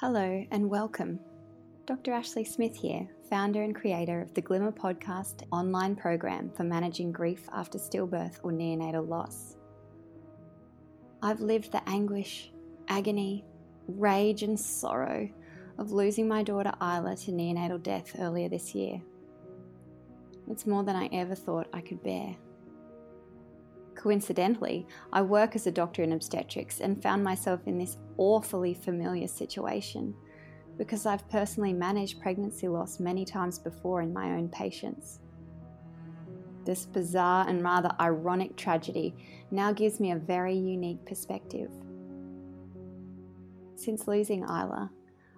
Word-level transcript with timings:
Hello 0.00 0.46
and 0.50 0.70
welcome. 0.70 1.20
Dr. 1.84 2.12
Ashleigh 2.12 2.48
Smith 2.48 2.74
here, 2.74 3.06
founder 3.28 3.64
and 3.64 3.76
creator 3.76 4.22
of 4.22 4.32
the 4.32 4.40
Glimmer 4.40 4.72
Podcast 4.72 5.42
online 5.52 5.94
program 5.94 6.50
for 6.56 6.64
managing 6.64 7.12
grief 7.12 7.46
after 7.52 7.76
stillbirth 7.76 8.38
or 8.42 8.50
neonatal 8.50 9.06
loss. 9.06 9.58
I've 11.20 11.42
lived 11.42 11.72
the 11.72 11.86
anguish, 11.86 12.50
agony, 12.88 13.44
rage, 13.88 14.42
and 14.42 14.58
sorrow 14.58 15.28
of 15.76 15.92
losing 15.92 16.26
my 16.26 16.44
daughter 16.44 16.72
Isla 16.80 17.14
to 17.16 17.32
neonatal 17.32 17.82
death 17.82 18.16
earlier 18.18 18.48
this 18.48 18.74
year. 18.74 19.02
It's 20.50 20.66
more 20.66 20.82
than 20.82 20.96
I 20.96 21.10
ever 21.12 21.34
thought 21.34 21.68
I 21.74 21.82
could 21.82 22.02
bear. 22.02 22.36
Coincidentally, 24.00 24.86
I 25.12 25.20
work 25.20 25.54
as 25.54 25.66
a 25.66 25.70
doctor 25.70 26.02
in 26.02 26.14
obstetrics 26.14 26.80
and 26.80 27.02
found 27.02 27.22
myself 27.22 27.60
in 27.66 27.76
this 27.76 27.98
awfully 28.16 28.72
familiar 28.72 29.28
situation 29.28 30.14
because 30.78 31.04
I've 31.04 31.28
personally 31.28 31.74
managed 31.74 32.18
pregnancy 32.18 32.66
loss 32.66 32.98
many 32.98 33.26
times 33.26 33.58
before 33.58 34.00
in 34.00 34.10
my 34.10 34.30
own 34.30 34.48
patients. 34.48 35.20
This 36.64 36.86
bizarre 36.86 37.46
and 37.46 37.62
rather 37.62 37.90
ironic 38.00 38.56
tragedy 38.56 39.14
now 39.50 39.70
gives 39.70 40.00
me 40.00 40.12
a 40.12 40.16
very 40.16 40.56
unique 40.56 41.04
perspective. 41.04 41.70
Since 43.74 44.08
losing 44.08 44.44
Isla, 44.44 44.90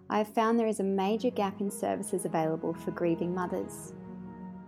I 0.09 0.19
have 0.19 0.33
found 0.35 0.57
there 0.57 0.69
is 0.69 0.79
a 0.79 0.85
major 0.85 1.31
gap 1.31 1.61
in 1.61 1.69
services 1.69 2.27
available 2.27 2.75
for 2.75 2.93
grieving 2.93 3.35
mothers 3.35 3.93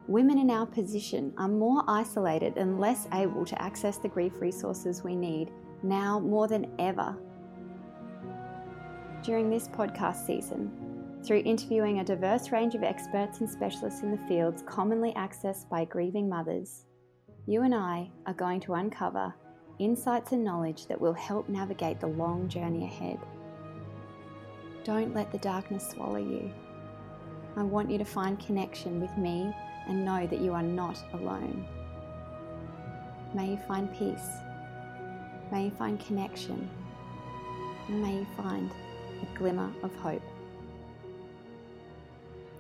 women 0.07 0.39
in 0.39 0.51
our 0.51 0.67
position 0.67 1.33
are 1.39 1.49
more 1.49 1.83
isolated 1.89 2.57
and 2.57 2.79
less 2.79 3.09
able 3.13 3.45
to 3.45 3.63
access 3.63 3.99
the 3.99 4.09
grief 4.09 4.41
resources 4.41 5.03
we 5.03 5.17
need 5.17 5.51
now 5.83 6.21
more 6.21 6.47
than 6.49 6.71
ever. 6.79 7.17
During 9.23 9.49
this 9.49 9.69
podcast 9.69 10.27
season, 10.27 10.71
through 11.25 11.43
interviewing 11.47 12.01
a 12.01 12.05
diverse 12.05 12.53
range 12.53 12.75
of 12.75 12.83
experts 12.83 13.41
and 13.41 13.49
specialists 13.49 14.03
in 14.03 14.11
the 14.11 14.29
fields 14.29 14.63
commonly 14.67 15.13
accessed 15.15 15.69
by 15.71 15.87
grieving 15.87 16.29
mothers, 16.29 16.85
you 17.47 17.63
and 17.63 17.75
I 17.75 18.11
are 18.27 18.35
going 18.35 18.61
to 18.61 18.75
uncover 18.75 19.35
insights 19.79 20.33
and 20.33 20.45
knowledge 20.45 20.87
that 20.87 21.01
will 21.01 21.15
help 21.15 21.49
navigate 21.49 22.01
the 22.01 22.07
long 22.07 22.49
journey 22.49 22.85
ahead. 22.85 23.19
Don't 24.85 25.15
let 25.15 25.33
the 25.33 25.39
darkness 25.39 25.89
swallow 25.89 26.19
you. 26.19 26.53
I 27.57 27.63
want 27.63 27.91
you 27.91 27.97
to 27.99 28.05
find 28.05 28.39
connection 28.39 29.01
with 29.01 29.17
me 29.17 29.55
and 29.89 30.05
know 30.05 30.27
that 30.27 30.41
you 30.41 30.53
are 30.53 30.63
not 30.63 30.99
alone. 31.13 31.67
May 33.35 33.51
you 33.51 33.59
find 33.69 33.93
peace. 33.93 34.29
May 35.51 35.65
you 35.65 35.71
find 35.73 35.99
connection. 35.99 36.69
And 37.89 38.03
may 38.03 38.15
you 38.15 38.27
find 38.37 38.71
a 39.23 39.39
glimmer 39.39 39.71
of 39.83 39.95
hope. 39.97 40.23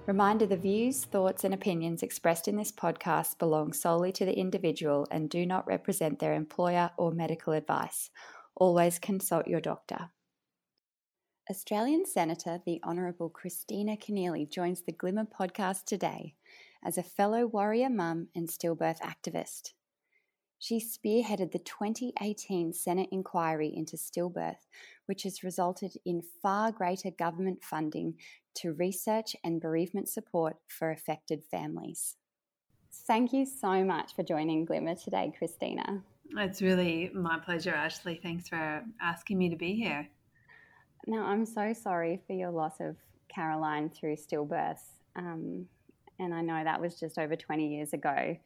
Reminder 0.07 0.45
the 0.45 0.57
views, 0.57 1.05
thoughts, 1.07 1.45
and 1.45 1.55
opinions 1.55 2.03
expressed 2.03 2.47
in 2.47 2.57
this 2.57 2.71
podcast 2.71 3.39
belong 3.39 3.73
solely 3.73 4.13
to 4.13 4.27
the 4.27 4.39
individual 4.39 5.07
and 5.11 5.31
do 5.31 5.47
not 5.47 5.67
represent 5.67 6.19
their 6.19 6.35
employer 6.35 6.91
or 6.99 7.11
medical 7.11 7.55
advice. 7.55 8.11
Always 8.55 8.99
consult 8.99 9.47
your 9.47 9.63
doctor. 9.63 10.11
Australian 11.51 12.05
Senator 12.05 12.61
the 12.67 12.81
Honourable 12.85 13.31
Kristina 13.31 13.99
Keneally 13.99 14.51
joins 14.51 14.83
the 14.83 14.93
Glimmer 14.93 15.27
podcast 15.27 15.85
today 15.85 16.35
as 16.85 16.99
a 16.99 17.03
fellow 17.03 17.47
warrior 17.47 17.91
mum 17.91 18.29
and 18.35 18.49
stillbirth 18.49 19.01
activist. 19.01 19.73
She 20.59 20.81
spearheaded 20.81 21.53
the 21.53 21.59
2018 21.59 22.73
Senate 22.73 23.09
inquiry 23.13 23.73
into 23.75 23.97
stillbirth, 23.97 24.67
which 25.07 25.25
has 25.25 25.45
resulted 25.45 25.93
in 26.05 26.23
far 26.43 26.73
greater 26.73 27.11
government 27.11 27.63
funding 27.63 28.15
to 28.57 28.73
research 28.73 29.37
and 29.45 29.61
bereavement 29.61 30.09
support 30.09 30.57
for 30.69 30.91
affected 30.91 31.43
families. 31.51 32.17
Thank 33.07 33.33
you 33.33 33.45
so 33.45 33.85
much 33.85 34.15
for 34.15 34.23
joining 34.23 34.65
Glimmer 34.65 34.95
today, 34.95 35.33
Kristina. 35.39 36.03
It's 36.37 36.63
really 36.63 37.11
my 37.13 37.39
pleasure, 37.39 37.73
Ashleigh. 37.73 38.23
Thanks 38.23 38.49
for 38.49 38.83
asking 39.03 39.37
me 39.39 39.51
to 39.51 39.57
be 39.57 39.75
here. 39.75 40.09
Now, 41.07 41.27
I'm 41.27 41.45
so 41.45 41.73
sorry 41.75 42.23
for 42.27 42.33
your 42.33 42.51
loss 42.51 42.81
of 42.81 42.97
Caroline 43.29 43.91
through 43.91 44.17
stillbirth. 44.17 44.81
Um, 45.17 45.67
and 46.19 46.35
I 46.35 46.43
know 46.43 46.63
that 46.63 46.81
was 46.81 46.99
just 46.99 47.19
over 47.19 47.37
20 47.37 47.75
years 47.75 47.93
ago 47.93 48.37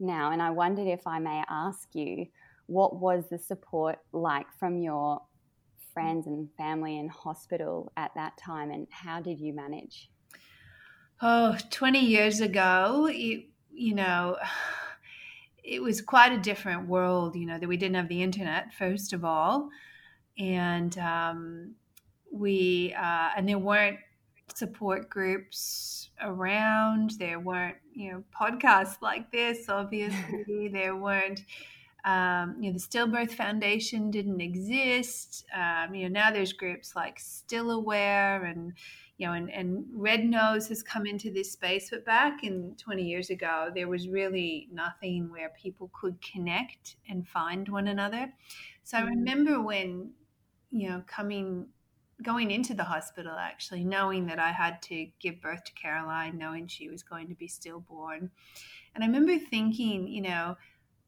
now. 0.00 0.32
And 0.32 0.42
I 0.42 0.50
wondered 0.50 0.88
if 0.88 1.06
I 1.06 1.18
may 1.18 1.42
ask 1.48 1.88
you, 1.94 2.26
what 2.66 2.98
was 2.98 3.24
the 3.30 3.38
support 3.38 3.98
like 4.12 4.46
from 4.58 4.78
your 4.78 5.20
friends 5.92 6.26
and 6.26 6.48
family 6.56 6.98
in 6.98 7.08
hospital 7.08 7.92
at 7.96 8.10
that 8.16 8.36
time, 8.36 8.70
and 8.70 8.86
how 8.90 9.20
did 9.20 9.38
you 9.38 9.52
manage? 9.52 10.10
Oh, 11.22 11.56
20 11.70 12.00
years 12.00 12.40
ago, 12.40 13.08
it, 13.10 13.46
you 13.72 13.94
know, 13.94 14.36
it 15.62 15.82
was 15.82 16.02
quite 16.02 16.32
a 16.32 16.38
different 16.38 16.88
world, 16.88 17.36
you 17.36 17.46
know, 17.46 17.58
that 17.58 17.68
we 17.68 17.76
didn't 17.76 17.96
have 17.96 18.08
the 18.08 18.22
internet, 18.22 18.74
first 18.74 19.12
of 19.12 19.24
all. 19.24 19.70
And 20.38 20.96
um, 20.98 21.74
we, 22.32 22.94
uh, 22.98 23.30
and 23.36 23.48
there 23.48 23.58
weren't 23.58 23.98
support 24.52 25.08
groups 25.08 26.10
around. 26.22 27.12
There 27.18 27.40
weren't, 27.40 27.76
you 27.92 28.12
know, 28.12 28.24
podcasts 28.38 29.00
like 29.00 29.30
this, 29.30 29.68
obviously. 29.68 30.68
there 30.72 30.96
weren't, 30.96 31.42
um, 32.04 32.56
you 32.60 32.70
know, 32.70 32.78
the 32.78 32.84
Stillbirth 32.84 33.32
Foundation 33.32 34.10
didn't 34.10 34.40
exist. 34.40 35.44
Um, 35.54 35.94
you 35.94 36.08
know, 36.08 36.20
now 36.20 36.30
there's 36.30 36.52
groups 36.52 36.94
like 36.94 37.18
Still 37.18 37.70
Aware 37.70 38.44
and, 38.44 38.72
you 39.16 39.26
know, 39.26 39.32
and, 39.32 39.50
and 39.50 39.84
Red 39.92 40.24
Nose 40.24 40.68
has 40.68 40.82
come 40.82 41.06
into 41.06 41.30
this 41.30 41.52
space. 41.52 41.90
But 41.90 42.04
back 42.04 42.44
in 42.44 42.74
20 42.78 43.02
years 43.02 43.30
ago, 43.30 43.70
there 43.74 43.88
was 43.88 44.08
really 44.08 44.68
nothing 44.72 45.30
where 45.30 45.50
people 45.50 45.90
could 45.98 46.20
connect 46.20 46.96
and 47.08 47.26
find 47.26 47.68
one 47.68 47.88
another. 47.88 48.32
So 48.82 48.98
I 48.98 49.02
mm. 49.02 49.08
remember 49.08 49.60
when, 49.62 50.10
you 50.70 50.88
know, 50.88 51.02
coming 51.06 51.66
going 52.22 52.50
into 52.50 52.74
the 52.74 52.84
hospital 52.84 53.32
actually 53.38 53.84
knowing 53.84 54.26
that 54.26 54.38
i 54.38 54.52
had 54.52 54.80
to 54.82 55.06
give 55.20 55.40
birth 55.40 55.64
to 55.64 55.72
caroline 55.72 56.38
knowing 56.38 56.66
she 56.66 56.88
was 56.88 57.02
going 57.02 57.28
to 57.28 57.34
be 57.34 57.48
stillborn. 57.48 58.30
And 58.94 59.02
i 59.02 59.06
remember 59.06 59.38
thinking 59.38 60.08
you 60.08 60.22
know 60.22 60.56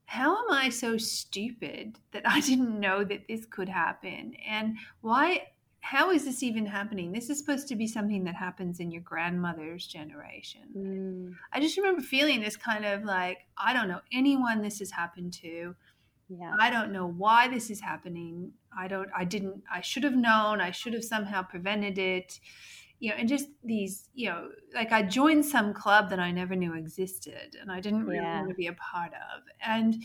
how 0.06 0.37
am 0.37 0.50
i 0.50 0.69
so 0.69 0.97
stupid 0.99 1.99
that 2.12 2.22
i 2.27 2.41
didn't 2.49 2.81
know 2.81 3.05
that 3.05 3.28
this 3.28 3.47
could 3.47 3.69
happen? 3.69 4.34
And 4.49 4.77
why 5.00 5.43
how 5.81 6.11
is 6.11 6.25
this 6.25 6.43
even 6.43 6.66
happening? 6.66 7.12
This 7.12 7.31
is 7.31 7.39
supposed 7.39 7.69
to 7.69 7.77
be 7.77 7.87
something 7.87 8.25
that 8.25 8.34
happens 8.34 8.81
in 8.81 8.91
your 8.91 9.03
grandmother's 9.03 9.87
generation. 9.87 10.62
Mm. 10.77 11.34
i 11.53 11.61
just 11.61 11.77
remember 11.77 12.03
feeling 12.03 12.41
this 12.41 12.56
kind 12.56 12.84
of 12.84 13.05
like 13.05 13.47
i 13.56 13.72
don't 13.72 13.89
know 13.89 14.00
anyone 14.12 14.62
this 14.62 14.81
has 14.81 14.91
happened 14.91 15.33
to 15.34 15.77
yeah. 16.29 16.55
I 16.59 16.71
don't 16.71 16.93
know 16.93 17.07
why 17.07 17.49
this 17.49 17.71
is 17.71 17.81
happening. 17.81 18.53
I 18.77 18.89
don't, 18.89 19.09
I 19.17 19.25
didn't, 19.25 19.63
I 19.73 19.81
should 19.81 20.05
have 20.05 20.17
known. 20.17 20.61
I 20.61 20.71
should 20.71 20.93
have 20.95 21.05
somehow 21.05 21.43
prevented 21.43 21.99
it. 21.99 22.41
You 22.99 23.11
know, 23.11 23.17
and 23.19 23.29
just 23.29 23.49
these, 23.63 24.09
you 24.15 24.31
know, 24.31 24.49
like 24.75 24.91
I 24.91 25.03
joined 25.03 25.45
some 25.45 25.75
club 25.75 26.09
that 26.11 26.19
I 26.19 26.31
never 26.33 26.57
knew 26.57 26.75
existed 26.75 27.57
and 27.61 27.71
I 27.71 27.81
didn't 27.81 28.05
really 28.05 28.17
yeah. 28.17 28.39
want 28.39 28.49
to 28.49 28.55
be 28.55 28.69
a 28.69 28.73
part 28.73 29.13
of. 29.13 29.43
And, 29.65 30.03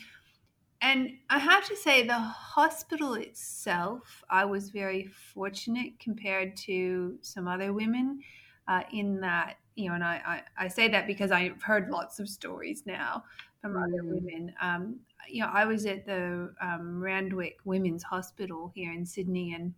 and 0.81 1.11
I 1.29 1.39
have 1.39 1.67
to 1.69 1.75
say, 1.75 2.05
the 2.05 2.13
hospital 2.13 3.13
itself, 3.13 4.23
I 4.29 4.45
was 4.45 4.71
very 4.71 5.07
fortunate 5.33 5.99
compared 5.99 6.57
to 6.57 7.17
some 7.21 7.47
other 7.47 7.71
women 7.71 8.19
uh, 8.67 8.81
in 8.91 9.21
that, 9.21 9.57
you 9.75 9.89
know, 9.89 9.95
and 9.95 10.03
I, 10.03 10.43
I, 10.57 10.65
I, 10.65 10.67
say 10.67 10.87
that 10.89 11.07
because 11.07 11.31
I've 11.31 11.61
heard 11.61 11.89
lots 11.89 12.19
of 12.19 12.27
stories 12.27 12.83
now 12.85 13.23
from 13.61 13.73
mm. 13.73 13.83
other 13.83 14.03
women. 14.03 14.53
Um, 14.61 14.99
you 15.29 15.41
know, 15.41 15.49
I 15.51 15.65
was 15.65 15.85
at 15.85 16.05
the 16.05 16.53
um, 16.61 17.01
Randwick 17.01 17.57
Women's 17.65 18.03
Hospital 18.03 18.71
here 18.73 18.91
in 18.91 19.05
Sydney, 19.05 19.53
and 19.53 19.73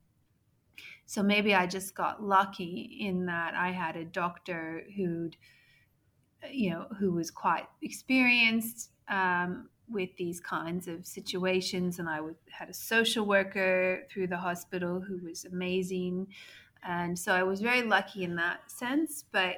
so 1.05 1.23
maybe 1.23 1.53
I 1.53 1.67
just 1.67 1.95
got 1.95 2.23
lucky 2.23 2.97
in 3.01 3.25
that 3.27 3.53
I 3.55 3.71
had 3.71 3.95
a 3.95 4.05
doctor 4.05 4.83
who'd, 4.95 5.35
you 6.51 6.71
know, 6.71 6.87
who 6.99 7.11
was 7.11 7.31
quite 7.31 7.67
experienced 7.81 8.91
um, 9.09 9.69
with 9.89 10.09
these 10.17 10.39
kinds 10.39 10.87
of 10.87 11.05
situations, 11.05 11.99
and 11.99 12.09
I 12.09 12.21
would, 12.21 12.35
had 12.49 12.69
a 12.69 12.73
social 12.73 13.25
worker 13.25 14.07
through 14.11 14.27
the 14.27 14.37
hospital 14.37 15.01
who 15.01 15.25
was 15.25 15.45
amazing, 15.45 16.27
and 16.87 17.17
so 17.17 17.33
I 17.33 17.43
was 17.43 17.61
very 17.61 17.83
lucky 17.83 18.23
in 18.23 18.35
that 18.35 18.71
sense, 18.71 19.23
but. 19.31 19.57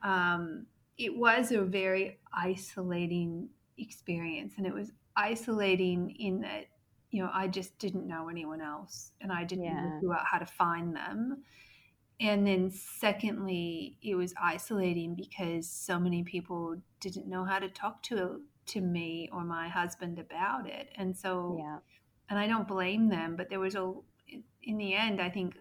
Um, 0.00 0.66
it 0.98 1.16
was 1.16 1.52
a 1.52 1.62
very 1.62 2.18
isolating 2.32 3.48
experience 3.78 4.54
and 4.56 4.66
it 4.66 4.74
was 4.74 4.92
isolating 5.18 6.10
in 6.18 6.40
that 6.40 6.66
you 7.10 7.22
know 7.22 7.30
i 7.34 7.46
just 7.46 7.76
didn't 7.78 8.06
know 8.06 8.28
anyone 8.28 8.60
else 8.60 9.12
and 9.20 9.32
i 9.32 9.44
didn't 9.44 9.64
yeah. 9.64 9.98
know 10.00 10.16
how 10.24 10.38
to 10.38 10.46
find 10.46 10.94
them 10.94 11.42
and 12.20 12.46
then 12.46 12.70
secondly 12.70 13.96
it 14.02 14.14
was 14.14 14.32
isolating 14.40 15.14
because 15.14 15.68
so 15.68 15.98
many 15.98 16.22
people 16.22 16.76
didn't 17.00 17.28
know 17.28 17.44
how 17.44 17.58
to 17.58 17.68
talk 17.68 18.02
to 18.02 18.40
to 18.66 18.80
me 18.80 19.28
or 19.32 19.44
my 19.44 19.68
husband 19.68 20.18
about 20.18 20.68
it 20.68 20.88
and 20.96 21.16
so 21.16 21.56
yeah 21.58 21.78
and 22.30 22.38
i 22.38 22.46
don't 22.46 22.68
blame 22.68 23.08
them 23.08 23.34
but 23.36 23.50
there 23.50 23.60
was 23.60 23.74
a 23.74 23.92
in 24.62 24.78
the 24.78 24.94
end 24.94 25.20
i 25.20 25.28
think 25.28 25.56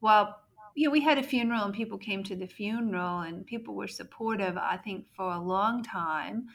while 0.00 0.38
you 0.74 0.84
know, 0.84 0.92
we 0.92 1.00
had 1.00 1.18
a 1.18 1.22
funeral 1.24 1.64
and 1.64 1.74
people 1.74 1.98
came 1.98 2.22
to 2.22 2.36
the 2.36 2.46
funeral 2.46 3.20
and 3.20 3.44
people 3.44 3.74
were 3.74 3.88
supportive. 3.88 4.56
I 4.56 4.76
think 4.76 5.06
for 5.16 5.32
a 5.32 5.40
long 5.40 5.82
time, 5.82 6.46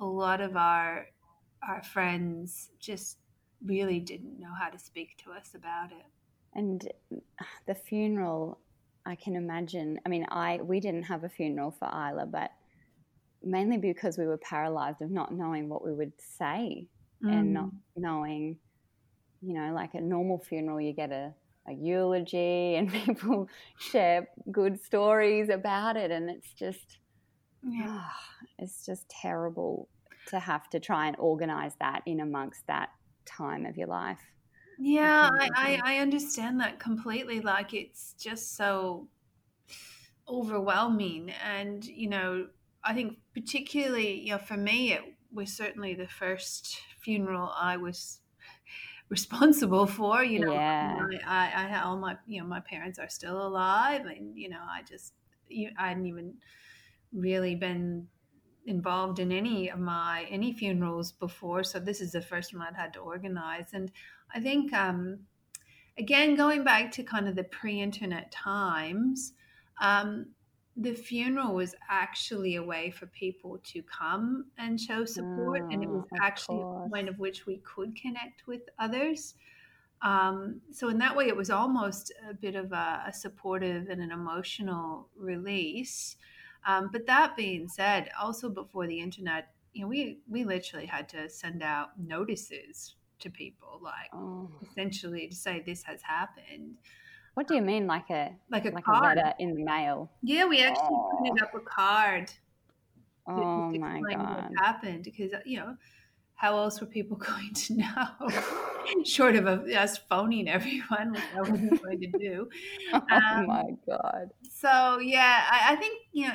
a 0.00 0.04
lot 0.04 0.40
of 0.40 0.56
our 0.56 1.06
our 1.66 1.82
friends 1.82 2.70
just 2.78 3.18
really 3.64 4.00
didn't 4.00 4.38
know 4.38 4.52
how 4.58 4.68
to 4.68 4.78
speak 4.78 5.16
to 5.24 5.32
us 5.32 5.54
about 5.54 5.90
it. 5.90 6.06
And 6.54 6.88
the 7.66 7.74
funeral, 7.74 8.58
I 9.04 9.14
can 9.14 9.36
imagine. 9.36 10.00
I 10.04 10.08
mean, 10.08 10.26
I 10.30 10.60
we 10.62 10.80
didn't 10.80 11.04
have 11.04 11.24
a 11.24 11.28
funeral 11.28 11.70
for 11.70 11.88
Isla, 11.88 12.26
but 12.26 12.50
mainly 13.42 13.78
because 13.78 14.18
we 14.18 14.26
were 14.26 14.38
paralyzed 14.38 15.02
of 15.02 15.10
not 15.10 15.32
knowing 15.32 15.68
what 15.68 15.84
we 15.84 15.92
would 15.92 16.12
say 16.18 16.86
mm. 17.24 17.32
and 17.32 17.52
not 17.52 17.70
knowing, 17.96 18.56
you 19.40 19.54
know, 19.54 19.72
like 19.74 19.94
a 19.94 20.00
normal 20.00 20.38
funeral, 20.38 20.80
you 20.80 20.92
get 20.92 21.12
a 21.12 21.34
a 21.68 21.72
eulogy 21.72 22.76
and 22.76 22.92
people 23.04 23.48
share 23.78 24.28
good 24.50 24.82
stories 24.82 25.48
about 25.48 25.96
it 25.96 26.10
and 26.10 26.30
it's 26.30 26.52
just 26.54 26.98
yeah. 27.62 28.00
oh, 28.00 28.10
it's 28.58 28.86
just 28.86 29.08
terrible 29.08 29.88
to 30.28 30.38
have 30.38 30.68
to 30.70 30.80
try 30.80 31.06
and 31.06 31.16
organize 31.18 31.72
that 31.80 32.02
in 32.06 32.20
amongst 32.20 32.66
that 32.66 32.90
time 33.24 33.66
of 33.66 33.76
your 33.76 33.88
life 33.88 34.20
yeah 34.78 35.28
I, 35.32 35.50
I, 35.54 35.80
I 35.94 35.98
understand 35.98 36.60
that 36.60 36.78
completely 36.78 37.40
like 37.40 37.74
it's 37.74 38.14
just 38.18 38.56
so 38.56 39.08
overwhelming 40.28 41.30
and 41.44 41.84
you 41.84 42.08
know 42.08 42.46
i 42.84 42.94
think 42.94 43.18
particularly 43.34 44.20
you 44.20 44.32
know 44.32 44.38
for 44.38 44.56
me 44.56 44.92
it 44.92 45.02
was 45.32 45.52
certainly 45.52 45.94
the 45.94 46.08
first 46.08 46.80
funeral 47.00 47.52
i 47.58 47.76
was 47.76 48.20
responsible 49.08 49.86
for. 49.86 50.22
You 50.22 50.40
know, 50.40 50.52
yeah. 50.52 50.98
I, 51.26 51.52
I, 51.54 51.68
I, 51.76 51.82
all 51.82 51.96
my, 51.96 52.16
you 52.26 52.40
know, 52.40 52.46
my 52.46 52.60
parents 52.60 52.98
are 52.98 53.08
still 53.08 53.46
alive, 53.46 54.06
and 54.06 54.36
you 54.36 54.48
know, 54.48 54.60
I 54.60 54.82
just, 54.82 55.14
I 55.78 55.88
hadn't 55.88 56.06
even 56.06 56.34
really 57.12 57.54
been 57.54 58.08
involved 58.68 59.18
in 59.18 59.32
any 59.32 59.70
of 59.70 59.78
my 59.78 60.26
any 60.30 60.52
funerals 60.52 61.12
before, 61.12 61.64
so 61.64 61.78
this 61.80 62.00
is 62.00 62.12
the 62.12 62.20
first 62.20 62.54
one 62.54 62.66
I'd 62.66 62.76
had 62.76 62.92
to 62.94 63.00
organize, 63.00 63.70
and 63.72 63.90
I 64.34 64.40
think, 64.40 64.72
um, 64.72 65.20
again, 65.98 66.36
going 66.36 66.64
back 66.64 66.92
to 66.92 67.02
kind 67.02 67.28
of 67.28 67.34
the 67.34 67.44
pre-internet 67.44 68.30
times. 68.30 69.32
Um, 69.80 70.26
the 70.80 70.94
funeral 70.94 71.54
was 71.54 71.74
actually 71.90 72.54
a 72.54 72.62
way 72.62 72.90
for 72.90 73.06
people 73.06 73.58
to 73.64 73.82
come 73.82 74.44
and 74.58 74.80
show 74.80 75.04
support, 75.04 75.62
oh, 75.64 75.68
and 75.72 75.82
it 75.82 75.88
was 75.88 76.04
oh, 76.12 76.16
actually 76.22 76.58
course. 76.58 76.86
a 76.86 76.90
point 76.90 77.08
of 77.08 77.18
which 77.18 77.46
we 77.46 77.56
could 77.58 78.00
connect 78.00 78.46
with 78.46 78.60
others. 78.78 79.34
Um, 80.02 80.60
so 80.70 80.88
in 80.88 80.98
that 80.98 81.16
way, 81.16 81.26
it 81.26 81.36
was 81.36 81.50
almost 81.50 82.12
a 82.30 82.34
bit 82.34 82.54
of 82.54 82.70
a, 82.70 83.02
a 83.08 83.12
supportive 83.12 83.88
and 83.88 84.00
an 84.00 84.12
emotional 84.12 85.08
release. 85.16 86.16
Um, 86.68 86.90
but 86.92 87.06
that 87.06 87.34
being 87.34 87.66
said, 87.66 88.10
also 88.20 88.50
before 88.50 88.86
the 88.86 89.00
internet, 89.00 89.48
you 89.72 89.82
know, 89.82 89.88
we 89.88 90.18
we 90.28 90.44
literally 90.44 90.84
had 90.84 91.08
to 91.10 91.28
send 91.30 91.62
out 91.62 91.98
notices 91.98 92.94
to 93.20 93.30
people, 93.30 93.80
like 93.82 94.10
oh. 94.12 94.50
essentially 94.62 95.28
to 95.28 95.34
say 95.34 95.62
this 95.64 95.82
has 95.84 96.02
happened. 96.02 96.76
What 97.32 97.48
do 97.48 97.54
you 97.54 97.62
mean, 97.62 97.86
like 97.86 98.10
a 98.10 98.34
like 98.50 98.66
a 98.66 98.70
like 98.70 98.84
card 98.84 99.16
a 99.16 99.22
letter 99.22 99.34
in 99.38 99.54
the 99.54 99.64
mail? 99.64 100.10
Yeah, 100.22 100.44
we 100.44 100.62
actually 100.62 100.88
oh. 100.90 101.18
printed 101.18 101.42
up 101.42 101.54
a 101.54 101.60
card. 101.60 102.30
Oh 103.26 103.70
my 103.70 104.00
god! 104.00 104.50
What 104.50 104.66
happened 104.66 105.04
because 105.04 105.32
you 105.46 105.60
know 105.60 105.74
how 106.38 106.56
else 106.56 106.80
were 106.80 106.86
people 106.86 107.16
going 107.30 107.52
to 107.52 107.76
know? 107.76 108.06
Short 109.04 109.36
of 109.36 109.46
us 109.46 109.98
phoning 109.98 110.48
everyone, 110.48 111.12
which 111.12 111.22
I 111.36 111.40
wasn't 111.40 111.82
going 111.82 112.00
to 112.00 112.18
do. 112.18 112.48
Oh 112.92 113.02
um, 113.10 113.46
my 113.46 113.64
god! 113.86 114.30
So 114.50 114.98
yeah, 114.98 115.44
I, 115.50 115.72
I, 115.72 115.76
think 115.76 115.98
you 116.12 116.28
know, 116.28 116.34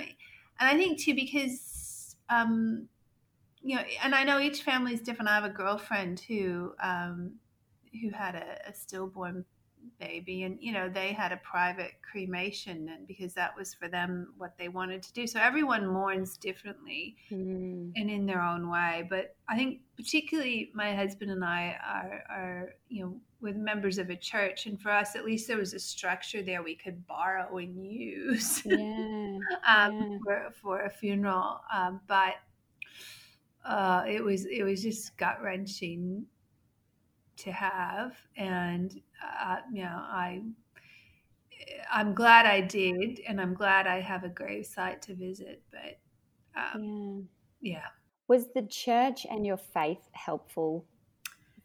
and 0.64 0.76
I 0.76 0.82
think 0.82 1.00
too 1.00 1.14
because 1.14 2.16
um, 2.30 2.88
you 3.62 3.76
know, 3.76 3.84
and 4.04 4.16
I 4.16 4.24
know 4.24 4.40
each 4.40 4.64
family 4.64 4.94
is 4.94 5.02
different. 5.02 5.30
I 5.30 5.36
have 5.36 5.46
a 5.46 5.50
girlfriend 5.50 6.20
who 6.22 6.74
um, 6.82 7.34
who 8.02 8.10
had 8.10 8.36
a, 8.36 8.70
a 8.70 8.74
stillborn 8.74 9.46
baby 10.00 10.44
and 10.44 10.58
you 10.62 10.72
know 10.72 10.88
they 10.88 11.12
had 11.12 11.34
a 11.34 11.38
private 11.38 11.92
cremation 12.10 12.88
and 12.88 13.06
because 13.06 13.34
that 13.34 13.54
was 13.58 13.74
for 13.74 13.90
them 13.90 14.34
what 14.38 14.58
they 14.58 14.70
wanted 14.70 15.04
to 15.04 15.12
do 15.12 15.28
so 15.28 15.38
everyone 15.42 15.86
mourns 15.86 16.38
differently 16.38 17.18
mm. 17.30 17.92
and 17.94 18.10
in 18.10 18.26
their 18.26 18.42
own 18.42 18.70
way 18.70 19.06
but 19.10 19.36
i 19.50 19.58
think 19.58 19.82
particularly 19.98 20.72
my 20.74 20.96
husband 20.96 21.30
and 21.30 21.44
i 21.44 21.76
are, 21.86 22.24
are 22.30 22.70
you 22.88 23.04
know 23.04 23.16
with 23.44 23.58
members 23.58 23.98
of 23.98 24.10
a 24.10 24.16
church 24.16 24.66
and 24.66 24.82
for 24.82 24.90
us 24.90 25.16
at 25.16 25.26
least 25.26 25.48
there 25.48 25.58
was 25.58 25.74
a 25.74 25.80
structure 25.80 26.42
there 26.42 26.64
we 26.64 26.76
could 26.76 27.06
borrow 27.06 27.58
and 27.58 27.86
use 27.86 28.66
yeah, 28.66 28.78
um, 28.78 29.40
yeah. 29.68 30.18
For, 30.24 30.54
for 30.62 30.82
a 30.82 30.90
funeral 30.90 31.60
um, 31.72 32.00
but 32.08 32.36
uh, 33.66 34.04
it 34.08 34.24
was 34.24 34.46
it 34.46 34.64
was 34.64 34.82
just 34.82 35.16
gut 35.18 35.42
wrenching 35.42 36.26
to 37.36 37.52
have 37.52 38.16
and 38.38 39.00
uh, 39.42 39.58
you 39.72 39.84
know 39.84 39.90
i 39.90 40.42
i'm 41.92 42.14
glad 42.14 42.46
i 42.46 42.62
did 42.62 43.20
and 43.28 43.42
i'm 43.42 43.54
glad 43.54 43.88
i 43.88 44.00
have 44.00 44.24
a 44.24 44.30
grave 44.30 44.66
site 44.66 45.02
to 45.02 45.16
visit 45.16 45.62
but 45.72 46.00
um, 46.56 47.28
yeah. 47.62 47.74
yeah 47.74 47.88
was 48.28 48.48
the 48.54 48.62
church 48.64 49.26
and 49.30 49.46
your 49.46 49.58
faith 49.58 50.10
helpful 50.14 50.86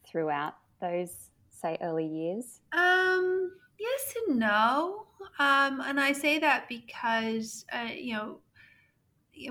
throughout 0.05 0.55
those 0.81 1.28
say 1.61 1.77
early 1.81 2.05
years 2.05 2.61
um 2.73 3.51
yes 3.79 4.13
and 4.27 4.39
no 4.39 5.05
um 5.39 5.81
and 5.81 5.99
i 5.99 6.11
say 6.11 6.39
that 6.39 6.67
because 6.69 7.65
uh, 7.71 7.89
you 7.93 8.13
know 8.13 8.39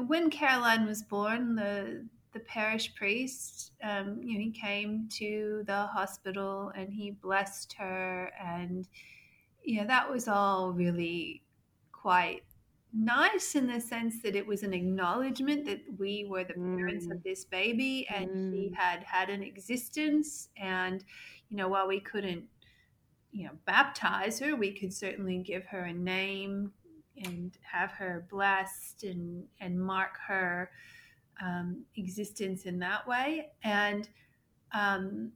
when 0.06 0.30
caroline 0.30 0.86
was 0.86 1.02
born 1.02 1.54
the 1.54 2.04
the 2.32 2.40
parish 2.40 2.94
priest, 2.94 3.72
um, 3.82 4.20
you 4.22 4.34
know, 4.34 4.44
he 4.44 4.50
came 4.50 5.08
to 5.12 5.62
the 5.66 5.86
hospital 5.86 6.72
and 6.76 6.92
he 6.92 7.10
blessed 7.10 7.74
her, 7.78 8.30
and 8.40 8.86
you 9.64 9.80
know 9.80 9.86
that 9.86 10.10
was 10.10 10.28
all 10.28 10.72
really 10.72 11.42
quite 11.92 12.42
nice 12.92 13.54
in 13.54 13.66
the 13.66 13.80
sense 13.80 14.22
that 14.22 14.34
it 14.34 14.46
was 14.46 14.62
an 14.62 14.72
acknowledgement 14.72 15.64
that 15.66 15.80
we 15.98 16.24
were 16.24 16.44
the 16.44 16.54
parents 16.54 17.06
mm. 17.06 17.12
of 17.12 17.22
this 17.22 17.44
baby 17.44 18.06
and 18.08 18.30
mm. 18.30 18.52
she 18.52 18.74
had 18.74 19.02
had 19.02 19.28
an 19.28 19.42
existence 19.42 20.48
and 20.56 21.04
you 21.50 21.56
know 21.56 21.68
while 21.68 21.88
we 21.88 22.00
couldn't 22.00 22.44
you 23.30 23.44
know 23.44 23.52
baptize 23.66 24.38
her 24.40 24.56
we 24.56 24.72
could 24.72 24.92
certainly 24.92 25.38
give 25.38 25.64
her 25.66 25.84
a 25.84 25.92
name 25.92 26.72
and 27.24 27.52
have 27.62 27.90
her 27.92 28.26
blessed 28.30 29.04
and 29.04 29.44
and 29.60 29.80
mark 29.80 30.16
her 30.26 30.70
um, 31.40 31.84
existence 31.96 32.64
in 32.64 32.78
that 32.80 33.06
way, 33.06 33.50
and 33.62 34.08
um, 34.72 35.32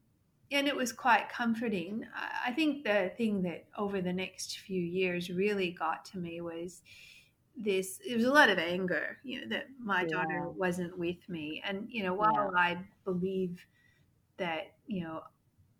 and 0.51 0.69
it 0.69 0.77
was 0.77 0.93
quite 0.93 1.29
comforting. 1.29 2.05
I 2.45 2.53
think 2.53 2.85
the 2.85 3.13
thing 3.17 3.43
that 3.43 3.65
over 3.77 4.01
the 4.01 4.13
next 4.13 4.59
few 4.59 4.81
years 4.81 5.31
really 5.31 5.71
got 5.71 6.05
to 6.07 6.19
me 6.19 6.41
was 6.41 6.83
this. 7.57 8.01
it 8.05 8.17
was 8.17 8.27
a 8.27 8.33
lot 8.33 8.51
of 8.51 8.59
anger, 8.59 9.19
you 9.23 9.41
know, 9.41 9.49
that 9.49 9.69
my 9.79 10.03
yeah. 10.03 10.09
daughter 10.09 10.49
wasn't 10.49 10.99
with 10.99 11.29
me, 11.29 11.63
and 11.67 11.87
you 11.89 12.03
know, 12.03 12.15
while 12.15 12.51
yeah. 12.55 12.61
I 12.61 12.79
believe 13.05 13.65
that 14.39 14.73
you 14.87 15.05
know 15.05 15.23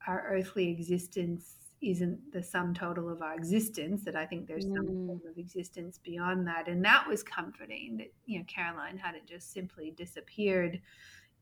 our 0.07 0.27
earthly 0.29 0.69
existence 0.71 1.57
isn't 1.83 2.33
the 2.33 2.43
sum 2.43 2.73
total 2.73 3.11
of 3.11 3.23
our 3.23 3.35
existence 3.35 4.05
that 4.05 4.15
i 4.15 4.25
think 4.25 4.47
there's 4.47 4.65
some 4.65 4.87
mm. 4.87 5.07
form 5.07 5.21
of 5.29 5.37
existence 5.37 5.99
beyond 5.99 6.47
that. 6.47 6.69
And 6.69 6.85
that 6.85 7.07
was 7.09 7.23
comforting 7.23 7.97
that 7.99 8.13
you 8.27 8.39
know 8.39 8.45
caroline 8.47 8.97
hadn't 8.99 9.27
just 9.27 9.53
simply 9.53 9.93
disappeared. 9.97 10.81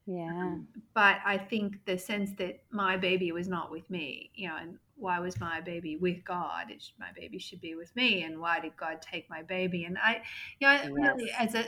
Yeah. 0.07 0.29
Um, 0.29 0.67
but 0.95 1.19
i 1.27 1.37
think 1.37 1.85
the 1.85 1.99
sense 1.99 2.31
that 2.39 2.63
my 2.71 2.97
baby 2.97 3.33
was 3.33 3.49
not 3.49 3.71
with 3.71 3.89
me 3.91 4.31
you 4.35 4.49
know 4.49 4.57
and 4.57 4.79
why 4.97 5.19
was 5.19 5.41
my 5.41 5.61
baby 5.61 5.97
with 5.97 6.25
god? 6.25 6.71
It, 6.71 6.85
my 6.99 7.09
baby 7.17 7.39
should 7.39 7.61
be 7.61 7.75
with 7.75 7.95
me 7.97 8.23
and 8.23 8.39
why 8.39 8.61
did 8.61 8.77
god 8.77 9.01
take 9.01 9.29
my 9.31 9.43
baby? 9.43 9.85
And 9.85 9.99
i 9.99 10.23
you 10.59 10.69
know 10.69 10.75
yes. 10.75 10.91
really 10.91 11.31
as 11.39 11.55
a 11.55 11.65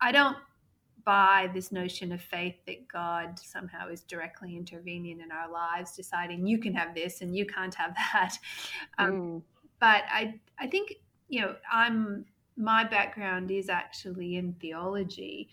i 0.00 0.10
don't 0.10 0.36
by 1.04 1.50
this 1.54 1.72
notion 1.72 2.12
of 2.12 2.20
faith 2.20 2.56
that 2.66 2.88
God 2.88 3.38
somehow 3.38 3.88
is 3.88 4.02
directly 4.02 4.56
intervening 4.56 5.20
in 5.20 5.32
our 5.32 5.50
lives, 5.50 5.96
deciding 5.96 6.46
you 6.46 6.58
can 6.58 6.74
have 6.74 6.94
this 6.94 7.20
and 7.20 7.34
you 7.34 7.46
can't 7.46 7.74
have 7.74 7.94
that. 8.12 8.38
Um, 8.98 9.12
mm. 9.12 9.42
But 9.80 10.04
I, 10.10 10.40
I 10.58 10.68
think 10.68 10.94
you 11.28 11.40
know, 11.40 11.56
I'm 11.72 12.26
my 12.58 12.84
background 12.84 13.50
is 13.50 13.70
actually 13.70 14.36
in 14.36 14.52
theology, 14.60 15.48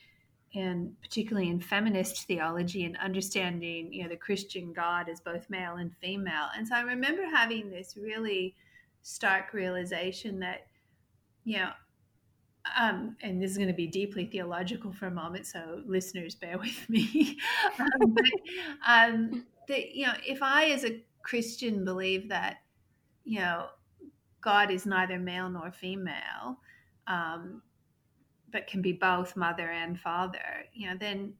and 0.54 0.94
particularly 1.02 1.50
in 1.50 1.62
feminist 1.62 2.28
theology 2.28 2.84
and 2.84 2.98
understanding 2.98 3.94
you 3.94 4.04
know 4.04 4.10
the 4.10 4.18
Christian 4.18 4.74
God 4.74 5.08
as 5.08 5.22
both 5.22 5.50
male 5.50 5.76
and 5.76 5.96
female. 6.02 6.50
And 6.56 6.68
so 6.68 6.76
I 6.76 6.82
remember 6.82 7.24
having 7.26 7.70
this 7.70 7.96
really 7.96 8.56
stark 9.02 9.54
realization 9.54 10.40
that 10.40 10.68
you 11.46 11.60
know 11.60 11.70
um, 12.78 13.16
and 13.22 13.42
this 13.42 13.52
is 13.52 13.58
going 13.58 13.70
to 13.70 13.74
be 13.74 13.88
deeply 13.88 14.26
theological 14.26 14.92
for 14.92 15.08
a 15.08 15.12
moment, 15.12 15.48
so 15.48 15.82
listeners, 15.86 16.36
bear 16.36 16.58
with 16.60 16.90
me. 16.90 17.38
um, 17.80 18.16
but, 18.16 18.32
um, 18.88 19.46
that 19.68 19.96
you 19.96 20.06
know, 20.06 20.14
if 20.26 20.42
I, 20.42 20.66
as 20.66 20.84
a 20.84 21.04
Christian, 21.24 21.86
believe 21.86 22.30
that 22.30 22.58
you 23.24 23.40
know 23.40 23.68
God 24.42 24.72
is 24.72 24.86
neither 24.86 25.20
male 25.20 25.50
nor 25.50 25.72
female, 25.72 26.60
um, 27.08 27.62
but 28.52 28.68
can 28.68 28.82
be 28.82 28.94
both 28.94 29.36
mother 29.36 29.70
and 29.70 30.00
father, 30.00 30.66
you 30.74 30.90
know, 30.90 30.98
then 31.00 31.34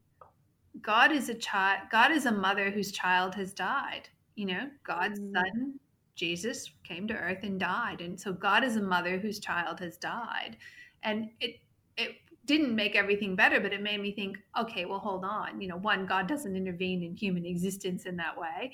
God 0.82 1.12
is 1.12 1.30
a 1.30 1.34
child. 1.34 1.82
God 1.92 2.12
is 2.12 2.26
a 2.26 2.32
mother 2.32 2.70
whose 2.70 2.92
child 2.92 3.36
has 3.36 3.54
died. 3.54 4.10
You 4.36 4.46
know, 4.46 4.70
God's 4.84 5.20
mm. 5.20 5.34
son 5.34 5.80
Jesus 6.16 6.70
came 6.84 7.08
to 7.08 7.14
earth 7.14 7.44
and 7.44 7.60
died, 7.60 8.02
and 8.02 8.20
so 8.20 8.34
God 8.34 8.64
is 8.64 8.76
a 8.76 8.82
mother 8.82 9.18
whose 9.18 9.40
child 9.40 9.80
has 9.80 9.98
died, 9.98 10.58
and 11.04 11.30
it 11.40 11.60
it 11.98 12.16
didn't 12.46 12.76
make 12.76 12.96
everything 12.96 13.36
better, 13.36 13.60
but 13.60 13.74
it 13.74 13.82
made 13.82 14.02
me 14.02 14.12
think, 14.12 14.38
okay, 14.60 14.86
well, 14.86 15.00
hold 15.00 15.24
on. 15.24 15.62
You 15.62 15.68
know, 15.68 15.78
one, 15.78 16.06
God 16.06 16.28
doesn't 16.28 16.56
intervene 16.56 17.04
in 17.04 17.16
human 17.16 17.46
existence 17.46 18.06
in 18.06 18.18
that 18.18 18.38
way, 18.40 18.72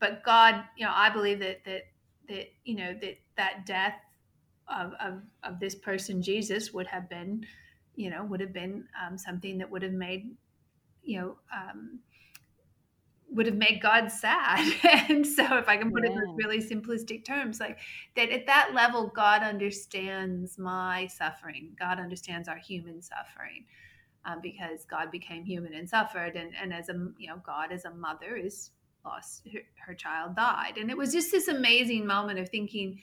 but 0.00 0.24
God, 0.24 0.64
you 0.76 0.84
know, 0.84 0.92
I 0.94 1.10
believe 1.10 1.38
that 1.40 1.64
that 1.64 1.82
that 2.28 2.48
you 2.64 2.76
know 2.76 2.94
that 2.94 3.18
that 3.36 3.66
death 3.66 3.94
of 4.68 4.92
of, 4.94 5.22
of 5.42 5.60
this 5.60 5.74
person 5.74 6.22
Jesus 6.22 6.72
would 6.72 6.86
have 6.88 7.08
been, 7.08 7.46
you 7.94 8.10
know, 8.10 8.24
would 8.24 8.40
have 8.40 8.52
been 8.52 8.88
um, 9.04 9.16
something 9.18 9.58
that 9.58 9.70
would 9.70 9.82
have 9.82 9.92
made, 9.92 10.36
you 11.02 11.20
know. 11.20 11.36
Um, 11.54 12.00
would 13.30 13.46
have 13.46 13.56
made 13.56 13.80
God 13.82 14.10
sad. 14.10 14.72
and 15.08 15.26
so, 15.26 15.58
if 15.58 15.68
I 15.68 15.76
can 15.76 15.90
put 15.90 16.04
yeah. 16.04 16.10
it 16.10 16.14
in 16.14 16.36
really 16.36 16.58
simplistic 16.58 17.24
terms, 17.24 17.60
like 17.60 17.78
that 18.16 18.30
at 18.30 18.46
that 18.46 18.70
level, 18.74 19.08
God 19.14 19.42
understands 19.42 20.58
my 20.58 21.06
suffering. 21.08 21.76
God 21.78 21.98
understands 21.98 22.48
our 22.48 22.58
human 22.58 23.02
suffering 23.02 23.64
um, 24.24 24.40
because 24.42 24.84
God 24.84 25.10
became 25.10 25.44
human 25.44 25.74
and 25.74 25.88
suffered. 25.88 26.36
And, 26.36 26.52
and 26.60 26.72
as 26.72 26.88
a, 26.88 26.94
you 27.18 27.28
know, 27.28 27.40
God 27.44 27.72
as 27.72 27.84
a 27.84 27.90
mother 27.90 28.36
is 28.36 28.70
lost, 29.04 29.46
her, 29.52 29.60
her 29.86 29.94
child 29.94 30.36
died. 30.36 30.78
And 30.78 30.90
it 30.90 30.96
was 30.96 31.12
just 31.12 31.30
this 31.30 31.48
amazing 31.48 32.06
moment 32.06 32.38
of 32.38 32.48
thinking, 32.48 33.00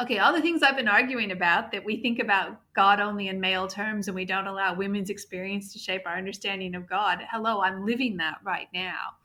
okay, 0.00 0.18
all 0.18 0.32
the 0.32 0.40
things 0.40 0.62
I've 0.62 0.76
been 0.76 0.88
arguing 0.88 1.30
about 1.30 1.72
that 1.72 1.84
we 1.84 2.00
think 2.00 2.18
about 2.18 2.60
God 2.74 3.00
only 3.00 3.28
in 3.28 3.40
male 3.40 3.68
terms 3.68 4.08
and 4.08 4.14
we 4.14 4.24
don't 4.24 4.46
allow 4.46 4.74
women's 4.74 5.10
experience 5.10 5.72
to 5.72 5.78
shape 5.78 6.02
our 6.06 6.16
understanding 6.16 6.74
of 6.74 6.88
God. 6.88 7.18
Hello, 7.30 7.60
I'm 7.60 7.84
living 7.84 8.16
that 8.16 8.38
right 8.42 8.68
now 8.72 9.16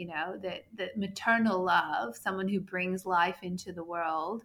you 0.00 0.06
know 0.06 0.38
that 0.42 0.64
that 0.76 0.96
maternal 0.96 1.62
love 1.62 2.16
someone 2.16 2.48
who 2.48 2.58
brings 2.58 3.04
life 3.04 3.36
into 3.42 3.70
the 3.72 3.84
world 3.84 4.42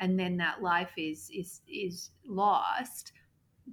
and 0.00 0.18
then 0.18 0.36
that 0.36 0.60
life 0.60 0.90
is 0.96 1.30
is 1.32 1.60
is 1.68 2.10
lost 2.26 3.12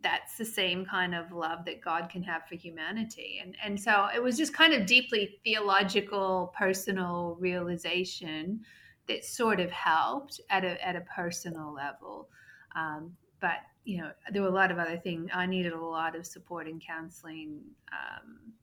that's 0.02 0.38
the 0.38 0.46
same 0.46 0.86
kind 0.86 1.14
of 1.14 1.32
love 1.32 1.66
that 1.66 1.82
God 1.82 2.10
can 2.10 2.24
have 2.24 2.48
for 2.48 2.56
humanity. 2.56 3.40
And 3.44 3.56
and 3.64 3.80
so 3.80 4.08
it 4.14 4.22
was 4.22 4.38
just 4.38 4.54
kind 4.54 4.74
of 4.74 4.86
deeply 4.86 5.40
theological, 5.44 6.54
personal 6.58 7.38
realization 7.40 8.62
that 9.08 9.24
sort 9.24 9.60
of 9.60 9.70
helped 9.70 10.42
at 10.50 10.64
a 10.64 10.84
at 10.86 10.96
a 10.96 11.02
personal 11.02 11.74
level. 11.74 12.30
Um, 12.76 13.14
but 13.40 13.58
you 13.84 13.98
know, 13.98 14.12
there 14.32 14.42
were 14.42 14.48
a 14.48 14.52
lot 14.52 14.72
of 14.72 14.80
other 14.80 14.98
things. 14.98 15.30
I 15.34 15.46
needed 15.46 15.74
a 15.74 15.80
lot 15.80 16.16
of 16.16 16.26
support 16.26 16.68
and 16.68 16.82
counseling 16.86 17.60
um, 17.92 18.54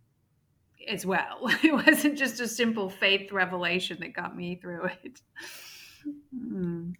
as 0.88 1.06
well. 1.06 1.38
It 1.62 1.72
wasn't 1.72 2.18
just 2.18 2.40
a 2.40 2.48
simple 2.48 2.88
faith 2.88 3.32
revelation 3.32 3.98
that 4.00 4.14
got 4.14 4.36
me 4.36 4.56
through 4.56 4.86
it. 5.04 5.20
Mm. 6.34 6.94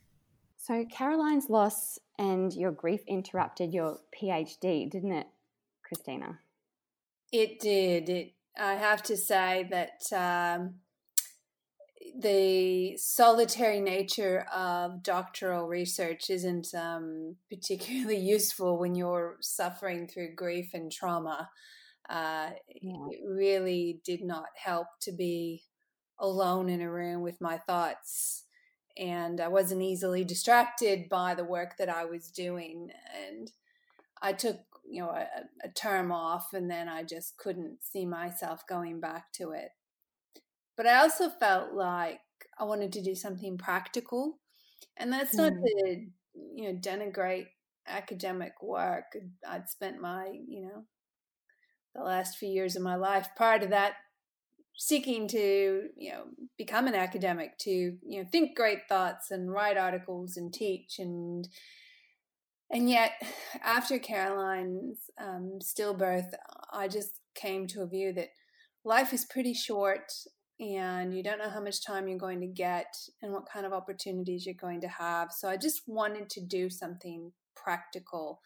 So, 0.56 0.84
Caroline's 0.84 1.48
loss 1.48 1.98
and 2.18 2.52
your 2.52 2.72
grief 2.72 3.00
interrupted 3.08 3.72
your 3.72 3.98
PhD, 4.14 4.90
didn't 4.90 5.12
it, 5.12 5.26
Kristina? 5.84 6.38
It 7.32 7.60
did. 7.60 8.08
It. 8.08 8.34
I 8.58 8.74
have 8.74 9.02
to 9.04 9.16
say 9.16 9.68
that 9.70 10.02
um, 10.12 10.74
the 12.18 12.96
solitary 12.98 13.80
nature 13.80 14.46
of 14.54 15.02
doctoral 15.02 15.66
research 15.66 16.28
isn't 16.28 16.74
um, 16.74 17.36
particularly 17.48 18.18
useful 18.36 18.78
when 18.78 18.94
you're 18.94 19.36
suffering 19.40 20.06
through 20.06 20.34
grief 20.34 20.70
and 20.74 20.92
trauma 20.92 21.48
uh, 22.10 22.50
yeah. 22.82 23.06
it 23.10 23.20
really 23.26 24.00
did 24.04 24.22
not 24.22 24.48
help 24.62 24.88
to 25.02 25.12
be 25.12 25.62
alone 26.18 26.68
in 26.68 26.80
a 26.80 26.90
room 26.90 27.22
with 27.22 27.40
my 27.40 27.56
thoughts 27.56 28.44
and 29.00 29.40
I 29.40 29.48
wasn't 29.48 29.82
easily 29.82 30.24
distracted 30.24 31.08
by 31.08 31.34
the 31.34 31.44
work 31.44 31.78
that 31.78 31.88
I 31.88 32.04
was 32.04 32.30
doing. 32.30 32.90
And 33.28 33.50
I 34.20 34.34
took, 34.34 34.58
you 34.88 35.02
know, 35.02 35.08
a, 35.10 35.26
a, 35.64 35.70
term 35.70 36.12
off 36.12 36.52
and 36.52 36.70
then 36.70 36.88
I 36.88 37.04
just 37.04 37.38
couldn't 37.38 37.78
see 37.82 38.04
myself 38.04 38.66
going 38.68 39.00
back 39.00 39.32
to 39.34 39.52
it. 39.52 39.70
But 40.76 40.86
I 40.86 40.98
also 40.98 41.30
felt 41.30 41.72
like 41.72 42.20
I 42.58 42.64
wanted 42.64 42.92
to 42.92 43.02
do 43.02 43.14
something 43.14 43.56
practical. 43.56 44.38
And 44.98 45.12
that's 45.12 45.34
not 45.34 45.52
mm. 45.52 45.62
to, 45.62 46.06
you 46.54 46.64
know, 46.72 46.78
denigrate 46.78 47.46
academic 47.86 48.62
work. 48.62 49.16
I'd 49.48 49.70
spent 49.70 50.00
my, 50.00 50.28
you 50.46 50.62
know, 50.62 50.84
the 51.94 52.02
last 52.02 52.36
few 52.36 52.48
years 52.48 52.76
of 52.76 52.82
my 52.82 52.96
life. 52.96 53.28
Prior 53.36 53.58
to 53.58 53.66
that, 53.68 53.94
seeking 54.76 55.28
to 55.28 55.88
you 55.96 56.12
know 56.12 56.24
become 56.56 56.86
an 56.86 56.94
academic, 56.94 57.58
to 57.58 57.70
you 57.70 58.22
know 58.22 58.24
think 58.30 58.56
great 58.56 58.88
thoughts 58.88 59.30
and 59.30 59.52
write 59.52 59.76
articles 59.76 60.36
and 60.36 60.52
teach 60.52 60.98
and 60.98 61.48
and 62.70 62.88
yet 62.88 63.12
after 63.62 63.98
Caroline's 63.98 64.98
um, 65.20 65.58
stillbirth, 65.62 66.30
I 66.72 66.88
just 66.88 67.20
came 67.34 67.66
to 67.68 67.82
a 67.82 67.86
view 67.86 68.12
that 68.14 68.28
life 68.84 69.12
is 69.12 69.24
pretty 69.24 69.54
short 69.54 70.12
and 70.58 71.14
you 71.14 71.22
don't 71.22 71.38
know 71.38 71.48
how 71.48 71.62
much 71.62 71.84
time 71.84 72.06
you're 72.06 72.18
going 72.18 72.40
to 72.40 72.46
get 72.46 72.94
and 73.22 73.32
what 73.32 73.48
kind 73.50 73.64
of 73.64 73.72
opportunities 73.72 74.44
you're 74.44 74.54
going 74.54 74.80
to 74.82 74.88
have. 74.88 75.32
So 75.32 75.48
I 75.48 75.56
just 75.56 75.82
wanted 75.86 76.28
to 76.30 76.40
do 76.40 76.68
something 76.68 77.32
practical, 77.56 78.40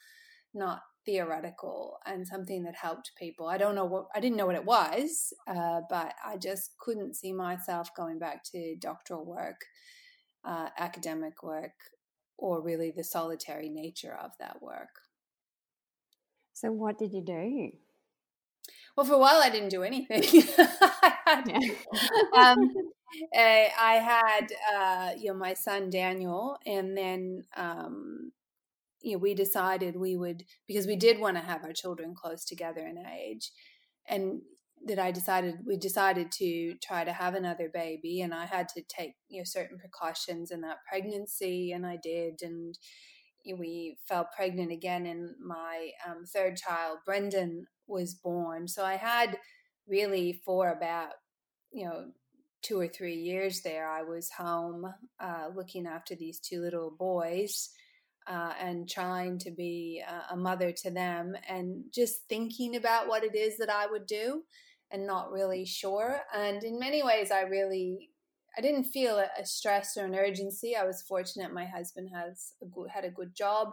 not 0.53 0.83
theoretical 1.05 1.99
and 2.07 2.27
something 2.27 2.63
that 2.65 2.75
helped 2.75 3.13
people. 3.19 3.47
I 3.47 3.59
don't 3.59 3.75
know 3.75 3.85
what 3.85 4.07
I 4.15 4.21
didn't 4.21 4.37
know 4.37 4.47
what 4.47 4.55
it 4.57 4.65
was, 4.65 5.33
uh, 5.47 5.81
but 5.89 6.15
I 6.25 6.37
just 6.37 6.77
couldn't 6.79 7.15
see 7.15 7.33
myself 7.33 7.95
going 7.97 8.19
back 8.19 8.45
to 8.53 8.77
doctoral 8.77 9.25
work, 9.25 9.61
uh, 10.45 10.69
academic 10.79 11.43
work, 11.43 11.75
or 12.39 12.63
really 12.63 12.93
the 12.95 13.05
solitary 13.05 13.69
nature 13.69 14.17
of 14.23 14.33
that 14.39 14.63
work. 14.63 15.01
So, 16.53 16.71
what 16.73 16.99
did 16.99 17.13
you 17.13 17.23
do? 17.23 17.73
Well, 18.97 19.07
for 19.07 19.15
a 19.15 19.19
while, 19.19 19.41
I 19.43 19.51
didn't 19.51 19.71
do 19.71 19.83
anything. 19.83 20.23
I 20.59 21.15
had, 21.27 21.51
um, 22.33 22.73
eh, 23.35 23.69
I 23.79 23.95
had 23.95 24.53
uh, 24.73 25.11
you 25.19 25.33
know 25.33 25.39
my 25.39 25.55
son 25.55 25.91
Daniel, 25.91 26.57
and 26.65 26.97
then 26.97 27.45
um, 27.57 28.33
you 29.05 29.13
know, 29.13 29.19
we 29.19 29.35
decided 29.35 29.97
we 29.97 30.17
would 30.17 30.45
because 30.67 30.87
we 30.87 30.97
did 30.97 31.21
want 31.21 31.37
to 31.37 31.43
have 31.43 31.63
our 31.63 31.75
children 31.75 32.15
close 32.17 32.45
together 32.45 32.81
in 32.81 32.97
age, 32.99 33.53
and 34.09 34.41
that 34.87 34.99
I 34.99 35.11
decided 35.13 35.57
we 35.67 35.77
decided 35.77 36.33
to 36.33 36.75
try 36.83 37.05
to 37.05 37.13
have 37.13 37.35
another 37.35 37.71
baby, 37.73 38.23
and 38.23 38.33
I 38.33 38.47
had 38.47 38.69
to 38.71 38.83
take 38.83 39.13
you 39.29 39.41
know 39.41 39.45
certain 39.45 39.79
precautions 39.79 40.51
in 40.51 40.63
that 40.63 40.79
pregnancy, 40.89 41.73
and 41.73 41.87
I 41.87 41.99
did, 42.03 42.41
and 42.41 42.77
we 43.59 43.99
fell 44.09 44.27
pregnant 44.35 44.73
again, 44.73 45.05
and 45.05 45.35
my 45.39 45.91
um, 46.09 46.25
third 46.25 46.57
child, 46.57 46.99
Brendan, 47.05 47.67
was 47.87 48.15
born. 48.15 48.67
So 48.69 48.87
I 48.87 48.97
had 48.97 49.37
really 49.87 50.41
for 50.47 50.71
about 50.71 51.11
you 51.71 51.85
know 51.85 52.07
two 52.63 52.81
or 52.81 52.89
three 52.89 53.17
years 53.17 53.61
there, 53.61 53.87
I 53.87 54.03
was 54.03 54.31
home 54.31 54.87
uh, 55.21 55.49
looking 55.55 55.87
after 55.87 56.15
these 56.15 56.41
two 56.41 56.63
little 56.63 56.91
boys 56.91 57.69
uh, 58.27 58.53
and 58.61 58.89
trying 58.89 59.39
to 59.39 59.51
be 59.51 60.03
a 60.31 60.37
mother 60.37 60.73
to 60.73 60.91
them 60.91 61.35
and 61.49 61.85
just 61.93 62.23
thinking 62.29 62.77
about 62.77 63.09
what 63.09 63.25
it 63.25 63.35
is 63.35 63.59
that 63.59 63.71
I 63.71 63.87
would 63.87 64.07
do 64.07 64.43
and 64.91 65.07
not 65.07 65.33
really 65.33 65.65
sure. 65.65 66.21
And 66.35 66.63
in 66.63 66.79
many 66.79 67.03
ways, 67.03 67.31
I 67.31 67.43
really 67.43 68.11
I 68.57 68.61
didn't 68.61 68.85
feel 68.85 69.19
a, 69.19 69.45
stress 69.45 69.97
or 69.97 70.05
an 70.05 70.15
urgency. 70.15 70.77
I 70.77 70.85
was 70.85 71.03
fortunate 71.03 71.53
my 71.53 71.65
husband 71.67 72.11
has 72.15 72.53
a 72.63 72.67
good, 72.67 72.89
had 72.89 73.05
a 73.05 73.11
good 73.11 73.35
job, 73.35 73.73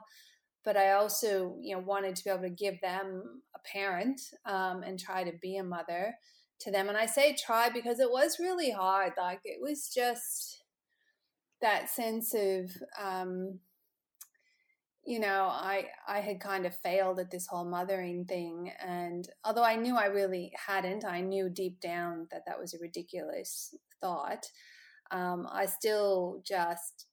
but 0.65 0.75
I 0.75 0.93
also 0.93 1.55
you 1.61 1.75
know 1.75 1.81
wanted 1.81 2.15
to 2.15 2.23
be 2.23 2.29
able 2.29 2.41
to 2.43 2.49
give 2.49 2.81
them 2.81 3.41
a 3.55 3.59
parent 3.59 4.19
um, 4.45 4.83
and 4.83 4.99
try 4.99 5.23
to 5.23 5.37
be 5.41 5.57
a 5.57 5.63
mother 5.63 6.15
to 6.61 6.71
them. 6.71 6.89
And 6.89 6.97
I 6.97 7.05
say 7.05 7.35
try 7.35 7.69
because 7.69 7.99
it 7.99 8.11
was 8.11 8.39
really 8.39 8.71
hard. 8.71 9.13
Like 9.17 9.41
it 9.43 9.59
was 9.61 9.91
just 9.93 10.63
that 11.61 11.89
sense 11.89 12.33
of 12.33 12.71
um, 12.99 13.59
you 15.03 15.19
know, 15.19 15.47
I 15.51 15.87
I 16.07 16.19
had 16.19 16.39
kind 16.39 16.65
of 16.65 16.77
failed 16.77 17.19
at 17.19 17.31
this 17.31 17.47
whole 17.47 17.65
mothering 17.65 18.25
thing, 18.25 18.71
and 18.79 19.27
although 19.43 19.63
I 19.63 19.75
knew 19.75 19.97
I 19.97 20.05
really 20.05 20.51
hadn't, 20.67 21.05
I 21.05 21.21
knew 21.21 21.49
deep 21.49 21.79
down 21.79 22.27
that 22.31 22.43
that 22.45 22.59
was 22.59 22.73
a 22.73 22.79
ridiculous 22.79 23.75
thought. 23.99 24.45
Um, 25.11 25.47
I 25.51 25.65
still 25.65 26.41
just, 26.45 27.07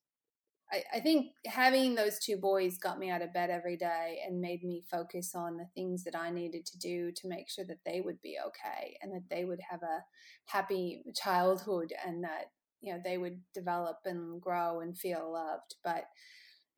I, 0.73 0.85
I 0.95 1.01
think 1.01 1.33
having 1.47 1.95
those 1.95 2.19
two 2.21 2.37
boys 2.37 2.79
got 2.79 2.99
me 2.99 3.11
out 3.11 3.23
of 3.23 3.33
bed 3.33 3.51
every 3.51 3.77
day 3.77 4.21
and 4.25 4.41
made 4.41 4.63
me 4.63 4.85
focus 4.91 5.33
on 5.35 5.57
the 5.57 5.67
things 5.75 6.05
that 6.05 6.15
I 6.15 6.31
needed 6.31 6.65
to 6.67 6.79
do 6.79 7.11
to 7.13 7.29
make 7.29 7.51
sure 7.51 7.65
that 7.65 7.85
they 7.85 8.01
would 8.01 8.21
be 8.23 8.37
okay 8.47 8.97
and 9.03 9.13
that 9.13 9.29
they 9.31 9.45
would 9.45 9.61
have 9.69 9.83
a 9.83 10.05
happy 10.47 11.03
childhood 11.17 11.93
and 12.07 12.23
that 12.23 12.53
you 12.81 12.93
know 12.93 13.01
they 13.05 13.19
would 13.19 13.41
develop 13.55 13.99
and 14.05 14.41
grow 14.41 14.81
and 14.81 14.97
feel 14.97 15.33
loved, 15.33 15.75
but 15.83 16.05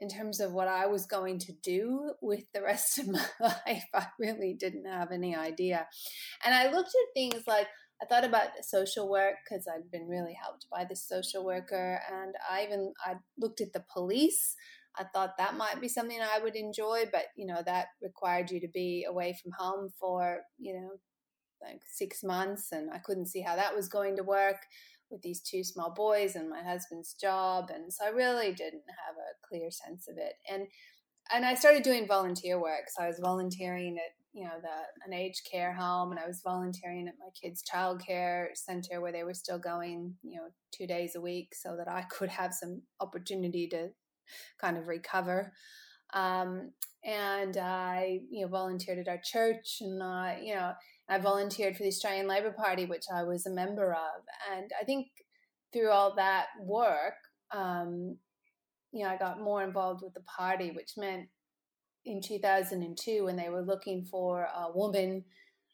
in 0.01 0.09
terms 0.09 0.41
of 0.41 0.53
what 0.53 0.67
I 0.67 0.87
was 0.87 1.05
going 1.05 1.39
to 1.41 1.53
do 1.63 2.15
with 2.23 2.45
the 2.53 2.63
rest 2.63 2.99
of 2.99 3.09
my 3.09 3.27
life, 3.39 3.85
I 3.95 4.07
really 4.19 4.57
didn't 4.59 4.87
have 4.87 5.13
any 5.13 5.37
idea. 5.37 5.87
And 6.45 6.55
I 6.55 6.73
looked 6.73 6.89
at 6.89 7.15
things 7.15 7.45
like 7.47 7.69
I 8.03 8.07
thought 8.07 8.25
about 8.25 8.49
social 8.63 9.11
work 9.11 9.35
because 9.45 9.69
I'd 9.69 9.91
been 9.91 10.09
really 10.09 10.33
helped 10.33 10.67
by 10.71 10.87
this 10.89 11.07
social 11.07 11.45
worker, 11.45 12.01
and 12.11 12.35
I 12.51 12.65
even 12.65 12.95
I 13.05 13.17
looked 13.39 13.61
at 13.61 13.75
the 13.75 13.85
police. 13.93 14.57
I 14.99 15.05
thought 15.05 15.37
that 15.39 15.57
might 15.57 15.81
be 15.81 15.89
something 15.89 16.19
I 16.21 16.43
would 16.43 16.57
enjoy, 16.57 17.05
but 17.13 17.25
you 17.37 17.47
know 17.47 17.63
that 17.67 17.89
required 18.03 18.51
you 18.51 18.61
to 18.61 18.69
be 18.69 19.05
away 19.07 19.37
from 19.43 19.53
home 19.59 19.91
for 20.01 20.39
you 20.59 20.75
know 20.75 20.91
like 21.63 21.83
six 21.93 22.25
months, 22.25 22.73
and 22.73 22.91
I 22.91 22.99
couldn't 22.99 23.27
see 23.27 23.43
how 23.43 23.57
that 23.57 23.77
was 23.77 23.89
going 23.89 24.17
to 24.17 24.23
work 24.23 24.63
with 25.11 25.23
these 25.23 25.41
two 25.41 25.65
small 25.65 25.93
boys 25.93 26.37
and 26.37 26.49
my 26.49 26.63
husband's 26.63 27.15
job, 27.15 27.71
and 27.73 27.93
so 27.93 28.05
I 28.05 28.09
really 28.09 28.53
didn't 28.53 28.85
have 29.07 29.17
a 29.17 29.47
clear 29.47 29.71
sense 29.71 30.07
of 30.09 30.17
it. 30.19 30.35
And 30.51 30.67
and 31.33 31.45
I 31.45 31.55
started 31.55 31.83
doing 31.83 32.07
volunteer 32.07 32.61
work. 32.61 32.85
So 32.89 33.05
I 33.05 33.09
was 33.09 33.19
volunteering 33.21 33.97
at 33.99 34.15
you 34.33 34.45
know 34.45 34.61
the 34.61 35.07
an 35.07 35.13
aged 35.13 35.49
care 35.51 35.73
home, 35.73 36.11
and 36.11 36.21
I 36.21 36.27
was 36.27 36.43
volunteering 36.45 37.09
at 37.09 37.15
my 37.19 37.31
kids' 37.41 37.63
childcare 37.63 38.49
center 38.55 39.01
where 39.01 39.13
they 39.13 39.25
were 39.25 39.35
still 39.35 39.59
going 39.59 40.15
you 40.23 40.37
know 40.37 40.49
two 40.73 40.87
days 40.87 41.17
a 41.17 41.21
week, 41.21 41.55
so 41.55 41.77
that 41.77 41.89
I 41.89 42.03
could 42.11 42.31
have 42.31 42.55
some 42.55 42.83
opportunity 43.01 43.69
to 43.69 43.89
kind 44.61 44.77
of 44.77 44.89
recover. 44.89 45.53
Um, 46.13 46.73
and 47.05 47.57
I 47.57 48.21
you 48.31 48.43
know 48.43 48.51
volunteered 48.51 48.99
at 48.99 49.09
our 49.09 49.21
church, 49.23 49.79
and 49.81 50.03
I 50.03 50.41
you 50.43 50.55
know 50.55 50.73
I 51.11 51.19
volunteered 51.19 51.77
for 51.77 51.83
the 51.83 51.89
Australian 51.89 52.29
Labor 52.29 52.53
Party, 52.53 52.87
which 52.87 53.05
I 53.13 53.25
was 53.25 53.45
a 53.45 53.51
member 53.51 53.93
of, 53.93 54.23
and 54.55 54.71
I 54.81 54.85
think 54.85 55.09
through 55.73 55.91
all 55.91 56.15
that 56.15 56.47
work. 56.63 57.15
Um, 57.53 58.17
you 58.93 59.05
know, 59.05 59.11
I 59.11 59.17
got 59.17 59.41
more 59.41 59.63
involved 59.63 60.03
with 60.03 60.15
the 60.15 60.23
party, 60.23 60.71
which 60.71 60.93
meant 60.97 61.29
in 62.05 62.21
2002 62.21 63.25
when 63.25 63.37
they 63.37 63.49
were 63.49 63.63
looking 63.63 64.05
for 64.05 64.49
a 64.55 64.71
woman 64.73 65.25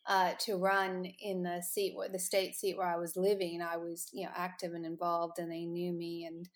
uh, 0.07 0.33
to 0.40 0.57
run 0.57 1.07
in 1.21 1.43
the 1.43 1.62
seat, 1.62 1.95
the 2.12 2.19
state 2.19 2.55
seat 2.55 2.76
where 2.76 2.87
I 2.87 2.97
was 2.97 3.16
living, 3.16 3.61
I 3.61 3.76
was 3.76 4.09
you 4.12 4.25
know 4.25 4.33
active 4.35 4.73
and 4.73 4.87
involved, 4.87 5.38
and 5.38 5.50
they 5.50 5.64
knew 5.64 5.93
me, 5.93 6.25
and 6.25 6.49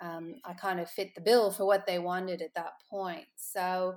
um, 0.00 0.34
I 0.44 0.52
kind 0.54 0.80
of 0.80 0.90
fit 0.90 1.14
the 1.14 1.20
bill 1.20 1.50
for 1.50 1.66
what 1.66 1.86
they 1.86 1.98
wanted 1.98 2.42
at 2.42 2.54
that 2.54 2.72
point. 2.88 3.26
So, 3.36 3.96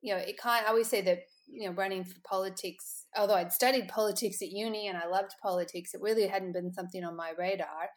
you 0.00 0.14
know, 0.14 0.20
it 0.20 0.38
kind. 0.38 0.64
I 0.66 0.70
always 0.70 0.88
say 0.88 1.02
that 1.02 1.20
you 1.52 1.68
know, 1.68 1.74
running 1.74 2.04
for 2.04 2.16
politics. 2.24 3.06
Although 3.16 3.34
I'd 3.34 3.52
studied 3.52 3.88
politics 3.88 4.40
at 4.42 4.50
uni 4.50 4.88
and 4.88 4.96
I 4.96 5.06
loved 5.06 5.34
politics, 5.42 5.94
it 5.94 6.00
really 6.00 6.26
hadn't 6.26 6.52
been 6.52 6.72
something 6.72 7.04
on 7.04 7.16
my 7.16 7.32
radar 7.38 7.90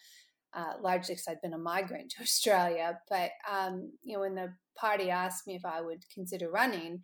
uh, 0.56 0.74
largely 0.82 1.16
because 1.16 1.28
I'd 1.28 1.42
been 1.42 1.54
a 1.54 1.58
migrant 1.58 2.12
to 2.18 2.24
Australia. 2.24 3.00
But 3.10 3.32
um, 3.52 3.92
you 4.04 4.16
know, 4.16 4.22
when 4.22 4.36
the 4.36 4.54
party 4.78 5.10
asked 5.10 5.48
me 5.48 5.56
if 5.56 5.66
I 5.66 5.82
would 5.82 6.04
consider 6.14 6.50
running, 6.50 7.02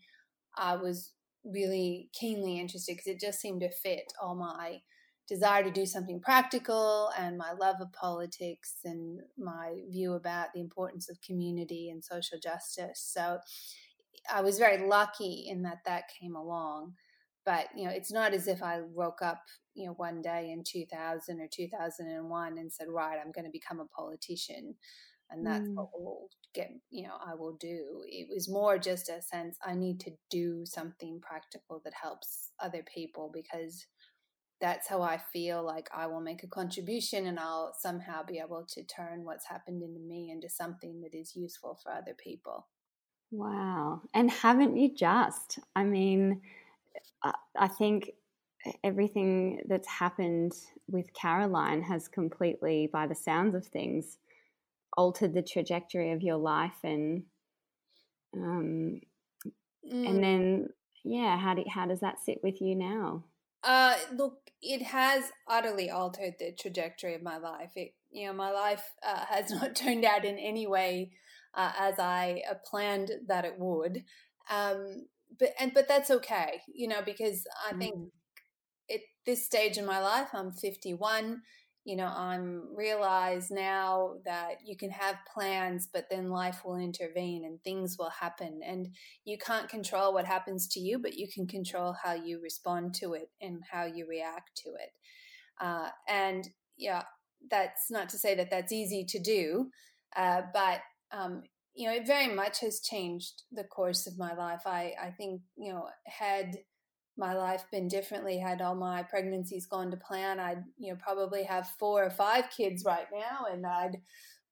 I 0.58 0.76
was 0.76 1.12
really 1.44 2.10
keenly 2.14 2.60
interested 2.60 2.94
because 2.94 3.08
it 3.08 3.20
just 3.20 3.40
seemed 3.40 3.62
to 3.62 3.72
fit 3.72 4.14
all 4.22 4.36
my 4.36 4.80
desire 5.28 5.64
to 5.64 5.72
do 5.72 5.86
something 5.86 6.20
practical 6.20 7.10
and 7.18 7.38
my 7.38 7.54
love 7.54 7.78
of 7.80 7.92
politics 7.94 8.76
and 8.84 9.22
my 9.38 9.78
view 9.90 10.14
about 10.14 10.48
the 10.54 10.60
importance 10.60 11.10
of 11.10 11.22
community 11.26 11.90
and 11.90 12.04
social 12.04 12.38
justice. 12.38 13.02
So 13.14 13.40
I 14.32 14.42
was 14.42 14.58
very 14.58 14.88
lucky 14.88 15.46
in 15.48 15.64
that 15.64 15.80
that 15.86 16.04
came 16.20 16.36
along. 16.36 16.94
But 17.46 17.68
you 17.76 17.86
know, 17.86 17.92
it's 17.92 18.12
not 18.12 18.34
as 18.34 18.48
if 18.48 18.62
I 18.62 18.82
woke 18.82 19.22
up 19.22 19.42
you 19.74 19.88
know 19.88 19.94
one 19.94 20.22
day 20.22 20.52
in 20.52 20.64
2000 20.64 21.40
or 21.40 21.48
2001 21.52 22.58
and 22.58 22.72
said 22.72 22.88
right 22.90 23.20
i'm 23.24 23.32
going 23.32 23.46
to 23.46 23.52
become 23.52 23.80
a 23.80 23.86
politician 23.86 24.76
and 25.30 25.46
that's 25.46 25.68
mm. 25.68 25.76
what 25.76 25.90
will 25.94 26.30
get 26.54 26.70
you 26.90 27.04
know 27.04 27.16
i 27.26 27.34
will 27.34 27.56
do 27.60 28.04
it 28.08 28.28
was 28.30 28.50
more 28.50 28.78
just 28.78 29.10
a 29.10 29.22
sense 29.22 29.58
i 29.66 29.74
need 29.74 30.00
to 30.00 30.12
do 30.30 30.66
something 30.66 31.20
practical 31.22 31.82
that 31.84 31.94
helps 32.02 32.52
other 32.62 32.84
people 32.94 33.32
because 33.34 33.86
that's 34.60 34.88
how 34.88 35.02
i 35.02 35.18
feel 35.32 35.64
like 35.64 35.90
i 35.96 36.06
will 36.06 36.22
make 36.22 36.44
a 36.44 36.48
contribution 36.48 37.28
and 37.28 37.40
i'll 37.40 37.74
somehow 37.80 38.22
be 38.24 38.40
able 38.40 38.66
to 38.68 38.84
turn 38.84 39.24
what's 39.24 39.48
happened 39.48 39.82
into 39.82 40.02
me 40.02 40.30
into 40.32 40.50
something 40.50 41.02
that 41.02 41.18
is 41.18 41.36
useful 41.36 41.80
for 41.82 41.92
other 41.94 42.16
people 42.22 42.68
wow. 43.32 44.02
And 44.14 44.30
haven't 44.30 44.78
you 44.78 44.94
just? 44.94 45.60
I 45.76 45.84
mean 45.84 46.42
i 47.58 47.68
think 47.68 48.12
everything 48.84 49.62
that's 49.68 49.88
happened 49.88 50.54
with 50.88 51.14
Caroline 51.14 51.82
has 51.84 52.08
completely, 52.08 52.90
by 52.92 53.08
the 53.08 53.16
sounds 53.16 53.56
of 53.56 53.66
things, 53.66 54.18
altered 54.98 55.34
the 55.34 55.42
trajectory 55.42 56.12
of 56.12 56.22
your 56.22 56.38
life 56.38 56.78
and 56.84 57.24
um 58.36 59.00
mm. 59.90 60.10
and 60.10 60.24
then 60.24 60.70
yeah 61.04 61.38
how 61.38 61.54
do 61.54 61.64
how 61.70 61.86
does 61.86 62.02
that 62.02 62.20
sit 62.20 62.44
with 62.44 62.62
you 62.62 62.76
now? 62.76 63.24
Uh 63.64 63.96
look 64.14 64.52
it 64.62 64.82
has 64.82 65.32
utterly 65.48 65.90
altered 65.90 66.36
the 66.40 66.52
trajectory 66.52 67.16
of 67.16 67.24
my 67.24 67.38
life. 67.38 67.72
It 67.76 67.94
you 68.12 68.28
know 68.28 68.34
my 68.34 68.52
life 68.52 68.84
uh, 69.02 69.26
has 69.30 69.50
not 69.62 69.76
turned 69.76 70.04
out 70.04 70.26
in 70.26 70.38
any 70.38 70.68
way 70.68 71.12
uh, 71.54 71.72
as 71.78 72.00
i 72.00 72.42
uh, 72.50 72.56
planned 72.70 73.12
that 73.28 73.46
it 73.46 73.56
would 73.58 74.04
um 74.50 75.06
but 75.40 75.50
and 75.60 75.74
but 75.74 75.88
that's 75.88 76.12
okay 76.12 76.62
you 76.74 76.88
know 76.88 77.02
because 77.06 77.46
i 77.70 77.74
think 77.74 77.96
mm 77.96 78.08
at 78.92 79.02
this 79.26 79.46
stage 79.46 79.78
in 79.78 79.86
my 79.86 80.00
life, 80.00 80.30
I'm 80.34 80.52
51. 80.52 81.42
You 81.84 81.96
know, 81.96 82.06
I'm 82.16 82.76
realize 82.76 83.50
now 83.50 84.18
that 84.24 84.58
you 84.64 84.78
can 84.78 84.92
have 84.92 85.16
plans, 85.34 85.88
but 85.92 86.06
then 86.12 86.30
life 86.30 86.62
will 86.64 86.78
intervene 86.78 87.44
and 87.44 87.62
things 87.64 87.96
will 87.98 88.12
happen. 88.12 88.62
And 88.64 88.90
you 89.26 89.40
can't 89.40 89.68
control 89.68 90.14
what 90.14 90.26
happens 90.26 90.68
to 90.70 90.80
you, 90.80 91.00
but 91.00 91.16
you 91.16 91.28
can 91.28 91.48
control 91.48 91.96
how 92.04 92.14
you 92.14 92.40
respond 92.40 92.94
to 92.96 93.14
it 93.14 93.32
and 93.42 93.64
how 93.72 93.86
you 93.86 94.06
react 94.08 94.52
to 94.64 94.70
it. 94.70 94.92
Uh, 95.60 95.90
and 96.08 96.50
yeah, 96.78 97.02
that's 97.50 97.90
not 97.90 98.10
to 98.10 98.18
say 98.20 98.36
that 98.36 98.52
that's 98.52 98.72
easy 98.72 99.04
to 99.06 99.20
do, 99.20 99.72
uh, 100.16 100.44
but 100.54 100.82
um, 101.12 101.44
you 101.74 101.88
know, 101.88 101.96
it 101.96 102.06
very 102.06 102.34
much 102.34 102.60
has 102.60 102.82
changed 102.82 103.44
the 103.52 103.64
course 103.64 104.08
of 104.08 104.18
my 104.18 104.34
life. 104.34 104.62
I, 104.66 104.94
I 105.02 105.12
think, 105.12 105.42
you 105.56 105.72
know, 105.72 105.88
had 106.06 106.58
my 107.18 107.34
life 107.34 107.66
been 107.72 107.88
differently 107.88 108.38
had 108.38 108.62
all 108.62 108.76
my 108.76 109.04
pregnancies 109.04 109.66
gone 109.66 109.92
to 109.92 109.98
plan 109.98 110.40
i'd 110.40 110.64
you 110.78 110.92
know 110.92 110.98
probably 111.02 111.44
have 111.44 111.68
four 111.78 112.04
or 112.04 112.10
five 112.10 112.46
kids 112.56 112.86
right 112.86 113.08
now 113.14 113.46
and 113.52 113.66
i'd 113.66 113.98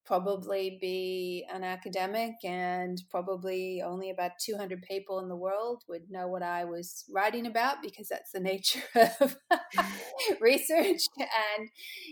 probably 0.09 0.77
be 0.81 1.45
an 1.53 1.63
academic 1.63 2.33
and 2.43 3.01
probably 3.09 3.81
only 3.85 4.09
about 4.09 4.31
200 4.43 4.81
people 4.81 5.19
in 5.19 5.29
the 5.29 5.35
world 5.35 5.83
would 5.87 6.09
know 6.09 6.27
what 6.27 6.43
i 6.43 6.65
was 6.65 7.05
writing 7.13 7.45
about 7.45 7.77
because 7.81 8.07
that's 8.09 8.31
the 8.31 8.39
nature 8.39 8.81
of 9.21 9.37
research. 10.41 11.01
And 11.17 11.69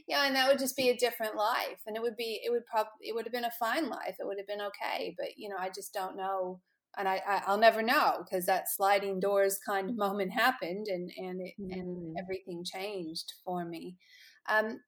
you 0.07 0.15
know 0.15 0.23
and 0.23 0.35
that 0.35 0.47
would 0.47 0.59
just 0.59 0.75
be 0.75 0.89
a 0.89 0.97
different 0.97 1.35
life. 1.35 1.79
And 1.85 1.95
it 1.95 2.01
would 2.01 2.17
be 2.17 2.39
it 2.43 2.51
would 2.51 2.65
probably 2.65 2.91
it 3.07 3.15
would 3.15 3.25
have 3.25 3.33
been 3.33 3.45
a 3.45 3.51
fine 3.51 3.89
life. 3.89 4.15
It 4.19 4.25
would 4.25 4.37
have 4.37 4.47
been 4.47 4.61
okay. 4.61 5.15
But 5.17 5.37
you 5.37 5.49
know 5.49 5.57
i 5.59 5.69
just 5.69 5.93
don't 5.93 6.17
know. 6.17 6.61
And 6.97 7.07
I, 7.07 7.21
I 7.27 7.51
will 7.51 7.59
never 7.59 7.83
know 7.83 8.23
because 8.23 8.47
that 8.47 8.69
sliding 8.69 9.19
doors 9.19 9.59
kind 9.63 9.89
of 9.89 9.97
moment 9.97 10.31
happened 10.31 10.87
and 10.87 11.11
and 11.17 11.41
it, 11.41 11.53
mm. 11.59 11.71
and 11.71 12.15
everything 12.19 12.63
changed 12.63 13.33
for 13.45 13.65
me. 13.65 13.97
Um, 14.49 14.79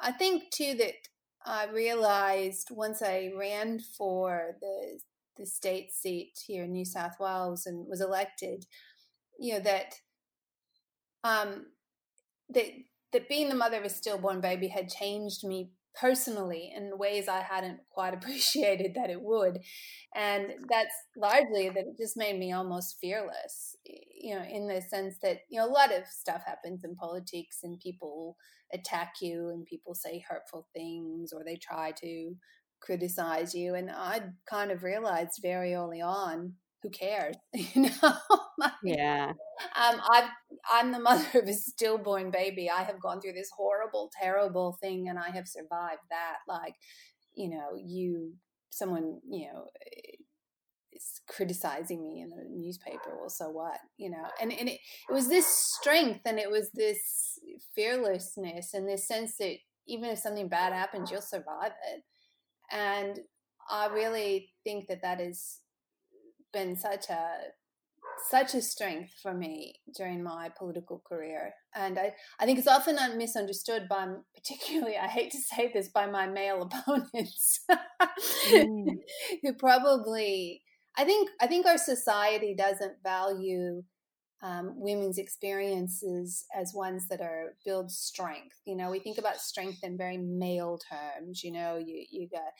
I 0.00 0.10
think 0.10 0.50
too 0.50 0.74
that 0.74 0.94
I 1.46 1.66
realized 1.66 2.68
once 2.70 3.02
I 3.02 3.32
ran 3.36 3.80
for 3.80 4.56
the 4.60 5.00
the 5.38 5.46
state 5.46 5.92
seat 5.92 6.38
here 6.46 6.64
in 6.64 6.72
New 6.72 6.84
South 6.84 7.18
Wales 7.18 7.66
and 7.66 7.86
was 7.88 8.00
elected, 8.02 8.66
you 9.38 9.54
know 9.54 9.60
that 9.60 9.94
um 11.24 11.66
that 12.50 12.66
that 13.12 13.28
being 13.28 13.48
the 13.48 13.54
mother 13.54 13.78
of 13.78 13.84
a 13.84 13.90
stillborn 13.90 14.40
baby 14.40 14.68
had 14.68 14.88
changed 14.88 15.44
me 15.44 15.70
personally 15.98 16.72
in 16.74 16.98
ways 16.98 17.28
I 17.28 17.42
hadn't 17.42 17.80
quite 17.90 18.14
appreciated 18.14 18.92
that 18.94 19.10
it 19.10 19.20
would. 19.20 19.60
And 20.14 20.46
that's 20.68 20.94
largely 21.16 21.68
that 21.68 21.86
it 21.86 21.98
just 21.98 22.16
made 22.16 22.38
me 22.38 22.52
almost 22.52 22.98
fearless, 23.00 23.76
you 23.84 24.34
know, 24.34 24.42
in 24.42 24.66
the 24.68 24.82
sense 24.82 25.16
that, 25.22 25.38
you 25.48 25.60
know, 25.60 25.66
a 25.66 25.70
lot 25.70 25.92
of 25.92 26.06
stuff 26.06 26.42
happens 26.46 26.84
in 26.84 26.94
politics 26.96 27.58
and 27.62 27.80
people 27.80 28.36
attack 28.72 29.14
you 29.20 29.50
and 29.50 29.66
people 29.66 29.94
say 29.94 30.24
hurtful 30.28 30.66
things 30.74 31.32
or 31.32 31.44
they 31.44 31.56
try 31.56 31.92
to 32.00 32.34
criticize 32.80 33.54
you. 33.54 33.74
And 33.74 33.90
I 33.90 34.22
kind 34.48 34.70
of 34.70 34.82
realized 34.82 35.40
very 35.42 35.74
early 35.74 36.00
on 36.00 36.54
who 36.82 36.90
cares? 36.90 37.36
You 37.54 37.82
know 37.82 38.12
yeah. 38.84 39.32
um 39.76 40.00
i've 40.10 40.28
i'm 40.70 40.92
the 40.92 40.98
mother 41.00 41.40
of 41.40 41.48
a 41.48 41.52
stillborn 41.54 42.30
baby. 42.30 42.70
I 42.70 42.82
have 42.82 43.00
gone 43.00 43.20
through 43.20 43.34
this 43.34 43.50
horrible 43.56 44.10
terrible 44.20 44.78
thing 44.80 45.08
and 45.08 45.18
i 45.18 45.30
have 45.30 45.48
survived 45.48 46.02
that. 46.10 46.38
Like 46.48 46.74
you 47.34 47.50
know 47.50 47.70
you 47.76 48.34
someone 48.70 49.20
you 49.30 49.48
know 49.52 49.66
is 50.92 51.20
criticizing 51.28 52.06
me 52.06 52.20
in 52.20 52.28
the 52.30 52.44
newspaper 52.50 53.16
well 53.18 53.30
so 53.30 53.48
what 53.48 53.78
you 53.96 54.10
know? 54.10 54.24
And, 54.40 54.52
and 54.52 54.68
it, 54.68 54.78
it 55.08 55.12
was 55.12 55.28
this 55.28 55.46
strength 55.46 56.20
and 56.24 56.38
it 56.38 56.50
was 56.50 56.70
this 56.74 57.38
fearlessness 57.74 58.74
and 58.74 58.88
this 58.88 59.06
sense 59.08 59.36
that 59.38 59.56
even 59.88 60.10
if 60.10 60.18
something 60.18 60.48
bad 60.48 60.72
happens 60.72 61.10
you'll 61.10 61.20
survive 61.22 61.72
it. 61.94 62.02
And 62.70 63.20
I 63.70 63.86
really 63.88 64.50
think 64.64 64.88
that 64.88 65.02
that 65.02 65.20
has 65.20 65.58
been 66.52 66.76
such 66.76 67.08
a 67.08 67.38
such 68.30 68.54
a 68.54 68.62
strength 68.62 69.12
for 69.22 69.34
me 69.34 69.74
during 69.96 70.22
my 70.22 70.50
political 70.56 71.02
career. 71.06 71.54
And 71.74 71.98
I, 71.98 72.14
I 72.38 72.44
think 72.44 72.58
it's 72.58 72.68
often 72.68 72.96
misunderstood 73.16 73.88
by, 73.88 74.06
particularly, 74.34 74.96
I 74.96 75.06
hate 75.08 75.32
to 75.32 75.38
say 75.38 75.70
this, 75.72 75.88
by 75.88 76.06
my 76.06 76.26
male 76.26 76.62
opponents 76.86 77.64
mm. 78.48 78.98
who 79.42 79.54
probably, 79.54 80.62
I 80.96 81.04
think, 81.04 81.30
I 81.40 81.46
think 81.46 81.66
our 81.66 81.78
society 81.78 82.54
doesn't 82.56 83.02
value 83.02 83.82
um, 84.42 84.74
women's 84.74 85.18
experiences 85.18 86.44
as 86.54 86.74
ones 86.74 87.06
that 87.08 87.20
are 87.20 87.54
build 87.64 87.90
strength. 87.90 88.56
You 88.64 88.76
know, 88.76 88.90
we 88.90 88.98
think 88.98 89.18
about 89.18 89.40
strength 89.40 89.84
in 89.84 89.96
very 89.96 90.18
male 90.18 90.78
terms. 90.90 91.44
You 91.44 91.52
know, 91.52 91.76
you 91.76 92.04
you 92.10 92.28
got 92.28 92.52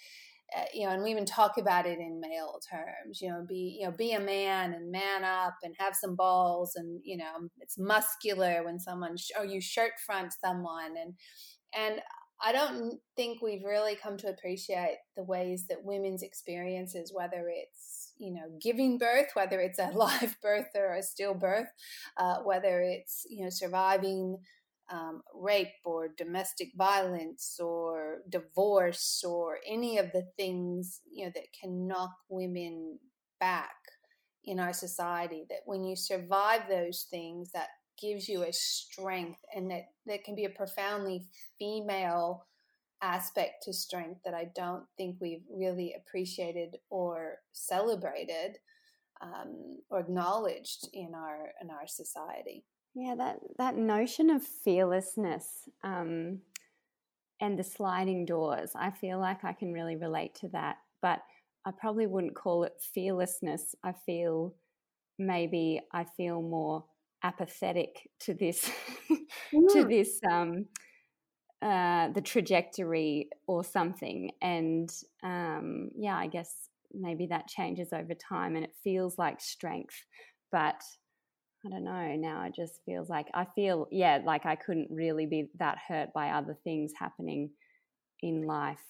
you 0.72 0.86
know, 0.86 0.92
and 0.92 1.02
we 1.02 1.10
even 1.10 1.24
talk 1.24 1.58
about 1.58 1.86
it 1.86 1.98
in 1.98 2.20
male 2.20 2.58
terms. 2.70 3.20
You 3.20 3.30
know, 3.30 3.44
be 3.48 3.78
you 3.80 3.86
know, 3.86 3.94
be 3.96 4.12
a 4.12 4.20
man 4.20 4.72
and 4.72 4.90
man 4.90 5.24
up 5.24 5.54
and 5.62 5.74
have 5.78 5.94
some 5.94 6.16
balls, 6.16 6.72
and 6.76 7.00
you 7.04 7.16
know, 7.16 7.48
it's 7.60 7.78
muscular 7.78 8.64
when 8.64 8.78
someone 8.78 9.16
sh- 9.16 9.30
or 9.38 9.44
you 9.44 9.60
shirt 9.60 9.92
front 10.04 10.32
someone, 10.32 10.94
and 11.00 11.14
and 11.76 12.00
I 12.44 12.52
don't 12.52 12.98
think 13.16 13.40
we've 13.40 13.64
really 13.64 13.94
come 13.94 14.16
to 14.18 14.28
appreciate 14.28 14.98
the 15.16 15.22
ways 15.22 15.66
that 15.68 15.84
women's 15.84 16.22
experiences, 16.22 17.12
whether 17.14 17.48
it's 17.48 18.12
you 18.18 18.32
know 18.32 18.56
giving 18.60 18.98
birth, 18.98 19.28
whether 19.34 19.60
it's 19.60 19.78
a 19.78 19.90
live 19.94 20.36
birth 20.42 20.68
or 20.74 20.94
a 20.94 21.02
stillbirth, 21.02 21.68
uh, 22.16 22.38
whether 22.44 22.80
it's 22.82 23.24
you 23.28 23.44
know 23.44 23.50
surviving 23.50 24.38
um, 24.90 25.22
rape 25.34 25.68
or 25.84 26.08
domestic 26.16 26.68
violence 26.76 27.58
or 27.60 28.18
divorce 28.28 29.24
or 29.26 29.58
any 29.66 29.98
of 29.98 30.12
the 30.12 30.26
things 30.36 31.00
you 31.10 31.24
know 31.24 31.32
that 31.34 31.46
can 31.58 31.86
knock 31.86 32.12
women 32.28 32.98
back 33.40 33.74
in 34.44 34.58
our 34.58 34.72
society 34.72 35.44
that 35.48 35.60
when 35.66 35.84
you 35.84 35.94
survive 35.94 36.62
those 36.68 37.06
things 37.10 37.50
that 37.52 37.68
gives 38.00 38.28
you 38.28 38.42
a 38.42 38.52
strength 38.52 39.40
and 39.54 39.70
that 39.70 39.84
that 40.06 40.24
can 40.24 40.34
be 40.34 40.44
a 40.44 40.50
profoundly 40.50 41.24
female 41.58 42.46
aspect 43.02 43.64
to 43.64 43.72
strength 43.72 44.20
that 44.24 44.34
I 44.34 44.50
don't 44.54 44.84
think 44.96 45.16
we've 45.20 45.44
really 45.50 45.94
appreciated 45.96 46.76
or 46.88 47.38
celebrated 47.52 48.58
um, 49.20 49.78
or 49.90 50.00
acknowledged 50.00 50.88
in 50.92 51.12
our 51.14 51.50
in 51.60 51.70
our 51.70 51.86
society. 51.86 52.64
Yeah, 52.94 53.14
that 53.16 53.38
that 53.58 53.76
notion 53.76 54.28
of 54.30 54.42
fearlessness 54.42 55.68
um, 55.82 56.40
and 57.40 57.58
the 57.58 57.64
sliding 57.64 58.26
doors, 58.26 58.72
I 58.74 58.90
feel 58.90 59.18
like 59.18 59.44
I 59.44 59.52
can 59.52 59.72
really 59.72 59.96
relate 59.96 60.34
to 60.36 60.48
that. 60.48 60.76
But 61.00 61.20
I 61.64 61.70
probably 61.70 62.06
wouldn't 62.06 62.34
call 62.34 62.64
it 62.64 62.74
fearlessness. 62.94 63.74
I 63.82 63.92
feel 63.92 64.54
maybe 65.18 65.80
I 65.92 66.04
feel 66.04 66.42
more 66.42 66.84
apathetic 67.22 68.10
to 68.20 68.34
this 68.34 68.70
mm. 69.54 69.72
to 69.72 69.84
this 69.84 70.20
um, 70.30 70.66
uh, 71.62 72.08
the 72.08 72.20
trajectory 72.20 73.30
or 73.46 73.64
something. 73.64 74.32
And 74.42 74.92
um, 75.22 75.90
yeah, 75.96 76.16
I 76.16 76.26
guess 76.26 76.68
maybe 76.92 77.26
that 77.26 77.48
changes 77.48 77.92
over 77.94 78.14
time, 78.14 78.54
and 78.56 78.64
it 78.64 78.74
feels 78.84 79.16
like 79.16 79.40
strength, 79.40 80.04
but 80.50 80.82
I 81.64 81.70
don't 81.70 81.84
know. 81.84 82.16
Now 82.16 82.44
it 82.46 82.54
just 82.54 82.80
feels 82.84 83.08
like 83.08 83.26
I 83.34 83.46
feel, 83.54 83.86
yeah, 83.90 84.18
like 84.24 84.46
I 84.46 84.56
couldn't 84.56 84.88
really 84.90 85.26
be 85.26 85.48
that 85.58 85.78
hurt 85.86 86.12
by 86.12 86.30
other 86.30 86.56
things 86.64 86.92
happening 86.98 87.50
in 88.20 88.42
life, 88.42 88.82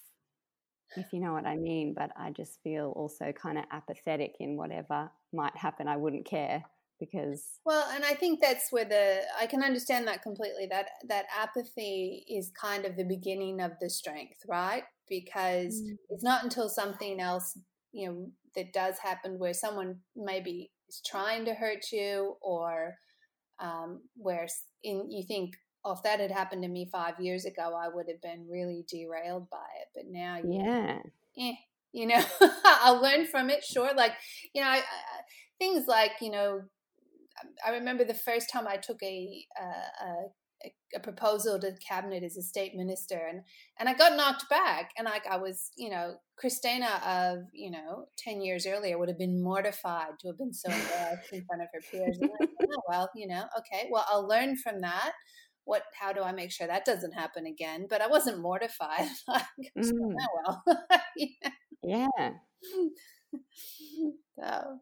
if 0.96 1.06
you 1.12 1.20
know 1.20 1.32
what 1.32 1.46
I 1.46 1.56
mean. 1.56 1.94
But 1.96 2.10
I 2.16 2.30
just 2.30 2.60
feel 2.62 2.92
also 2.96 3.32
kind 3.32 3.58
of 3.58 3.64
apathetic 3.70 4.34
in 4.40 4.56
whatever 4.56 5.10
might 5.32 5.56
happen. 5.56 5.86
I 5.86 5.96
wouldn't 5.96 6.24
care 6.24 6.64
because 7.02 7.58
well 7.64 7.88
and 7.92 8.04
i 8.04 8.14
think 8.14 8.38
that's 8.40 8.70
where 8.70 8.84
the 8.84 9.22
i 9.40 9.44
can 9.44 9.60
understand 9.64 10.06
that 10.06 10.22
completely 10.22 10.66
that 10.70 10.86
that 11.08 11.24
apathy 11.36 12.24
is 12.28 12.52
kind 12.60 12.84
of 12.84 12.96
the 12.96 13.02
beginning 13.04 13.60
of 13.60 13.72
the 13.80 13.90
strength 13.90 14.38
right 14.46 14.84
because 15.08 15.82
mm. 15.82 15.96
it's 16.10 16.22
not 16.22 16.44
until 16.44 16.68
something 16.68 17.18
else 17.18 17.58
you 17.92 18.08
know 18.08 18.26
that 18.54 18.72
does 18.72 18.98
happen 18.98 19.38
where 19.38 19.54
someone 19.54 19.96
maybe 20.16 20.70
is 20.88 21.00
trying 21.06 21.44
to 21.44 21.54
hurt 21.54 21.86
you 21.92 22.36
or 22.42 22.96
um, 23.60 24.00
where 24.16 24.46
in, 24.82 25.10
you 25.10 25.24
think 25.26 25.54
oh 25.84 25.92
if 25.92 26.02
that 26.02 26.20
had 26.20 26.30
happened 26.30 26.62
to 26.62 26.68
me 26.68 26.88
five 26.90 27.14
years 27.20 27.44
ago 27.44 27.74
i 27.78 27.88
would 27.88 28.06
have 28.08 28.20
been 28.20 28.46
really 28.50 28.84
derailed 28.88 29.48
by 29.50 29.66
it. 29.80 29.88
But 29.94 30.04
now 30.08 30.38
yeah. 30.44 30.98
Eh, 31.38 31.54
you 31.92 32.06
know 32.06 32.22
i'll 32.64 33.00
learn 33.00 33.26
from 33.26 33.50
it 33.50 33.64
sure. 33.64 33.90
Like 33.94 34.12
you 34.54 34.62
know 34.62 34.68
I, 34.68 34.78
I, 34.78 34.82
things 35.58 35.86
like 35.86 36.12
you 36.20 36.30
know 36.30 36.62
i 37.66 37.70
remember 37.70 38.04
the 38.04 38.14
first 38.14 38.50
time 38.50 38.68
i 38.68 38.76
took 38.76 39.02
a, 39.02 39.46
a, 39.58 40.04
a 40.04 40.14
a 40.94 41.00
proposal 41.00 41.58
to 41.58 41.70
the 41.70 41.78
cabinet 41.78 42.22
as 42.22 42.36
a 42.36 42.42
state 42.42 42.74
minister 42.74 43.20
and 43.28 43.42
and 43.78 43.88
I 43.88 43.94
got 43.94 44.16
knocked 44.16 44.48
back 44.48 44.90
and 44.96 45.06
like 45.06 45.26
I 45.26 45.36
was 45.36 45.70
you 45.76 45.90
know 45.90 46.14
Kristina 46.42 47.02
of 47.06 47.44
you 47.52 47.70
know 47.70 48.06
10 48.18 48.42
years 48.42 48.66
earlier 48.66 48.98
would 48.98 49.08
have 49.08 49.18
been 49.18 49.42
mortified 49.42 50.18
to 50.20 50.28
have 50.28 50.38
been 50.38 50.52
so 50.52 50.70
embarrassed 50.70 51.32
in 51.32 51.44
front 51.44 51.62
of 51.62 51.68
her 51.72 51.80
peers 51.90 52.18
like, 52.20 52.50
oh, 52.62 52.82
well 52.88 53.10
you 53.14 53.26
know 53.26 53.44
okay 53.58 53.88
well 53.90 54.06
I'll 54.10 54.28
learn 54.28 54.56
from 54.56 54.80
that 54.82 55.12
what 55.64 55.84
how 55.98 56.12
do 56.12 56.22
I 56.22 56.32
make 56.32 56.50
sure 56.50 56.66
that 56.66 56.84
doesn't 56.84 57.12
happen 57.12 57.46
again 57.46 57.86
but 57.88 58.00
I 58.00 58.06
wasn't 58.06 58.40
mortified 58.40 59.08
like 59.28 59.44
mm. 59.78 60.14
oh 60.20 60.56
well 60.66 60.84
yeah 61.82 62.08
so 64.38 64.80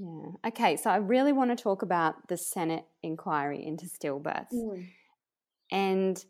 yeah. 0.00 0.32
Okay. 0.46 0.76
So 0.76 0.90
I 0.90 0.96
really 0.96 1.32
want 1.32 1.56
to 1.56 1.62
talk 1.62 1.82
about 1.82 2.28
the 2.28 2.36
Senate 2.36 2.84
inquiry 3.02 3.64
into 3.64 3.86
stillbirths. 3.86 4.54
Mm. 4.54 4.86
And 5.70 6.22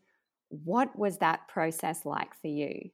what 0.48 0.98
was 0.98 1.18
that 1.18 1.48
process 1.48 2.04
like 2.04 2.34
for 2.40 2.48
you? 2.48 2.90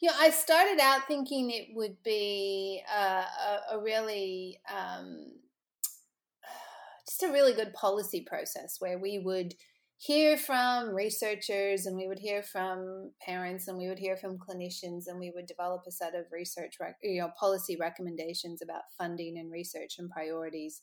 Yeah, 0.00 0.12
I 0.16 0.30
started 0.30 0.80
out 0.80 1.06
thinking 1.06 1.50
it 1.50 1.68
would 1.74 2.02
be 2.02 2.82
uh, 2.94 3.24
a, 3.24 3.76
a, 3.76 3.82
really 3.82 4.58
um, 4.70 5.32
just 7.08 7.22
a 7.22 7.32
really 7.32 7.54
good 7.54 7.72
policy 7.72 8.24
process 8.28 8.76
where 8.80 8.98
we 8.98 9.18
would 9.18 9.54
hear 9.96 10.36
from 10.36 10.94
researchers 10.94 11.86
and 11.86 11.96
we 11.96 12.08
would 12.08 12.18
hear 12.18 12.42
from 12.42 13.12
parents 13.24 13.68
and 13.68 13.78
we 13.78 13.88
would 13.88 13.98
hear 13.98 14.16
from 14.16 14.38
clinicians 14.38 15.04
and 15.06 15.18
we 15.18 15.32
would 15.34 15.46
develop 15.46 15.82
a 15.86 15.92
set 15.92 16.14
of 16.14 16.26
research 16.32 16.74
you 17.02 17.20
know 17.20 17.30
policy 17.38 17.76
recommendations 17.80 18.60
about 18.60 18.82
funding 18.98 19.38
and 19.38 19.50
research 19.52 19.94
and 19.98 20.10
priorities 20.10 20.82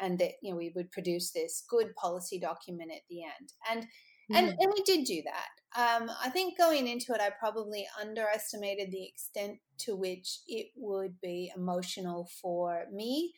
and 0.00 0.18
that 0.18 0.32
you 0.42 0.50
know 0.50 0.56
we 0.56 0.72
would 0.74 0.90
produce 0.90 1.30
this 1.30 1.64
good 1.68 1.94
policy 1.94 2.40
document 2.40 2.90
at 2.90 3.02
the 3.10 3.22
end 3.22 3.52
and 3.70 3.86
and, 4.34 4.48
and 4.48 4.72
we 4.74 4.82
did 4.82 5.04
do 5.04 5.22
that. 5.24 5.48
Um, 5.76 6.10
I 6.22 6.30
think 6.30 6.56
going 6.56 6.88
into 6.88 7.12
it, 7.12 7.20
I 7.20 7.30
probably 7.38 7.86
underestimated 8.00 8.90
the 8.90 9.04
extent 9.04 9.58
to 9.80 9.94
which 9.94 10.40
it 10.48 10.68
would 10.74 11.20
be 11.20 11.52
emotional 11.54 12.28
for 12.40 12.84
me, 12.92 13.34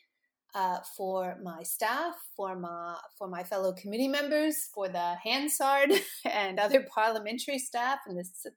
uh, 0.55 0.79
for 0.95 1.37
my 1.43 1.63
staff, 1.63 2.15
for 2.35 2.57
my 2.57 2.95
for 3.17 3.27
my 3.27 3.43
fellow 3.43 3.73
committee 3.73 4.07
members, 4.07 4.55
for 4.73 4.87
the 4.87 5.15
Hansard 5.23 5.91
and 6.25 6.59
other 6.59 6.85
parliamentary 6.93 7.59
staff 7.59 7.99
and 8.07 8.17
the 8.17 8.51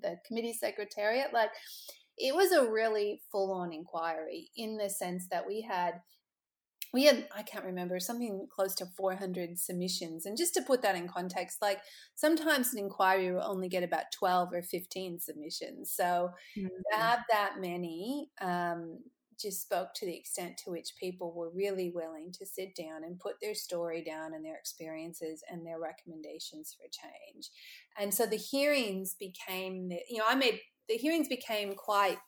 the 0.00 0.16
committee 0.26 0.52
secretariat. 0.52 1.32
Like, 1.32 1.50
it 2.16 2.34
was 2.34 2.52
a 2.52 2.70
really 2.70 3.20
full 3.32 3.52
on 3.52 3.72
inquiry 3.72 4.50
in 4.56 4.76
the 4.76 4.88
sense 4.88 5.26
that 5.30 5.46
we 5.46 5.62
had 5.62 6.00
we 6.92 7.04
had 7.04 7.26
i 7.34 7.42
can't 7.42 7.64
remember 7.64 7.98
something 8.00 8.46
close 8.54 8.74
to 8.76 8.86
400 8.86 9.58
submissions. 9.58 10.26
And 10.26 10.36
just 10.36 10.54
to 10.54 10.62
put 10.62 10.82
that 10.82 10.96
in 10.96 11.08
context 11.08 11.58
like 11.60 11.80
sometimes 12.14 12.72
an 12.72 12.78
inquiry 12.78 13.32
will 13.32 13.42
only 13.44 13.68
get 13.68 13.82
about 13.82 14.12
12 14.18 14.52
or 14.52 14.62
15 14.62 15.20
submissions. 15.20 15.92
So 15.92 16.30
mm-hmm. 16.56 16.66
to 16.66 16.98
have 16.98 17.20
that 17.30 17.54
many 17.60 18.30
um, 18.40 18.98
just 19.40 19.62
spoke 19.62 19.94
to 19.94 20.06
the 20.06 20.16
extent 20.16 20.58
to 20.58 20.70
which 20.70 20.96
people 20.98 21.32
were 21.32 21.50
really 21.50 21.92
willing 21.94 22.32
to 22.32 22.44
sit 22.44 22.74
down 22.74 23.04
and 23.04 23.20
put 23.20 23.34
their 23.40 23.54
story 23.54 24.02
down 24.02 24.34
and 24.34 24.44
their 24.44 24.56
experiences 24.56 25.42
and 25.50 25.64
their 25.64 25.78
recommendations 25.78 26.76
for 26.76 26.88
change. 26.90 27.50
And 27.98 28.12
so 28.12 28.26
the 28.26 28.36
hearings 28.36 29.14
became 29.18 29.90
you 30.08 30.18
know 30.18 30.24
i 30.28 30.34
made 30.34 30.60
the 30.88 30.94
hearings 30.96 31.28
became 31.28 31.74
quite 31.74 32.18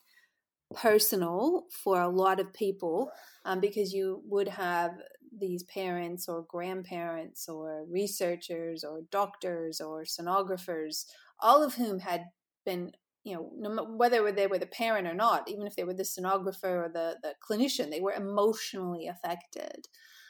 personal 0.75 1.65
for 1.83 2.01
a 2.01 2.09
lot 2.09 2.39
of 2.39 2.53
people 2.53 3.11
um, 3.45 3.59
because 3.59 3.93
you 3.93 4.21
would 4.25 4.47
have 4.47 4.91
these 5.37 5.63
parents 5.63 6.27
or 6.27 6.45
grandparents 6.47 7.47
or 7.47 7.85
researchers 7.89 8.83
or 8.83 9.01
doctors 9.11 9.79
or 9.79 10.03
sonographers, 10.03 11.05
all 11.39 11.63
of 11.63 11.75
whom 11.75 11.99
had 11.99 12.25
been, 12.65 12.91
you 13.23 13.35
know, 13.35 13.85
whether 13.95 14.31
they 14.31 14.47
were 14.47 14.59
the 14.59 14.65
parent 14.65 15.07
or 15.07 15.13
not, 15.13 15.49
even 15.49 15.65
if 15.65 15.75
they 15.75 15.83
were 15.83 15.93
the 15.93 16.03
sonographer 16.03 16.85
or 16.85 16.91
the, 16.93 17.17
the 17.23 17.33
clinician, 17.47 17.89
they 17.89 18.01
were 18.01 18.13
emotionally 18.13 19.07
affected 19.07 19.87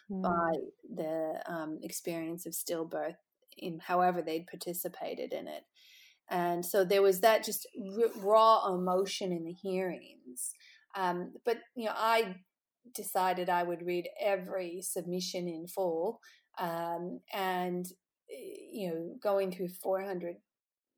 mm. 0.10 0.22
by 0.22 0.52
the 0.96 1.42
um, 1.48 1.80
experience 1.82 2.46
of 2.46 2.54
stillbirth 2.54 3.16
in 3.58 3.80
however 3.80 4.22
they'd 4.22 4.48
participated 4.48 5.34
in 5.34 5.48
it. 5.48 5.64
And 6.32 6.66
so 6.66 6.86
there 6.86 7.02
was 7.02 7.20
that 7.20 7.44
just 7.44 7.68
raw 8.18 8.74
emotion 8.74 9.34
in 9.34 9.44
the 9.44 9.52
hearings. 9.52 10.54
Um, 10.96 11.34
but 11.46 11.58
you 11.76 11.86
know, 11.86 11.94
I 11.96 12.38
decided 12.96 13.50
I 13.50 13.64
would 13.64 13.86
read 13.86 14.08
every 14.20 14.82
submission 14.82 15.48
in 15.48 15.68
full, 15.68 16.22
um, 16.58 17.20
and 17.34 17.86
eh, 18.32 18.56
you 18.72 18.90
know, 18.90 19.16
going 19.22 19.52
through 19.52 19.70
400 19.70 20.38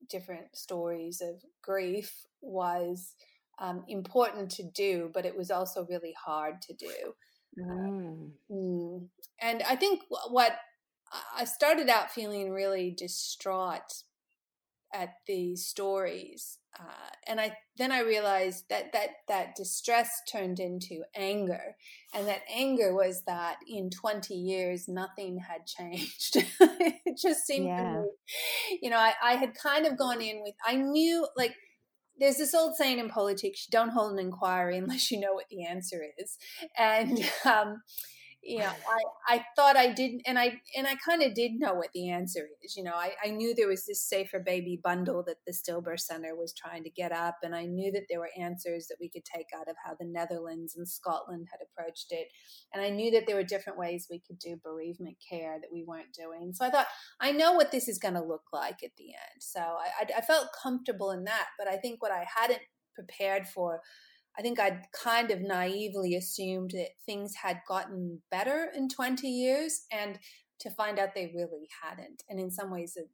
different 0.07 0.55
stories 0.55 1.19
of 1.21 1.41
grief 1.63 2.13
was 2.41 3.15
um, 3.59 3.83
important 3.87 4.51
to 4.51 4.63
do, 4.63 5.09
but 5.13 5.25
it 5.25 5.35
was 5.35 5.49
also 5.49 5.85
really 5.89 6.13
hard 6.23 6.61
to 6.61 6.73
do. 6.73 7.13
Mm. 7.59 8.31
Mm. 8.51 9.07
And 9.41 9.63
I 9.63 9.75
think 9.75 10.01
what 10.29 10.57
I 11.35 11.45
started 11.45 11.89
out 11.89 12.11
feeling 12.11 12.51
really 12.51 12.91
distraught 12.95 14.03
at 14.93 15.15
these 15.27 15.65
stories, 15.65 16.59
uh, 16.79 17.09
and 17.27 17.39
I 17.39 17.57
then 17.77 17.91
I 17.91 18.01
realized 18.01 18.65
that 18.69 18.93
that 18.93 19.09
that 19.27 19.55
distress 19.55 20.09
turned 20.31 20.59
into 20.59 21.03
anger, 21.15 21.75
and 22.13 22.27
that 22.27 22.41
anger 22.53 22.93
was 22.93 23.23
that 23.25 23.57
in 23.67 23.89
twenty 23.89 24.35
years 24.35 24.87
nothing 24.87 25.39
had 25.39 25.65
changed. 25.65 26.37
it 26.59 27.17
just 27.21 27.45
seemed, 27.45 27.67
yeah. 27.67 28.01
me, 28.01 28.79
you 28.81 28.89
know, 28.89 28.97
I, 28.97 29.13
I 29.23 29.35
had 29.35 29.55
kind 29.55 29.85
of 29.85 29.97
gone 29.97 30.21
in 30.21 30.41
with 30.43 30.55
I 30.65 30.75
knew 30.75 31.27
like 31.35 31.55
there's 32.19 32.37
this 32.37 32.53
old 32.53 32.75
saying 32.75 32.99
in 32.99 33.09
politics: 33.09 33.67
you 33.67 33.71
don't 33.71 33.89
hold 33.89 34.13
an 34.13 34.19
inquiry 34.19 34.77
unless 34.77 35.11
you 35.11 35.19
know 35.19 35.33
what 35.33 35.45
the 35.49 35.65
answer 35.65 36.03
is, 36.17 36.37
and 36.77 37.19
um, 37.45 37.81
you 38.45 38.59
know, 38.59 38.65
I, 38.65 39.35
I 39.35 39.45
thought 39.55 39.77
I 39.77 39.93
didn't, 39.93 40.23
and 40.25 40.37
I 40.37 40.59
and 40.75 40.85
I 40.85 40.95
kind 40.95 41.23
of 41.23 41.33
did 41.33 41.53
know 41.53 41.73
what 41.73 41.89
the 41.93 42.09
answer 42.09 42.47
is. 42.63 42.75
You 42.75 42.83
know, 42.83 42.93
I, 42.93 43.11
I 43.23 43.29
knew 43.29 43.55
there 43.55 43.69
was 43.69 43.85
this 43.85 44.01
safer 44.01 44.39
baby 44.39 44.79
bundle 44.83 45.23
that 45.27 45.37
the 45.47 45.53
Stillbirth 45.53 46.01
Center 46.01 46.35
was 46.35 46.53
trying 46.53 46.83
to 46.83 46.89
get 46.89 47.11
up, 47.11 47.37
and 47.41 47.55
I 47.55 47.65
knew 47.65 47.91
that 47.93 48.03
there 48.09 48.19
were 48.19 48.29
answers 48.37 48.87
that 48.87 48.97
we 48.99 49.09
could 49.09 49.23
take 49.23 49.47
out 49.57 49.69
of 49.69 49.75
how 49.85 49.93
the 49.97 50.05
Netherlands 50.05 50.75
and 50.75 50.87
Scotland 50.87 51.47
had 51.51 51.59
approached 51.63 52.07
it, 52.11 52.27
and 52.73 52.83
I 52.83 52.89
knew 52.89 53.11
that 53.11 53.25
there 53.27 53.37
were 53.37 53.43
different 53.43 53.79
ways 53.79 54.07
we 54.09 54.21
could 54.27 54.39
do 54.39 54.59
bereavement 54.61 55.17
care 55.29 55.57
that 55.61 55.71
we 55.71 55.85
weren't 55.85 56.13
doing. 56.13 56.53
So 56.53 56.65
I 56.65 56.69
thought, 56.69 56.87
I 57.21 57.31
know 57.31 57.53
what 57.53 57.71
this 57.71 57.87
is 57.87 57.97
going 57.97 58.15
to 58.15 58.23
look 58.23 58.43
like 58.51 58.83
at 58.83 58.91
the 58.97 59.05
end. 59.05 59.41
So 59.41 59.61
I, 59.61 59.89
I, 60.01 60.17
I 60.17 60.21
felt 60.21 60.49
comfortable 60.61 61.11
in 61.11 61.23
that, 61.25 61.47
but 61.57 61.67
I 61.67 61.77
think 61.77 62.01
what 62.01 62.11
I 62.11 62.25
hadn't 62.35 62.61
prepared 62.93 63.47
for 63.47 63.79
I 64.37 64.41
think 64.41 64.59
I'd 64.59 64.85
kind 64.91 65.31
of 65.31 65.41
naively 65.41 66.15
assumed 66.15 66.71
that 66.71 66.89
things 67.05 67.35
had 67.35 67.61
gotten 67.67 68.21
better 68.31 68.71
in 68.75 68.89
20 68.89 69.27
years 69.27 69.85
and 69.91 70.17
to 70.59 70.69
find 70.71 70.97
out 70.97 71.13
they 71.13 71.31
really 71.35 71.67
hadn't. 71.83 72.23
And 72.29 72.39
in 72.39 72.49
some 72.49 72.71
ways, 72.71 72.93
it, 72.95 73.09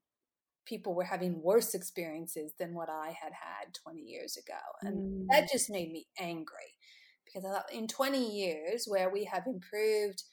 people 0.65 0.93
were 0.93 1.03
having 1.03 1.41
worse 1.41 1.73
experiences 1.73 2.53
than 2.59 2.73
what 2.73 2.89
I 2.89 3.07
had 3.07 3.33
had 3.33 3.73
20 3.83 4.01
years 4.01 4.37
ago. 4.37 4.59
And 4.81 4.97
mm. 4.97 5.25
that 5.31 5.51
just 5.51 5.69
made 5.69 5.91
me 5.91 6.07
angry 6.19 6.75
because 7.25 7.45
I 7.45 7.53
thought 7.53 7.73
in 7.73 7.87
20 7.87 8.35
years, 8.37 8.85
where 8.87 9.09
we 9.09 9.25
have 9.25 9.43
improved 9.45 10.23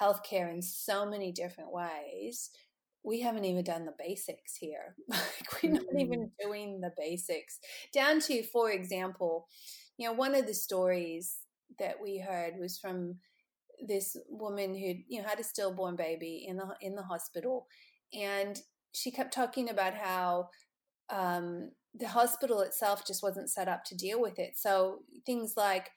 healthcare 0.00 0.52
in 0.52 0.62
so 0.62 1.08
many 1.08 1.32
different 1.32 1.72
ways, 1.72 2.50
we 3.02 3.20
haven't 3.20 3.44
even 3.44 3.64
done 3.64 3.84
the 3.84 3.94
basics 3.98 4.56
here. 4.56 4.96
like 5.08 5.62
we're 5.62 5.72
not 5.72 5.84
even 5.98 6.20
mm. 6.20 6.30
doing 6.40 6.80
the 6.80 6.92
basics. 6.96 7.58
Down 7.92 8.20
to, 8.20 8.42
for 8.42 8.70
example, 8.70 9.46
you 9.98 10.06
know, 10.06 10.12
one 10.12 10.34
of 10.34 10.46
the 10.46 10.54
stories 10.54 11.38
that 11.78 11.96
we 12.02 12.18
heard 12.18 12.54
was 12.58 12.78
from 12.78 13.16
this 13.86 14.16
woman 14.28 14.74
who 14.74 14.94
you 15.08 15.20
know 15.20 15.28
had 15.28 15.40
a 15.40 15.44
stillborn 15.44 15.96
baby 15.96 16.44
in 16.46 16.56
the 16.56 16.66
in 16.80 16.94
the 16.94 17.02
hospital, 17.02 17.66
and 18.12 18.60
she 18.94 19.10
kept 19.10 19.34
talking 19.34 19.68
about 19.70 19.94
how 19.94 20.48
um, 21.10 21.70
the 21.94 22.08
hospital 22.08 22.60
itself 22.60 23.06
just 23.06 23.22
wasn't 23.22 23.50
set 23.50 23.68
up 23.68 23.84
to 23.84 23.94
deal 23.94 24.20
with 24.20 24.38
it. 24.38 24.52
So 24.56 25.00
things 25.24 25.54
like 25.56 25.90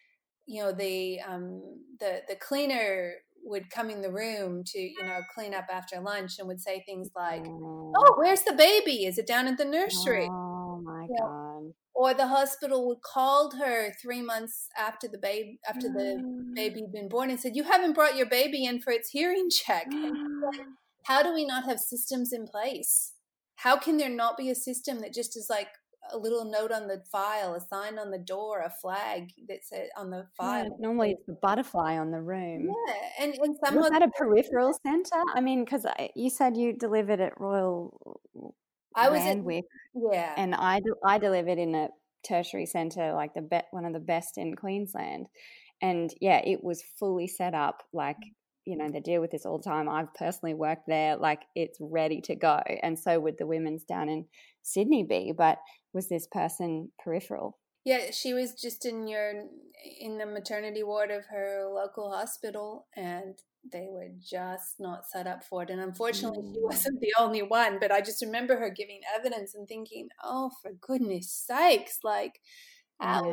you 0.46 0.64
know 0.64 0.72
the 0.72 1.20
um, 1.22 1.62
the 2.00 2.22
the 2.28 2.36
cleaner 2.36 3.16
would 3.44 3.70
come 3.70 3.90
in 3.90 4.02
the 4.02 4.12
room 4.12 4.64
to 4.66 4.80
you 4.80 5.04
know 5.04 5.20
clean 5.34 5.54
up 5.54 5.68
after 5.72 6.00
lunch 6.00 6.40
and 6.40 6.48
would 6.48 6.60
say 6.60 6.84
things 6.86 7.10
like 7.16 7.46
oh, 7.48 8.16
where's 8.18 8.42
the 8.42 8.54
baby 8.54 9.06
is 9.06 9.18
it 9.18 9.26
down 9.26 9.48
at 9.48 9.58
the 9.58 9.64
nursery 9.64 10.28
oh 10.30 10.82
my 10.84 11.04
you 11.04 11.16
god 11.18 11.30
know? 11.30 11.39
Or 12.00 12.14
the 12.14 12.28
hospital 12.28 12.88
would 12.88 13.02
called 13.02 13.56
her 13.56 13.92
three 14.02 14.22
months 14.22 14.70
after 14.78 15.06
the 15.06 15.18
baby 15.18 15.60
after 15.68 15.90
the 15.90 16.18
mm. 16.18 16.56
baby 16.56 16.80
had 16.80 16.94
been 16.94 17.10
born 17.10 17.30
and 17.30 17.40
said 17.40 17.58
you 17.58 17.64
haven't 17.64 17.94
brought 17.94 18.16
your 18.16 18.26
baby 18.26 18.64
in 18.64 18.80
for 18.80 18.92
its 18.92 19.10
hearing 19.10 19.50
check 19.52 19.86
mm. 19.92 20.42
how 21.04 21.22
do 21.22 21.34
we 21.34 21.46
not 21.46 21.66
have 21.66 21.80
systems 21.80 22.32
in 22.32 22.48
place 22.48 23.14
how 23.58 23.78
can 23.78 23.98
there 23.98 24.10
not 24.10 24.38
be 24.38 24.50
a 24.50 24.56
system 24.56 25.02
that 25.02 25.14
just 25.14 25.36
is 25.36 25.48
like 25.50 25.68
a 26.12 26.18
little 26.18 26.46
note 26.46 26.72
on 26.72 26.88
the 26.88 27.04
file, 27.12 27.54
a 27.54 27.60
sign 27.60 28.00
on 28.00 28.10
the 28.10 28.18
door, 28.18 28.62
a 28.62 28.70
flag 28.70 29.32
that 29.48 29.64
says 29.64 29.90
on 29.98 30.10
the 30.10 30.26
file. 30.36 30.64
Yeah, 30.64 30.70
normally 30.80 31.12
it's 31.12 31.26
the 31.28 31.34
butterfly 31.34 31.98
on 31.98 32.10
the 32.10 32.22
room. 32.22 32.74
Yeah, 32.88 33.26
and 33.26 33.36
and 33.36 33.56
some 33.64 33.76
was 33.76 33.90
that 33.90 34.02
a 34.02 34.10
peripheral 34.10 34.74
centre? 34.82 35.22
I 35.36 35.42
mean, 35.42 35.66
because 35.66 35.86
uh, 35.86 36.08
you 36.16 36.30
said 36.30 36.58
you 36.58 36.74
delivered 36.74 37.20
at 37.20 37.40
Royal. 37.40 38.20
I 38.96 39.10
was 39.10 39.22
Randwick, 39.22 39.66
at, 39.96 40.02
yeah, 40.14 40.34
and 40.38 40.56
I 40.56 40.82
I 41.06 41.18
delivered 41.18 41.58
in 41.58 41.76
a 41.76 41.90
tertiary 42.28 42.66
centre, 42.66 43.14
like 43.14 43.34
the 43.34 43.42
be- 43.42 43.62
one 43.72 43.86
of 43.86 43.94
the 43.94 44.00
best 44.00 44.38
in 44.38 44.56
Queensland, 44.56 45.28
and 45.82 46.14
yeah, 46.20 46.42
it 46.44 46.64
was 46.64 46.84
fully 46.98 47.28
set 47.28 47.54
up 47.54 47.84
like 47.94 48.18
mm. 48.18 48.32
you 48.66 48.78
know 48.78 48.90
they 48.90 49.00
deal 49.00 49.22
with 49.22 49.32
this 49.32 49.46
all 49.46 49.58
the 49.58 49.70
time. 49.70 49.88
I've 49.90 50.14
personally 50.14 50.54
worked 50.54 50.88
there 50.88 51.18
like 51.18 51.42
it's 51.56 51.78
ready 51.80 52.22
to 52.22 52.36
go 52.36 52.62
and 52.84 52.98
so 52.98 53.20
would 53.20 53.38
the 53.38 53.48
women's 53.48 53.84
down 53.84 54.10
in 54.10 54.26
sydney 54.62 55.04
be 55.04 55.34
but 55.36 55.58
was 55.94 56.08
this 56.08 56.28
person 56.28 56.92
peripheral? 57.04 57.58
Yeah, 57.90 58.12
she 58.12 58.36
was 58.36 58.54
just 58.54 58.86
in 58.86 59.08
your 59.08 59.46
in 60.00 60.20
the 60.20 60.28
maternity 60.28 60.84
ward 60.84 61.10
of 61.10 61.26
her 61.26 61.68
local 61.74 62.12
hospital 62.12 62.86
and 62.96 63.34
they 63.74 63.88
were 63.90 64.10
just 64.24 64.80
not 64.80 65.08
set 65.08 65.26
up 65.26 65.44
for 65.44 65.64
it. 65.64 65.72
And 65.72 65.82
unfortunately, 65.82 66.44
mm. 66.44 66.54
she 66.54 66.60
wasn't 66.62 67.00
the 67.02 67.16
only 67.18 67.42
one. 67.42 67.80
But 67.80 67.92
I 67.92 68.02
just 68.02 68.22
remember 68.22 68.58
her 68.58 68.70
giving 68.70 69.02
evidence 69.18 69.56
and 69.56 69.68
thinking, 69.68 70.10
"Oh, 70.24 70.52
for 70.62 70.72
goodness 70.80 71.32
sakes!" 71.32 72.02
Like, 72.04 72.40
yeah. 73.02 73.24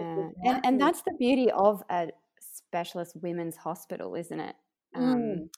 and 0.45 0.61
and 0.65 0.81
that's 0.81 1.03
the 1.03 1.15
beauty 1.19 1.51
of 1.51 1.83
a 1.91 2.09
specialist 2.41 3.15
women's 3.21 3.57
hospital, 3.57 4.15
isn't 4.15 4.41
it? 4.41 4.57
Um, 4.95 5.17
mm. 5.17 5.49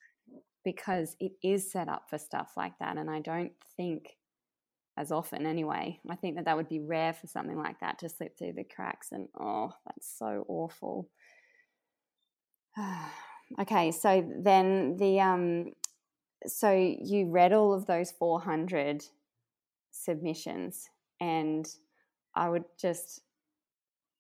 Because 0.65 1.15
it 1.21 1.35
is 1.41 1.71
set 1.71 1.89
up 1.89 2.11
for 2.11 2.19
stuff 2.19 2.55
like 2.57 2.77
that, 2.81 2.97
and 2.97 3.09
I 3.09 3.21
don't 3.21 3.53
think 3.77 4.18
as 4.99 5.13
often 5.13 5.47
anyway. 5.47 6.01
I 6.11 6.17
think 6.17 6.35
that 6.37 6.45
that 6.47 6.57
would 6.57 6.69
be 6.69 6.81
rare 6.81 7.13
for 7.13 7.29
something 7.29 7.57
like 7.57 7.79
that 7.81 8.01
to 8.01 8.09
slip 8.09 8.37
through 8.37 8.55
the 8.55 8.65
cracks. 8.65 9.13
And 9.13 9.29
oh, 9.39 9.71
that's 9.87 10.13
so 10.19 10.45
awful. 10.49 11.09
okay, 13.61 13.93
so 13.93 14.29
then 14.43 14.97
the 14.97 15.21
um, 15.21 15.73
so 16.47 16.73
you 16.73 17.31
read 17.31 17.53
all 17.53 17.73
of 17.73 17.87
those 17.87 18.11
four 18.11 18.41
hundred 18.41 19.05
submissions, 19.93 20.89
and 21.21 21.67
I 22.35 22.49
would 22.49 22.65
just, 22.81 23.21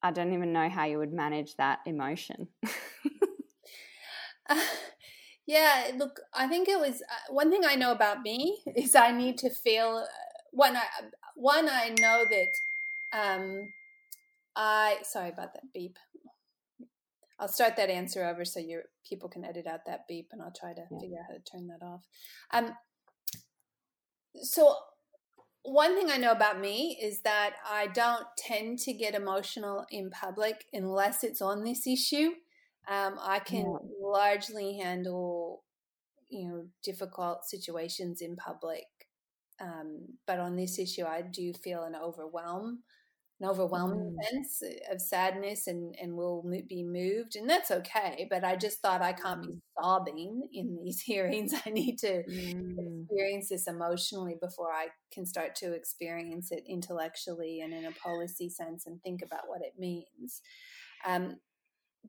I 0.02 0.12
don't 0.12 0.32
even 0.32 0.52
know 0.52 0.68
how 0.68 0.84
you 0.84 0.98
would 0.98 1.12
manage 1.12 1.56
that 1.56 1.80
emotion. 1.86 2.48
uh, 4.48 4.60
yeah, 5.46 5.90
look, 5.96 6.20
I 6.32 6.46
think 6.46 6.68
it 6.68 6.78
was 6.78 7.02
uh, 7.02 7.32
one 7.32 7.50
thing 7.50 7.64
I 7.66 7.74
know 7.74 7.90
about 7.90 8.22
me 8.22 8.62
is 8.76 8.94
I 8.94 9.10
need 9.10 9.38
to 9.38 9.50
feel 9.50 10.06
one 10.52 10.76
I 10.76 10.84
one 11.36 11.68
I 11.68 11.94
know 12.00 12.24
that 12.28 13.18
um, 13.18 13.68
I 14.56 14.98
sorry 15.02 15.30
about 15.30 15.54
that 15.54 15.72
beep. 15.72 15.98
I'll 17.40 17.48
start 17.48 17.76
that 17.76 17.90
answer 17.90 18.26
over 18.26 18.44
so 18.44 18.58
your 18.58 18.82
people 19.08 19.28
can 19.28 19.44
edit 19.44 19.66
out 19.66 19.80
that 19.86 20.08
beep, 20.08 20.28
and 20.32 20.42
I'll 20.42 20.52
try 20.58 20.72
to 20.72 20.82
yeah. 20.90 20.98
figure 21.00 21.18
out 21.18 21.26
how 21.28 21.34
to 21.34 21.40
turn 21.50 21.68
that 21.68 21.84
off. 21.84 22.04
Um, 22.52 22.74
so 24.42 24.74
one 25.62 25.94
thing 25.94 26.10
I 26.10 26.16
know 26.16 26.32
about 26.32 26.60
me 26.60 26.98
is 27.00 27.20
that 27.22 27.54
I 27.68 27.88
don't 27.88 28.24
tend 28.36 28.78
to 28.80 28.92
get 28.92 29.14
emotional 29.14 29.84
in 29.90 30.10
public 30.10 30.64
unless 30.72 31.22
it's 31.22 31.42
on 31.42 31.62
this 31.62 31.86
issue. 31.86 32.30
Um, 32.90 33.16
I 33.20 33.38
can 33.38 33.66
yeah. 33.66 33.76
largely 34.00 34.78
handle, 34.78 35.62
you 36.28 36.48
know, 36.48 36.66
difficult 36.82 37.44
situations 37.44 38.22
in 38.22 38.34
public 38.36 38.86
um, 39.60 40.06
but 40.26 40.38
on 40.38 40.56
this 40.56 40.78
issue, 40.78 41.04
I 41.04 41.22
do 41.22 41.52
feel 41.52 41.82
an 41.82 41.96
overwhelm, 41.96 42.80
an 43.40 43.48
overwhelming 43.48 44.16
mm. 44.16 44.30
sense 44.30 44.62
of 44.90 45.00
sadness, 45.00 45.66
and 45.66 45.94
and 46.00 46.14
will 46.14 46.44
be 46.68 46.84
moved, 46.84 47.34
and 47.36 47.48
that's 47.48 47.70
okay. 47.70 48.26
But 48.30 48.44
I 48.44 48.56
just 48.56 48.80
thought 48.80 49.02
I 49.02 49.12
can't 49.12 49.42
be 49.42 49.48
mm. 49.48 49.60
sobbing 49.80 50.48
in 50.52 50.76
these 50.76 51.00
hearings. 51.06 51.54
I 51.66 51.70
need 51.70 51.98
to 51.98 52.22
mm. 52.22 53.02
experience 53.02 53.48
this 53.48 53.66
emotionally 53.66 54.36
before 54.40 54.72
I 54.72 54.88
can 55.12 55.26
start 55.26 55.54
to 55.56 55.72
experience 55.72 56.52
it 56.52 56.64
intellectually 56.68 57.60
and 57.60 57.72
in 57.72 57.84
a 57.84 57.92
policy 57.92 58.48
sense, 58.48 58.86
and 58.86 59.02
think 59.02 59.22
about 59.22 59.48
what 59.48 59.62
it 59.62 59.74
means. 59.78 60.40
Um, 61.06 61.38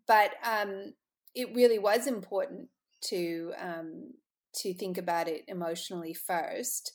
but 0.08 0.32
um, 0.44 0.94
it 1.34 1.56
really 1.56 1.80
was 1.80 2.06
important 2.06 2.70
to 3.06 3.54
um, 3.60 4.14
to 4.56 4.74
think 4.74 4.98
about 4.98 5.28
it 5.28 5.46
emotionally 5.48 6.14
first 6.14 6.94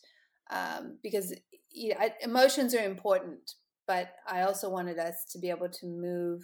um, 0.51 0.99
because 1.03 1.35
you 1.71 1.91
know, 1.91 2.09
emotions 2.23 2.75
are 2.75 2.85
important, 2.85 3.53
but 3.87 4.11
I 4.29 4.43
also 4.43 4.71
wanted 4.71 4.99
us 4.99 5.25
to 5.33 5.39
be 5.39 5.51
able 5.51 5.69
to 5.69 5.87
move 5.87 6.43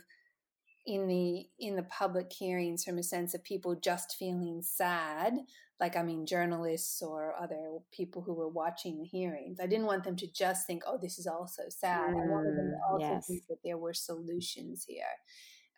in 0.87 1.07
the 1.07 1.47
in 1.59 1.77
the 1.77 1.83
public 1.85 2.33
hearings 2.33 2.85
from 2.85 2.99
a 2.99 3.03
sense 3.03 3.35
of 3.35 3.45
people 3.45 3.75
just 3.75 4.17
feeling 4.19 4.63
sad 4.63 5.35
like 5.79 5.95
i 5.95 6.03
mean 6.03 6.25
journalists 6.25 7.03
or 7.03 7.35
other 7.41 7.79
people 7.93 8.23
who 8.23 8.33
were 8.33 8.49
watching 8.49 8.99
the 8.99 9.05
hearings 9.05 9.59
i 9.63 9.67
didn't 9.67 9.87
want 9.87 10.05
them 10.05 10.17
to 10.17 10.27
just 10.33 10.67
think 10.67 10.83
oh 10.87 10.99
this 11.01 11.19
is 11.19 11.27
all 11.27 11.47
so 11.47 11.63
sad 11.69 12.11
mm, 12.11 12.23
i 12.23 12.27
wanted 12.27 12.57
them 12.57 12.71
to 12.71 12.77
mm, 12.77 12.93
also 12.93 13.15
yes. 13.15 13.27
think 13.27 13.43
that 13.49 13.59
there 13.63 13.79
were 13.79 13.93
solutions 13.93 14.85
here 14.89 15.05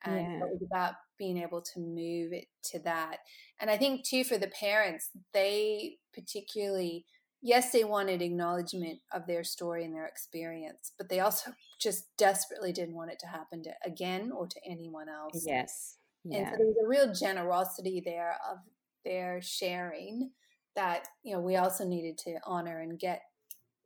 and 0.05 0.17
yeah. 0.17 0.37
it 0.37 0.51
was 0.51 0.63
about 0.65 0.95
being 1.19 1.39
able 1.39 1.61
to 1.61 1.81
move 1.81 2.33
it 2.33 2.47
to 2.63 2.79
that 2.79 3.19
and 3.61 3.71
i 3.71 3.77
think 3.77 4.05
too 4.05 4.23
for 4.23 4.39
the 4.39 4.49
parents 4.49 5.11
they 5.35 5.97
particularly 6.15 7.05
yes, 7.43 7.73
they 7.73 7.85
wanted 7.85 8.23
acknowledgement 8.23 9.01
of 9.13 9.27
their 9.27 9.45
story 9.45 9.85
and 9.85 9.95
their 9.95 10.07
experience, 10.07 10.93
but 10.97 11.09
they 11.09 11.21
also 11.21 11.53
just 11.81 12.17
desperately 12.17 12.73
didn't 12.73 12.95
want 12.95 13.11
it 13.11 13.19
to 13.19 13.27
happen 13.27 13.63
to 13.65 13.71
again 13.85 14.31
or 14.33 14.47
to 14.47 14.61
anyone 14.65 15.09
else. 15.09 15.45
Yes. 15.47 15.99
Yeah. 16.25 16.39
And 16.39 16.49
so 16.49 16.57
there 16.57 16.67
was 16.67 16.77
a 16.83 16.89
real 16.89 17.13
generosity 17.13 18.01
there 18.05 18.37
of 18.51 18.59
their 19.05 19.43
sharing 19.43 20.31
that, 20.77 21.09
you 21.25 21.35
know, 21.35 21.41
we 21.41 21.57
also 21.57 21.85
needed 21.85 22.17
to 22.19 22.39
honor 22.47 22.81
and 22.81 22.99
get, 22.99 23.23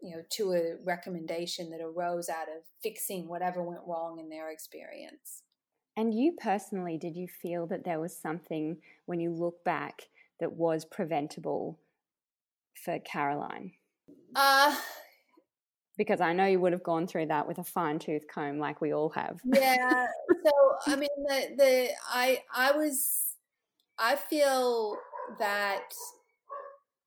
you 0.03 0.15
know, 0.15 0.23
to 0.33 0.53
a 0.53 0.75
recommendation 0.85 1.71
that 1.71 1.81
arose 1.81 2.29
out 2.29 2.49
of 2.49 2.63
fixing 2.83 3.27
whatever 3.27 3.63
went 3.63 3.81
wrong 3.87 4.21
in 4.21 4.29
their 4.29 4.51
experience. 4.51 5.43
And 5.97 6.13
you 6.13 6.37
personally, 6.39 6.99
did 6.99 7.17
you 7.17 7.27
feel 7.27 7.67
that 7.69 7.85
there 7.85 7.99
was 7.99 8.15
something 8.15 8.77
when 9.07 9.19
you 9.19 9.33
look 9.33 9.65
back 9.65 10.03
that 10.39 10.53
was 10.53 10.85
preventable 10.85 11.81
for 12.85 12.99
Caroline? 13.01 13.73
Uh, 14.35 14.77
because 15.97 16.21
I 16.21 16.33
know 16.33 16.47
you 16.47 16.61
would 16.61 16.73
have 16.73 16.83
gone 16.83 17.07
through 17.07 17.27
that 17.27 17.49
with 17.49 17.59
a 17.59 17.65
fine 17.65 17.99
tooth 17.99 18.27
comb, 18.33 18.59
like 18.59 18.81
we 18.81 18.93
all 18.93 19.11
have. 19.11 19.41
Yeah. 19.45 20.07
so 20.45 20.53
I 20.87 20.97
mean, 20.97 21.09
the 21.27 21.55
the 21.57 21.89
I 22.09 22.43
I 22.55 22.73
was 22.73 23.35
I 23.99 24.17
feel 24.17 24.97
that 25.39 25.89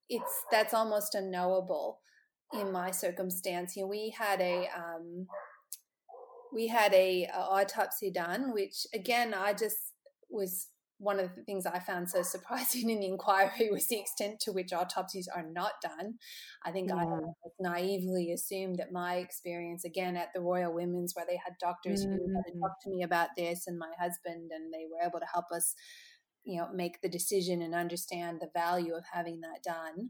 it's 0.10 0.44
that's 0.52 0.74
almost 0.74 1.16
unknowable 1.16 2.00
in 2.54 2.72
my 2.72 2.92
circumstance. 2.92 3.76
You 3.76 3.84
know, 3.84 3.90
we 3.90 4.14
had 4.18 4.42
a 4.42 4.68
um, 4.76 5.28
we 6.54 6.68
had 6.68 6.94
a, 6.94 7.26
a 7.26 7.40
autopsy 7.40 8.12
done, 8.12 8.54
which 8.54 8.88
again 8.94 9.34
I 9.34 9.54
just 9.54 9.94
was 10.30 10.68
one 11.00 11.18
of 11.20 11.34
the 11.34 11.44
things 11.44 11.66
I 11.66 11.80
found 11.80 12.10
so 12.10 12.22
surprising 12.22 12.90
in 12.90 13.00
the 13.00 13.08
inquiry 13.08 13.70
was 13.72 13.88
the 13.88 14.00
extent 14.00 14.42
to 14.42 14.52
which 14.52 14.74
autopsies 14.74 15.30
are 15.34 15.46
not 15.50 15.72
done. 15.82 16.16
I 16.66 16.72
think 16.72 16.90
yeah. 16.90 16.98
I 16.98 17.06
naively 17.60 18.34
assumed 18.34 18.78
that 18.80 18.92
my 18.92 19.16
experience, 19.16 19.86
again, 19.86 20.18
at 20.18 20.30
the 20.36 20.42
Royal 20.42 20.74
Women's, 20.74 21.14
where 21.16 21.26
they 21.26 21.40
had 21.44 21.54
doctors 21.60 22.06
mm-hmm. 22.06 22.18
who 22.18 22.36
had 22.36 22.54
to 22.54 22.70
to 22.84 22.90
me 22.90 23.04
about 23.04 23.30
this 23.38 23.66
and 23.66 23.80
my 23.80 23.92
husband, 23.98 24.52
and 24.54 24.74
they 24.74 24.86
were 24.92 25.08
able 25.08 25.20
to 25.20 25.26
help 25.34 25.46
us, 25.56 25.74
you 26.44 26.60
know, 26.60 26.68
make 26.74 27.02
the 27.02 27.10
decision 27.10 27.62
and 27.62 27.74
understand 27.74 28.40
the 28.42 28.52
value 28.54 28.94
of 28.94 29.06
having 29.12 29.40
that 29.42 29.64
done. 29.64 30.10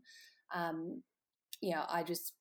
Um, 0.53 1.03
you 1.61 1.75
know, 1.75 1.83
I 1.87 2.01
just, 2.01 2.33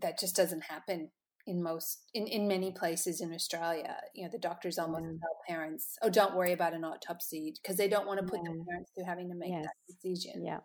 that 0.00 0.20
just 0.20 0.36
doesn't 0.36 0.64
happen 0.64 1.10
in 1.46 1.62
most 1.62 2.04
in, 2.14 2.26
in 2.26 2.46
many 2.46 2.70
places 2.70 3.20
in 3.20 3.32
australia 3.32 3.96
you 4.14 4.22
know 4.22 4.30
the 4.30 4.38
doctors 4.38 4.78
almost 4.78 5.04
yeah. 5.04 5.18
tell 5.20 5.40
parents 5.48 5.96
oh 6.02 6.08
don't 6.08 6.36
worry 6.36 6.52
about 6.52 6.72
an 6.72 6.84
autopsy 6.84 7.52
because 7.60 7.76
they 7.76 7.88
don't 7.88 8.06
want 8.06 8.20
to 8.20 8.24
put 8.24 8.40
yeah. 8.44 8.50
the 8.50 8.64
parents 8.68 8.90
through 8.94 9.04
having 9.04 9.28
to 9.28 9.34
make 9.34 9.50
yes. 9.50 9.64
that 9.64 9.94
decision 9.94 10.44
yeah 10.44 10.60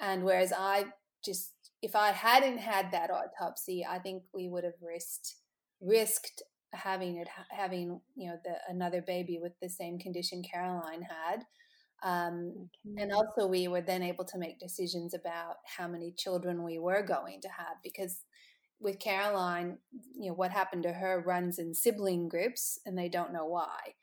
and 0.00 0.24
whereas 0.24 0.52
i 0.56 0.84
just 1.24 1.52
if 1.80 1.94
i 1.94 2.10
hadn't 2.10 2.58
had 2.58 2.90
that 2.90 3.10
autopsy 3.10 3.86
i 3.88 3.98
think 3.98 4.22
we 4.34 4.48
would 4.48 4.64
have 4.64 4.74
risked 4.82 5.36
risked 5.80 6.42
having 6.72 7.16
it 7.16 7.28
having 7.50 8.00
you 8.16 8.28
know 8.28 8.36
the 8.44 8.54
another 8.68 9.02
baby 9.02 9.38
with 9.40 9.52
the 9.62 9.68
same 9.68 9.98
condition 9.98 10.42
caroline 10.42 11.02
had 11.02 11.44
um, 12.02 12.68
okay. 12.86 13.02
and 13.02 13.12
also 13.12 13.46
we 13.46 13.68
were 13.68 13.82
then 13.82 14.02
able 14.02 14.24
to 14.24 14.38
make 14.38 14.58
decisions 14.58 15.12
about 15.12 15.56
how 15.66 15.86
many 15.86 16.14
children 16.16 16.64
we 16.64 16.78
were 16.78 17.02
going 17.02 17.40
to 17.42 17.48
have 17.48 17.76
because 17.84 18.20
with 18.80 18.98
Caroline, 18.98 19.78
you 20.18 20.28
know, 20.28 20.34
what 20.34 20.50
happened 20.50 20.84
to 20.84 20.92
her 20.92 21.22
runs 21.24 21.58
in 21.58 21.74
sibling 21.74 22.28
groups 22.28 22.78
and 22.86 22.96
they 22.96 23.08
don't 23.08 23.32
know 23.32 23.44
why. 23.44 23.94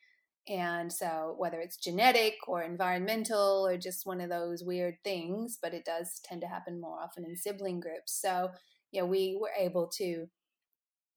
And 0.47 0.93
so, 0.93 1.35
whether 1.37 1.59
it's 1.59 1.75
genetic 1.75 2.35
or 2.47 2.63
environmental 2.63 3.67
or 3.67 3.77
just 3.77 4.05
one 4.05 4.21
of 4.21 4.29
those 4.29 4.63
weird 4.63 4.95
things, 5.03 5.57
but 5.61 5.73
it 5.73 5.83
does 5.83 6.21
tend 6.23 6.41
to 6.41 6.47
happen 6.47 6.79
more 6.79 7.01
often 7.01 7.25
in 7.25 7.35
sibling 7.35 7.81
groups. 7.81 8.17
So, 8.21 8.51
you 8.91 9.01
know, 9.01 9.07
we 9.07 9.37
were 9.39 9.51
able 9.57 9.87
to, 9.97 10.27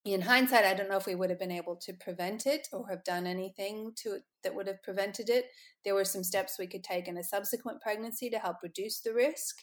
in 0.04 0.22
hindsight, 0.22 0.64
I 0.64 0.74
don't 0.74 0.88
know 0.90 0.96
if 0.96 1.06
we 1.06 1.14
would 1.14 1.30
have 1.30 1.38
been 1.38 1.52
able 1.52 1.76
to 1.76 1.92
prevent 1.92 2.44
it 2.44 2.66
or 2.72 2.88
have 2.88 3.04
done 3.04 3.26
anything 3.26 3.92
to 4.02 4.18
that 4.42 4.54
would 4.54 4.66
have 4.66 4.82
prevented 4.82 5.30
it. 5.30 5.44
There 5.84 5.94
were 5.94 6.04
some 6.04 6.24
steps 6.24 6.56
we 6.58 6.66
could 6.66 6.82
take 6.82 7.06
in 7.06 7.16
a 7.16 7.22
subsequent 7.22 7.82
pregnancy 7.82 8.30
to 8.30 8.38
help 8.38 8.56
reduce 8.64 9.00
the 9.00 9.14
risk 9.14 9.58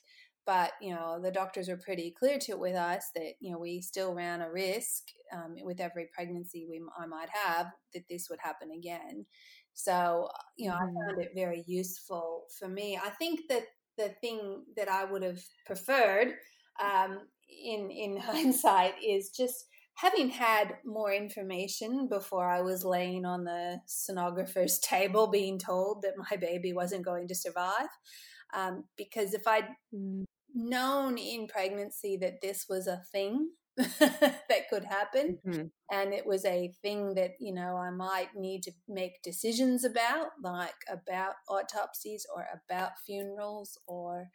but 0.47 0.71
you 0.81 0.95
know 0.95 1.19
the 1.21 1.29
doctors 1.29 1.67
were 1.67 1.77
pretty 1.77 2.09
clear 2.17 2.39
to 2.39 2.53
it 2.53 2.59
with 2.59 2.75
us 2.75 3.11
that 3.13 3.33
you 3.41 3.51
know 3.51 3.59
we 3.59 3.81
still 3.81 4.15
ran 4.15 4.41
a 4.41 4.49
risk 4.49 5.03
um, 5.33 5.55
with 5.61 5.81
every 5.81 6.07
pregnancy 6.15 6.65
we 6.67 6.81
I 6.97 7.05
might 7.05 7.29
have 7.29 7.67
that 7.93 8.03
this 8.09 8.29
would 8.29 8.39
happen 8.41 8.69
again. 8.71 9.25
So 9.73 10.29
you 10.57 10.69
know 10.69 10.75
mm. 10.75 10.81
I 10.81 10.85
found 10.85 11.21
it 11.21 11.31
very 11.35 11.63
useful 11.67 12.45
for 12.57 12.67
me. 12.67 12.97
I 12.97 13.09
think 13.09 13.41
that 13.49 13.63
the 13.97 14.09
thing 14.21 14.63
that 14.77 14.89
I 14.89 15.03
would 15.03 15.21
have 15.21 15.41
preferred 15.65 16.29
um, 16.81 17.19
in 17.49 17.91
in 17.91 18.17
hindsight 18.21 18.93
is 19.05 19.29
just 19.29 19.65
having 19.95 20.29
had 20.29 20.75
more 20.85 21.11
information 21.11 22.07
before 22.07 22.49
I 22.49 22.61
was 22.61 22.85
laying 22.85 23.25
on 23.25 23.43
the 23.43 23.79
sonographer's 23.87 24.79
table 24.83 25.27
being 25.27 25.59
told 25.59 26.03
that 26.03 26.13
my 26.17 26.37
baby 26.37 26.71
wasn't 26.71 27.03
going 27.03 27.27
to 27.27 27.35
survive. 27.35 27.89
Um, 28.55 28.85
because 28.95 29.33
if 29.33 29.45
I'd 29.45 29.67
mm 29.93 30.23
known 30.57 31.17
in 31.17 31.47
pregnancy 31.47 32.17
that 32.17 32.41
this 32.41 32.65
was 32.67 32.87
a 32.87 33.01
thing 33.11 33.49
that 33.77 34.67
could 34.71 34.85
happen 34.85 35.37
mm-hmm. 35.45 35.65
and 35.91 36.11
it 36.11 36.25
was 36.25 36.43
a 36.45 36.73
thing 36.81 37.13
that 37.13 37.33
you 37.39 37.53
know 37.53 37.77
i 37.77 37.91
might 37.91 38.29
need 38.35 38.63
to 38.63 38.71
make 38.87 39.21
decisions 39.21 39.83
about 39.83 40.29
like 40.43 40.73
about 40.91 41.35
autopsies 41.47 42.25
or 42.35 42.47
about 42.65 42.93
funerals 43.05 43.77
or 43.87 44.29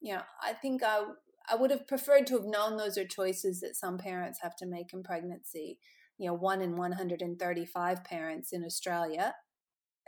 you 0.00 0.14
know 0.14 0.22
i 0.40 0.52
think 0.52 0.84
i 0.84 1.02
i 1.50 1.56
would 1.56 1.72
have 1.72 1.88
preferred 1.88 2.28
to 2.28 2.34
have 2.34 2.44
known 2.44 2.76
those 2.76 2.96
are 2.96 3.04
choices 3.04 3.60
that 3.60 3.74
some 3.74 3.98
parents 3.98 4.38
have 4.40 4.54
to 4.54 4.66
make 4.66 4.92
in 4.92 5.02
pregnancy 5.02 5.80
you 6.16 6.28
know 6.28 6.34
one 6.34 6.62
in 6.62 6.76
135 6.76 8.04
parents 8.04 8.52
in 8.52 8.64
australia 8.64 9.34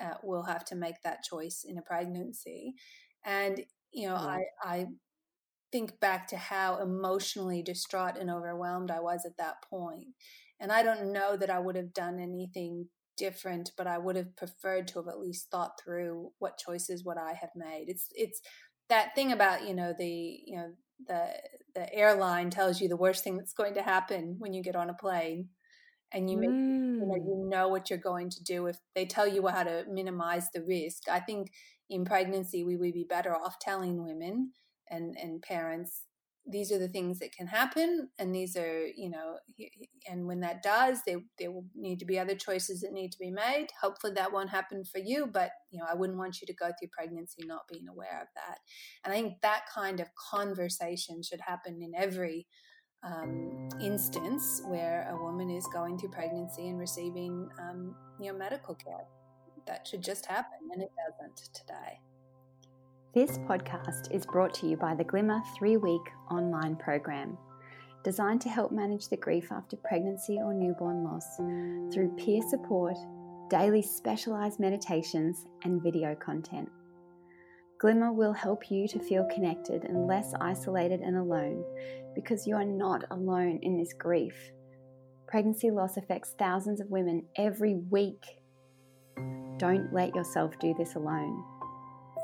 uh, 0.01 0.15
will 0.23 0.45
have 0.45 0.65
to 0.65 0.77
make 0.77 1.03
that 1.03 1.25
choice 1.25 1.65
in 1.67 1.79
a 1.79 1.83
pregnancy 1.83 2.75
and 3.25 3.63
you 3.93 4.07
know 4.07 4.15
mm. 4.15 4.21
i 4.21 4.43
i 4.63 4.87
think 5.71 6.01
back 6.01 6.29
to 6.29 6.37
how 6.37 6.81
emotionally 6.81 7.63
distraught 7.63 8.17
and 8.19 8.31
overwhelmed 8.31 8.91
I 8.91 9.01
was 9.01 9.25
at 9.25 9.37
that 9.39 9.63
point. 9.69 10.09
And 10.61 10.73
I 10.73 10.83
don't 10.83 11.13
know 11.13 11.37
that 11.37 11.51
I 11.51 11.59
would 11.59 11.77
have 11.77 11.93
done 11.93 12.19
anything 12.19 12.89
different, 13.17 13.73
but 13.77 13.87
I 13.87 13.99
would 13.99 14.17
have 14.17 14.37
preferred 14.37 14.89
to 14.89 14.99
have 14.99 15.09
at 15.09 15.21
least 15.21 15.51
thought 15.51 15.81
through 15.83 16.31
what 16.39 16.59
choices 16.59 17.05
would 17.05 17.19
I 17.19 17.35
have 17.35 17.51
made. 17.55 17.87
It's 17.89 18.09
it's 18.15 18.41
that 18.89 19.15
thing 19.15 19.33
about, 19.33 19.69
you 19.69 19.75
know, 19.75 19.95
the 19.97 20.41
you 20.47 20.57
know, 20.57 20.73
the 21.07 21.29
the 21.75 21.95
airline 21.95 22.51
tells 22.51 22.81
you 22.81 22.89
the 22.89 22.97
worst 22.97 23.23
thing 23.23 23.37
that's 23.37 23.53
going 23.53 23.75
to 23.75 23.83
happen 23.83 24.37
when 24.39 24.53
you 24.53 24.63
get 24.63 24.77
on 24.77 24.91
a 24.91 24.95
plane 24.95 25.49
and 26.13 26.31
you 26.31 26.39
make 26.39 26.51
mm. 26.51 27.01
you, 27.01 27.07
know, 27.07 27.17
you 27.17 27.47
know 27.49 27.69
what 27.69 27.91
you're 27.91 27.99
going 27.99 28.31
to 28.31 28.43
do 28.43 28.67
if 28.67 28.79
they 28.95 29.05
tell 29.05 29.29
you 29.29 29.47
how 29.49 29.63
to 29.63 29.85
minimize 29.91 30.49
the 30.53 30.63
risk. 30.63 31.09
I 31.11 31.21
think 31.21 31.53
in 31.91 32.05
pregnancy 32.05 32.65
we 32.65 32.77
would 32.77 32.95
be 32.95 33.07
better 33.09 33.35
off 33.35 33.59
telling 33.59 34.03
women 34.03 34.53
and 34.91 35.17
and 35.17 35.43
parents 35.43 36.03
these 36.51 36.73
are 36.73 36.79
the 36.79 36.89
things 36.89 37.19
that 37.19 37.33
can 37.33 37.47
happen 37.47 38.09
and 38.19 38.35
these 38.35 38.57
are 38.57 38.87
you 38.87 39.11
know 39.11 39.37
and 40.09 40.27
when 40.27 40.41
that 40.41 40.63
does 40.63 41.01
there 41.07 41.21
there 41.39 41.51
will 41.51 41.67
need 41.75 41.99
to 41.99 42.07
be 42.07 42.19
other 42.19 42.35
choices 42.35 42.81
that 42.81 42.93
need 42.93 43.13
to 43.13 43.19
be 43.19 43.31
made. 43.31 43.67
Hopefully 43.81 44.15
that 44.15 44.33
won't 44.33 44.51
happen 44.51 44.85
for 44.85 44.99
you 44.99 45.27
but 45.27 45.51
you 45.71 45.79
know 45.79 45.87
i 45.89 45.95
wouldn't 45.95 46.19
want 46.19 46.41
you 46.41 46.47
to 46.47 46.55
go 46.55 46.67
through 46.67 46.89
pregnancy 46.93 47.43
not 47.45 47.69
being 47.71 47.87
aware 47.89 48.21
of 48.23 48.29
that. 48.35 48.59
And 49.05 49.13
i 49.13 49.17
think 49.17 49.35
that 49.43 49.65
kind 49.73 50.01
of 50.01 50.09
conversation 50.31 51.23
should 51.23 51.41
happen 51.41 51.81
in 51.83 51.93
every 51.97 52.47
um, 53.05 53.69
instance 53.81 54.61
where 54.67 55.09
a 55.11 55.23
woman 55.23 55.51
is 55.51 55.67
going 55.73 55.99
through 55.99 56.11
pregnancy 56.11 56.69
and 56.69 56.81
receiving 56.81 57.49
um, 57.61 57.95
you 58.21 58.33
know 58.33 58.39
medical 58.39 58.75
care. 58.75 59.05
That 59.67 59.87
should 59.87 60.03
just 60.03 60.25
happen 60.25 60.59
and 60.73 60.83
it 60.83 60.91
doesn't 60.97 61.53
today 61.53 62.01
this 63.15 63.39
podcast 63.39 64.15
is 64.15 64.27
brought 64.27 64.53
to 64.53 64.67
you 64.67 64.77
by 64.77 64.95
the 64.95 65.05
Glimmer 65.05 65.41
three 65.57 65.79
week 65.79 66.03
online 66.31 66.77
program, 66.77 67.39
designed 68.05 68.41
to 68.43 68.51
help 68.51 68.71
manage 68.71 69.09
the 69.09 69.17
grief 69.17 69.51
after 69.51 69.77
pregnancy 69.77 70.39
or 70.39 70.53
newborn 70.53 71.05
loss 71.05 71.37
through 71.93 72.15
peer 72.19 72.43
support, 72.51 72.97
daily 73.49 73.81
specialised 73.81 74.61
meditations, 74.61 75.47
and 75.65 75.83
video 75.83 76.15
content. 76.15 76.69
Glimmer 77.81 78.13
will 78.13 78.35
help 78.35 78.71
you 78.71 78.87
to 78.89 78.99
feel 78.99 79.27
connected 79.33 79.85
and 79.85 80.07
less 80.07 80.35
isolated 80.41 81.01
and 81.01 81.17
alone 81.17 81.65
because 82.15 82.47
you 82.47 82.57
are 82.57 82.65
not 82.65 83.05
alone 83.11 83.59
in 83.63 83.79
this 83.79 83.95
grief. 83.95 84.35
Pregnancy 85.27 85.71
loss 85.71 85.97
affects 85.97 86.35
thousands 86.39 86.81
of 86.81 86.91
women 86.91 87.25
every 87.37 87.77
week. 87.91 88.23
Don't 89.57 89.93
let 89.93 90.15
yourself 90.15 90.59
do 90.59 90.75
this 90.77 90.95
alone. 90.95 91.58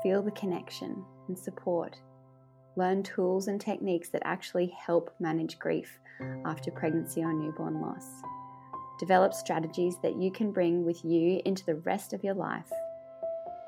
Feel 0.05 0.21
the 0.21 0.29
connection 0.29 1.03
and 1.27 1.35
support. 1.35 1.97
Learn 2.75 3.01
tools 3.01 3.47
and 3.47 3.59
techniques 3.59 4.09
that 4.09 4.21
actually 4.23 4.67
help 4.67 5.09
manage 5.19 5.57
grief 5.57 5.97
after 6.45 6.69
pregnancy 6.69 7.23
or 7.23 7.33
newborn 7.33 7.81
loss. 7.81 8.05
Develop 8.99 9.33
strategies 9.33 9.95
that 10.03 10.15
you 10.15 10.31
can 10.31 10.51
bring 10.51 10.85
with 10.85 11.03
you 11.03 11.41
into 11.45 11.65
the 11.65 11.77
rest 11.77 12.13
of 12.13 12.23
your 12.23 12.35
life. 12.35 12.69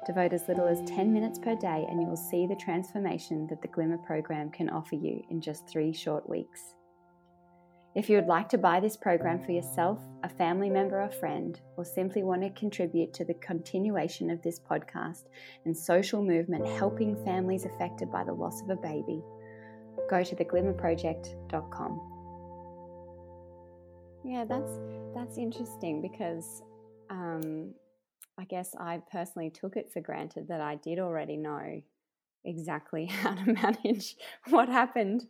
Devote 0.06 0.32
as 0.32 0.48
little 0.48 0.68
as 0.68 0.88
10 0.88 1.12
minutes 1.12 1.40
per 1.40 1.56
day, 1.56 1.88
and 1.90 2.00
you 2.00 2.08
will 2.08 2.16
see 2.16 2.46
the 2.46 2.56
transformation 2.56 3.48
that 3.48 3.64
the 3.64 3.68
Glimmer 3.70 3.98
program 3.98 4.52
can 4.52 4.70
offer 4.70 4.94
you 4.94 5.24
in 5.32 5.42
just 5.42 5.68
three 5.68 5.92
short 5.92 6.30
weeks. 6.30 6.76
If 7.98 8.10
you 8.12 8.16
would 8.18 8.28
like 8.28 8.48
to 8.50 8.60
buy 8.60 8.80
this 8.80 8.96
program 8.96 9.44
for 9.44 9.52
yourself, 9.54 10.00
a 10.24 10.30
family 10.30 10.70
member, 10.70 11.02
or 11.02 11.10
friend, 11.10 11.60
or 11.78 11.84
simply 11.84 12.22
want 12.22 12.44
to 12.44 12.52
contribute 12.52 13.12
to 13.16 13.26
the 13.26 13.34
continuation 13.34 14.30
of 14.30 14.40
this 14.44 14.60
podcast 14.60 15.24
and 15.66 15.76
social 15.76 16.24
movement 16.24 16.68
helping 16.68 17.16
families 17.26 17.66
affected 17.66 18.12
by 18.12 18.24
the 18.24 18.32
loss 18.32 18.62
of 18.62 18.70
a 18.70 18.76
baby, 18.76 19.24
go 20.12 20.24
to 20.24 20.36
theglimmerproject.com. 20.36 22.02
Yeah, 24.24 24.46
that's 24.46 24.78
that's 25.16 25.40
interesting 25.40 26.00
because 26.00 26.62
um, 27.10 27.74
I 28.38 28.44
guess 28.44 28.76
I 28.80 29.02
personally 29.12 29.50
took 29.50 29.76
it 29.76 29.90
for 29.92 30.02
granted 30.02 30.50
that 30.50 30.62
I 30.62 30.76
did 30.76 31.00
already 31.00 31.36
know 31.36 31.82
exactly 32.46 33.06
how 33.08 33.34
to 33.34 33.54
manage 33.54 34.18
what 34.52 34.70
happened 34.70 35.24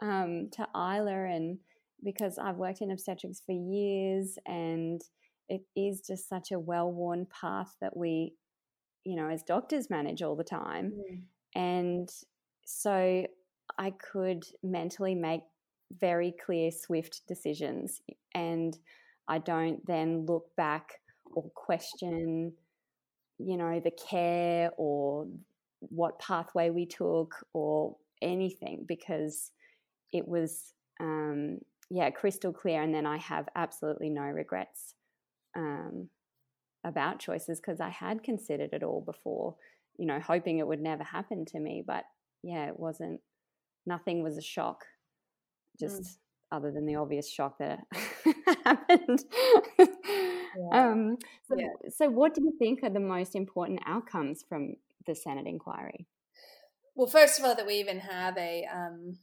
um, 0.00 0.48
to 0.52 0.66
Isla, 0.74 1.24
and 1.26 1.58
because 2.04 2.38
I've 2.38 2.56
worked 2.56 2.80
in 2.80 2.90
obstetrics 2.90 3.42
for 3.44 3.52
years, 3.52 4.38
and 4.46 5.00
it 5.48 5.62
is 5.76 6.02
just 6.06 6.28
such 6.28 6.52
a 6.52 6.58
well-worn 6.58 7.26
path 7.26 7.74
that 7.80 7.96
we, 7.96 8.34
you 9.04 9.16
know, 9.16 9.28
as 9.28 9.42
doctors 9.42 9.90
manage 9.90 10.22
all 10.22 10.36
the 10.36 10.44
time, 10.44 10.92
mm. 10.92 11.22
and 11.54 12.08
so 12.64 13.26
I 13.78 13.90
could 13.90 14.44
mentally 14.62 15.14
make 15.14 15.42
very 16.00 16.34
clear, 16.44 16.70
swift 16.70 17.22
decisions. 17.26 18.00
And 18.34 18.78
I 19.26 19.38
don't 19.38 19.84
then 19.86 20.26
look 20.26 20.54
back 20.56 21.00
or 21.34 21.50
question, 21.54 22.52
you 23.38 23.56
know, 23.56 23.80
the 23.80 23.90
care 23.90 24.70
or 24.76 25.26
what 25.80 26.18
pathway 26.18 26.70
we 26.70 26.86
took 26.86 27.34
or 27.52 27.96
anything 28.20 28.84
because 28.86 29.50
it 30.12 30.26
was, 30.26 30.72
um, 31.00 31.58
yeah, 31.90 32.10
crystal 32.10 32.52
clear. 32.52 32.82
And 32.82 32.94
then 32.94 33.06
I 33.06 33.18
have 33.18 33.48
absolutely 33.54 34.10
no 34.10 34.22
regrets 34.22 34.94
um, 35.56 36.08
about 36.84 37.18
choices 37.18 37.60
because 37.60 37.80
I 37.80 37.90
had 37.90 38.22
considered 38.22 38.70
it 38.72 38.82
all 38.82 39.02
before, 39.04 39.56
you 39.98 40.06
know, 40.06 40.20
hoping 40.20 40.58
it 40.58 40.66
would 40.66 40.80
never 40.80 41.04
happen 41.04 41.44
to 41.46 41.60
me. 41.60 41.82
But 41.86 42.04
yeah, 42.42 42.68
it 42.68 42.78
wasn't, 42.78 43.20
nothing 43.86 44.22
was 44.22 44.36
a 44.36 44.42
shock 44.42 44.84
just 45.78 46.02
mm. 46.02 46.16
other 46.52 46.70
than 46.72 46.86
the 46.86 46.96
obvious 46.96 47.30
shock 47.30 47.58
that 47.58 47.80
happened. 48.64 49.24
Yeah. 50.58 50.90
Um, 50.90 51.16
so, 51.48 51.56
yeah. 51.58 51.90
so, 51.90 52.08
what 52.08 52.34
do 52.34 52.42
you 52.42 52.52
think 52.58 52.82
are 52.82 52.90
the 52.90 53.00
most 53.00 53.36
important 53.36 53.80
outcomes 53.86 54.44
from 54.48 54.74
the 55.06 55.14
Senate 55.14 55.46
inquiry? 55.46 56.06
Well, 56.96 57.06
first 57.06 57.38
of 57.38 57.44
all, 57.44 57.54
that 57.54 57.66
we 57.66 57.74
even 57.74 58.00
have 58.00 58.36
a 58.36 58.66
um, 58.74 59.18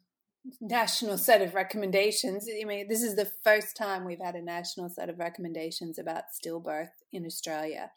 national 0.61 1.17
set 1.17 1.41
of 1.41 1.55
recommendations. 1.55 2.47
I 2.49 2.65
mean, 2.65 2.87
this 2.87 3.01
is 3.01 3.15
the 3.15 3.29
first 3.43 3.75
time 3.75 4.05
we've 4.05 4.23
had 4.23 4.35
a 4.35 4.41
national 4.41 4.89
set 4.89 5.09
of 5.09 5.19
recommendations 5.19 5.97
about 5.97 6.25
stillbirth 6.33 6.91
in 7.11 7.25
Australia, 7.25 7.91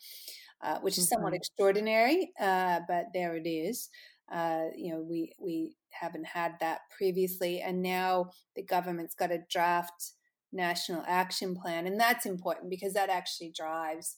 uh, 0.63 0.79
which 0.81 0.99
is 0.99 1.05
mm-hmm. 1.05 1.15
somewhat 1.15 1.35
extraordinary, 1.35 2.33
uh, 2.41 2.81
but 2.89 3.07
there 3.13 3.37
it 3.37 3.49
is. 3.49 3.91
Uh, 4.31 4.67
you 4.77 4.93
know, 4.93 5.01
we 5.01 5.33
we 5.39 5.75
haven't 5.91 6.27
had 6.27 6.53
that 6.61 6.81
previously, 6.97 7.61
and 7.61 7.83
now 7.83 8.31
the 8.57 8.63
government's 8.63 9.15
got 9.15 9.33
a 9.33 9.45
draft 9.51 10.13
national 10.53 11.03
action 11.07 11.55
plan, 11.55 11.87
and 11.87 11.99
that's 11.99 12.27
important 12.27 12.71
because 12.71 12.93
that 12.95 13.11
actually 13.11 13.53
drives 13.55 14.17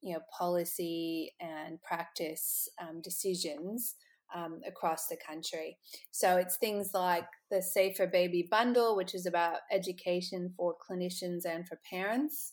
you 0.00 0.12
know 0.12 0.20
policy 0.36 1.32
and 1.40 1.82
practice 1.82 2.68
um, 2.80 3.00
decisions 3.00 3.94
um, 4.34 4.60
across 4.66 5.06
the 5.06 5.16
country. 5.16 5.78
So 6.10 6.36
it's 6.36 6.56
things 6.56 6.90
like 6.92 7.26
the 7.50 7.62
Safer 7.62 8.06
Baby 8.06 8.46
Bundle, 8.50 8.96
which 8.96 9.14
is 9.14 9.26
about 9.26 9.58
education 9.70 10.52
for 10.56 10.74
clinicians 10.74 11.44
and 11.46 11.66
for 11.66 11.78
parents. 11.88 12.52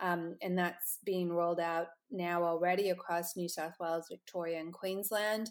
Um, 0.00 0.36
and 0.42 0.58
that's 0.58 0.98
being 1.04 1.30
rolled 1.30 1.60
out 1.60 1.86
now 2.10 2.42
already 2.42 2.90
across 2.90 3.36
New 3.36 3.48
South 3.48 3.74
Wales, 3.78 4.08
Victoria, 4.10 4.58
and 4.58 4.72
Queensland. 4.72 5.48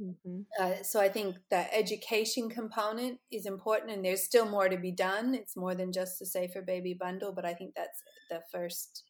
Mm-hmm. 0.00 0.40
Uh, 0.58 0.82
so 0.82 1.00
I 1.00 1.10
think 1.10 1.36
the 1.50 1.72
education 1.76 2.48
component 2.48 3.18
is 3.30 3.44
important, 3.44 3.92
and 3.92 4.04
there's 4.04 4.24
still 4.24 4.48
more 4.48 4.68
to 4.70 4.78
be 4.78 4.92
done. 4.92 5.34
It's 5.34 5.56
more 5.56 5.74
than 5.74 5.92
just 5.92 6.18
the 6.18 6.26
Safer 6.26 6.62
Baby 6.62 6.96
Bundle, 6.98 7.32
but 7.32 7.44
I 7.44 7.52
think 7.52 7.74
that's 7.76 8.02
the 8.30 8.40
first 8.50 9.04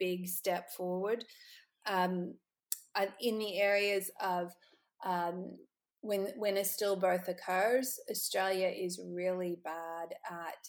big 0.00 0.26
step 0.26 0.70
forward. 0.70 1.24
Um, 1.86 2.34
in 3.20 3.38
the 3.38 3.58
areas 3.58 4.10
of 4.20 4.52
um, 5.04 5.56
when 6.00 6.28
when 6.36 6.56
a 6.56 6.62
stillbirth 6.62 7.28
occurs, 7.28 7.98
Australia 8.10 8.68
is 8.68 9.00
really 9.14 9.58
bad 9.64 10.14
at 10.30 10.68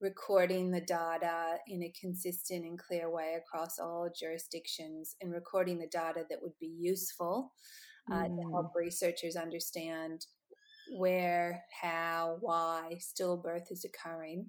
recording 0.00 0.70
the 0.70 0.80
data 0.80 1.58
in 1.68 1.82
a 1.82 1.92
consistent 2.00 2.64
and 2.64 2.78
clear 2.78 3.10
way 3.10 3.36
across 3.36 3.78
all 3.78 4.08
jurisdictions 4.18 5.14
and 5.20 5.32
recording 5.32 5.78
the 5.78 5.86
data 5.86 6.24
that 6.30 6.40
would 6.40 6.58
be 6.58 6.74
useful 6.80 7.52
uh, 8.10 8.14
mm. 8.14 8.36
to 8.36 8.50
help 8.50 8.72
researchers 8.74 9.36
understand 9.36 10.24
where, 10.96 11.62
how, 11.82 12.38
why 12.40 12.96
stillbirth 12.98 13.70
is 13.70 13.84
occurring. 13.84 14.46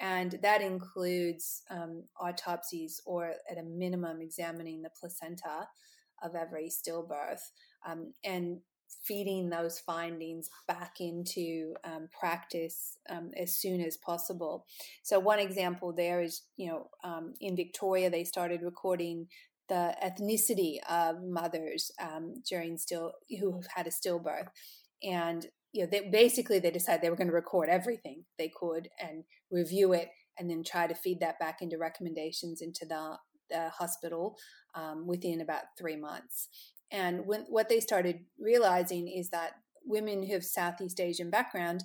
And 0.00 0.38
that 0.42 0.62
includes 0.62 1.62
um, 1.70 2.04
autopsies 2.20 3.00
or, 3.06 3.34
at 3.50 3.58
a 3.58 3.62
minimum, 3.62 4.20
examining 4.20 4.82
the 4.82 4.90
placenta 4.98 5.68
of 6.22 6.34
every 6.34 6.68
stillbirth 6.68 7.42
um, 7.86 8.12
and 8.24 8.58
feeding 9.04 9.50
those 9.50 9.78
findings 9.78 10.48
back 10.66 10.94
into 11.00 11.74
um, 11.84 12.08
practice 12.18 12.98
um, 13.10 13.30
as 13.36 13.56
soon 13.56 13.80
as 13.80 13.96
possible. 13.96 14.66
So, 15.02 15.18
one 15.18 15.38
example 15.38 15.92
there 15.92 16.22
is, 16.22 16.42
you 16.56 16.68
know, 16.68 16.88
um, 17.02 17.34
in 17.40 17.56
Victoria, 17.56 18.10
they 18.10 18.24
started 18.24 18.62
recording 18.62 19.28
the 19.68 19.94
ethnicity 20.04 20.76
of 20.88 21.22
mothers 21.22 21.90
um, 22.00 22.34
during 22.48 22.76
still 22.76 23.12
who 23.40 23.62
had 23.74 23.86
a 23.86 23.90
stillbirth, 23.90 24.48
and 25.02 25.46
you 25.72 25.82
know, 25.82 25.88
they, 25.90 26.08
basically 26.08 26.58
they 26.58 26.70
decided 26.70 27.02
they 27.02 27.10
were 27.10 27.16
going 27.16 27.28
to 27.28 27.34
record 27.34 27.68
everything 27.68 28.24
they 28.38 28.50
could 28.54 28.88
and 29.00 29.24
review 29.50 29.92
it, 29.92 30.08
and 30.38 30.48
then 30.48 30.62
try 30.64 30.86
to 30.86 30.94
feed 30.94 31.20
that 31.20 31.38
back 31.38 31.60
into 31.60 31.78
recommendations 31.78 32.60
into 32.60 32.86
the, 32.86 33.16
the 33.50 33.68
hospital 33.70 34.36
um, 34.74 35.06
within 35.06 35.40
about 35.40 35.64
three 35.78 35.96
months. 35.96 36.48
And 36.90 37.26
when, 37.26 37.42
what 37.48 37.68
they 37.68 37.80
started 37.80 38.20
realizing 38.38 39.08
is 39.08 39.30
that 39.30 39.52
women 39.84 40.22
who 40.22 40.34
have 40.34 40.44
Southeast 40.44 41.00
Asian 41.00 41.30
background 41.30 41.82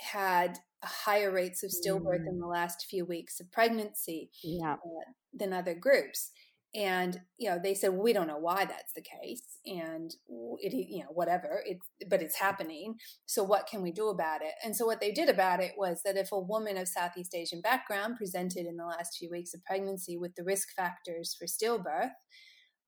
had 0.00 0.58
higher 0.82 1.30
rates 1.30 1.62
of 1.62 1.70
stillbirth 1.70 2.22
mm. 2.22 2.28
in 2.28 2.38
the 2.40 2.46
last 2.46 2.86
few 2.88 3.04
weeks 3.04 3.38
of 3.40 3.52
pregnancy 3.52 4.30
yeah. 4.42 4.74
uh, 4.74 5.10
than 5.34 5.52
other 5.52 5.74
groups 5.74 6.30
and 6.74 7.20
you 7.36 7.50
know 7.50 7.58
they 7.60 7.74
said 7.74 7.88
well, 7.88 8.02
we 8.02 8.12
don't 8.12 8.28
know 8.28 8.38
why 8.38 8.64
that's 8.64 8.92
the 8.94 9.02
case 9.02 9.58
and 9.66 10.14
it 10.60 10.72
you 10.72 11.00
know 11.00 11.10
whatever 11.10 11.62
it's 11.66 11.84
but 12.08 12.22
it's 12.22 12.38
happening 12.38 12.94
so 13.26 13.42
what 13.42 13.66
can 13.66 13.82
we 13.82 13.90
do 13.90 14.08
about 14.08 14.40
it 14.40 14.52
and 14.64 14.76
so 14.76 14.86
what 14.86 15.00
they 15.00 15.10
did 15.10 15.28
about 15.28 15.60
it 15.60 15.72
was 15.76 16.00
that 16.04 16.16
if 16.16 16.30
a 16.30 16.38
woman 16.38 16.76
of 16.76 16.86
southeast 16.86 17.34
asian 17.34 17.60
background 17.60 18.16
presented 18.16 18.66
in 18.66 18.76
the 18.76 18.84
last 18.84 19.16
few 19.18 19.28
weeks 19.30 19.52
of 19.52 19.64
pregnancy 19.64 20.16
with 20.16 20.34
the 20.36 20.44
risk 20.44 20.68
factors 20.76 21.36
for 21.36 21.46
stillbirth 21.46 22.12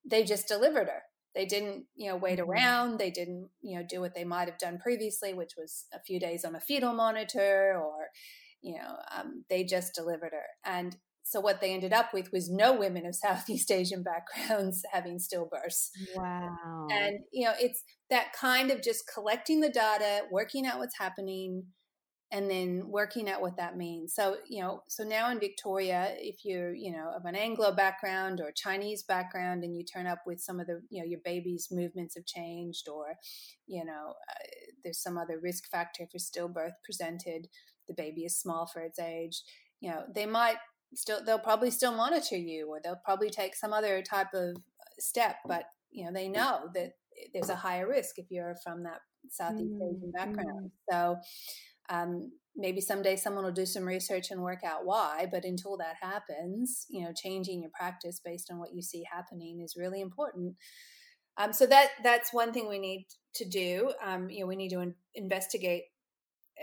they 0.09 0.23
just 0.23 0.47
delivered 0.47 0.87
her 0.87 1.03
they 1.35 1.47
didn't 1.47 1.85
you 1.95 2.09
know 2.09 2.17
wait 2.17 2.39
mm-hmm. 2.39 2.51
around 2.51 2.99
they 2.99 3.11
didn't 3.11 3.49
you 3.61 3.79
know 3.79 3.85
do 3.89 4.01
what 4.01 4.15
they 4.15 4.25
might 4.25 4.49
have 4.49 4.59
done 4.59 4.79
previously 4.79 5.35
which 5.35 5.53
was 5.57 5.87
a 5.93 6.01
few 6.01 6.21
days 6.21 6.45
on 6.45 6.55
a 6.55 6.61
fetal 6.61 6.93
monitor 6.93 7.81
or 7.83 8.09
you 8.61 8.75
know 8.75 8.97
um, 9.17 9.45
they 9.49 9.65
just 9.65 9.95
delivered 9.95 10.33
her 10.33 10.47
and 10.65 10.97
so 11.25 11.41
what 11.41 11.61
they 11.61 11.73
ended 11.73 11.93
up 11.93 12.13
with 12.13 12.31
was 12.33 12.51
no 12.51 12.77
women 12.77 13.07
of 13.07 13.15
Southeast 13.15 13.71
Asian 13.71 14.03
backgrounds 14.03 14.83
having 14.93 15.19
stillbirths. 15.19 15.89
Wow. 16.17 16.89
And 16.91 17.21
you 17.33 17.47
know, 17.47 17.55
it's 17.59 17.83
that 18.11 18.33
kind 18.39 18.71
of 18.71 18.83
just 18.83 19.05
collecting 19.13 19.61
the 19.61 19.71
data, 19.71 20.23
working 20.31 20.67
out 20.67 20.79
what's 20.79 20.99
happening, 20.99 21.65
and 22.33 22.51
then 22.51 22.85
working 22.87 23.29
out 23.29 23.43
what 23.43 23.59
that 23.59 23.77
means. 23.77 24.15
So, 24.15 24.37
you 24.49 24.63
know, 24.63 24.83
so 24.89 25.05
now 25.05 25.31
in 25.31 25.39
Victoria, 25.39 26.15
if 26.17 26.47
you're, 26.47 26.75
you 26.75 26.91
know, 26.91 27.13
of 27.15 27.27
an 27.27 27.35
Anglo 27.35 27.73
background 27.73 28.41
or 28.41 28.51
Chinese 28.51 29.03
background 29.03 29.63
and 29.63 29.77
you 29.77 29.85
turn 29.85 30.07
up 30.07 30.21
with 30.27 30.41
some 30.41 30.59
of 30.59 30.67
the, 30.67 30.81
you 30.89 31.03
know, 31.03 31.07
your 31.07 31.21
baby's 31.23 31.69
movements 31.71 32.15
have 32.15 32.25
changed 32.25 32.89
or, 32.89 33.17
you 33.67 33.85
know, 33.85 34.15
uh, 34.31 34.47
there's 34.83 35.03
some 35.03 35.19
other 35.19 35.39
risk 35.41 35.71
factor 35.71 36.09
for 36.11 36.17
stillbirth 36.17 36.73
presented, 36.83 37.49
the 37.87 37.95
baby 37.95 38.23
is 38.23 38.41
small 38.41 38.67
for 38.67 38.81
its 38.81 38.99
age, 38.99 39.43
you 39.81 39.91
know, 39.91 40.05
they 40.15 40.25
might 40.25 40.57
still, 40.95 41.23
they'll 41.23 41.39
probably 41.39 41.71
still 41.71 41.93
monitor 41.95 42.37
you 42.37 42.67
or 42.67 42.81
they'll 42.83 43.01
probably 43.05 43.29
take 43.29 43.55
some 43.55 43.75
other 43.75 44.01
type 44.01 44.33
of 44.33 44.57
step, 44.99 45.37
but, 45.47 45.65
you 45.91 46.07
know, 46.07 46.13
they 46.15 46.29
know 46.29 46.71
that 46.75 46.93
there's 47.35 47.51
a 47.51 47.57
higher 47.57 47.87
risk 47.87 48.19
if 48.19 48.31
you're 48.31 48.57
from 48.65 48.85
that 48.85 49.01
Southeast 49.29 49.75
Asian 49.77 50.13
background. 50.13 50.71
Mm. 50.71 50.91
So, 50.91 51.17
um, 51.89 52.33
maybe 52.57 52.81
someday 52.81 53.17
someone 53.17 53.45
will 53.45 53.53
do 53.53 53.67
some 53.67 53.85
research 53.85 54.31
and 54.31 54.43
work 54.43 54.63
out 54.65 54.85
why, 54.85 55.27
but 55.31 55.45
until 55.45 55.77
that 55.79 55.97
happens, 56.01 56.87
you 56.91 57.03
know, 57.03 57.13
changing 57.15 57.63
your 57.63 57.71
practice 57.79 58.21
based 58.25 58.51
on 58.51 58.59
what 58.59 58.75
you 58.75 58.83
see 58.83 59.05
happening 59.11 59.61
is 59.61 59.77
really 59.77 60.01
important. 60.01 60.57
Um, 61.39 61.53
so 61.53 61.67
that 61.67 61.89
that's 62.05 62.33
one 62.33 62.53
thing 62.53 62.69
we 62.69 62.79
need 62.79 63.07
to 63.37 63.49
do. 63.49 63.93
Um, 64.05 64.29
you 64.29 64.41
know, 64.41 64.47
we 64.47 64.57
need 64.57 64.69
to 64.71 64.81
in- 64.81 64.95
investigate 65.15 65.85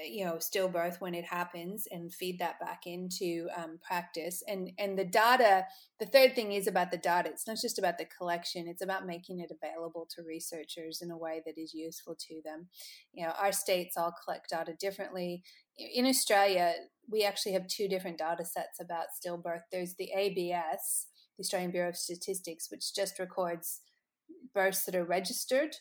you 0.07 0.25
know 0.25 0.35
stillbirth 0.35 1.01
when 1.01 1.13
it 1.13 1.25
happens 1.25 1.87
and 1.91 2.13
feed 2.13 2.39
that 2.39 2.59
back 2.59 2.85
into 2.85 3.47
um, 3.55 3.79
practice. 3.81 4.43
And 4.47 4.71
and 4.77 4.97
the 4.97 5.05
data 5.05 5.65
the 5.99 6.05
third 6.05 6.35
thing 6.35 6.53
is 6.53 6.67
about 6.67 6.91
the 6.91 6.97
data. 6.97 7.29
It's 7.29 7.47
not 7.47 7.57
just 7.61 7.79
about 7.79 7.97
the 7.97 8.05
collection. 8.05 8.67
It's 8.67 8.81
about 8.81 9.05
making 9.05 9.39
it 9.39 9.51
available 9.51 10.07
to 10.15 10.23
researchers 10.23 11.01
in 11.01 11.11
a 11.11 11.17
way 11.17 11.41
that 11.45 11.57
is 11.57 11.73
useful 11.73 12.15
to 12.27 12.41
them. 12.43 12.67
You 13.13 13.25
know 13.25 13.33
our 13.39 13.51
states 13.51 13.97
all 13.97 14.13
collect 14.23 14.49
data 14.49 14.73
differently. 14.79 15.43
In 15.77 16.05
australia 16.05 16.73
we 17.11 17.23
actually 17.23 17.53
have 17.53 17.67
two 17.67 17.87
different 17.87 18.17
data 18.17 18.45
sets 18.45 18.79
about 18.79 19.07
stillbirth. 19.15 19.63
There's 19.71 19.95
the 19.95 20.11
abs 20.13 21.07
the 21.37 21.43
australian 21.43 21.71
bureau 21.71 21.89
of 21.89 21.95
statistics 21.95 22.69
which 22.69 22.93
just 22.93 23.17
records 23.17 23.81
births 24.53 24.83
that 24.85 24.95
are 24.95 25.05
registered 25.05 25.77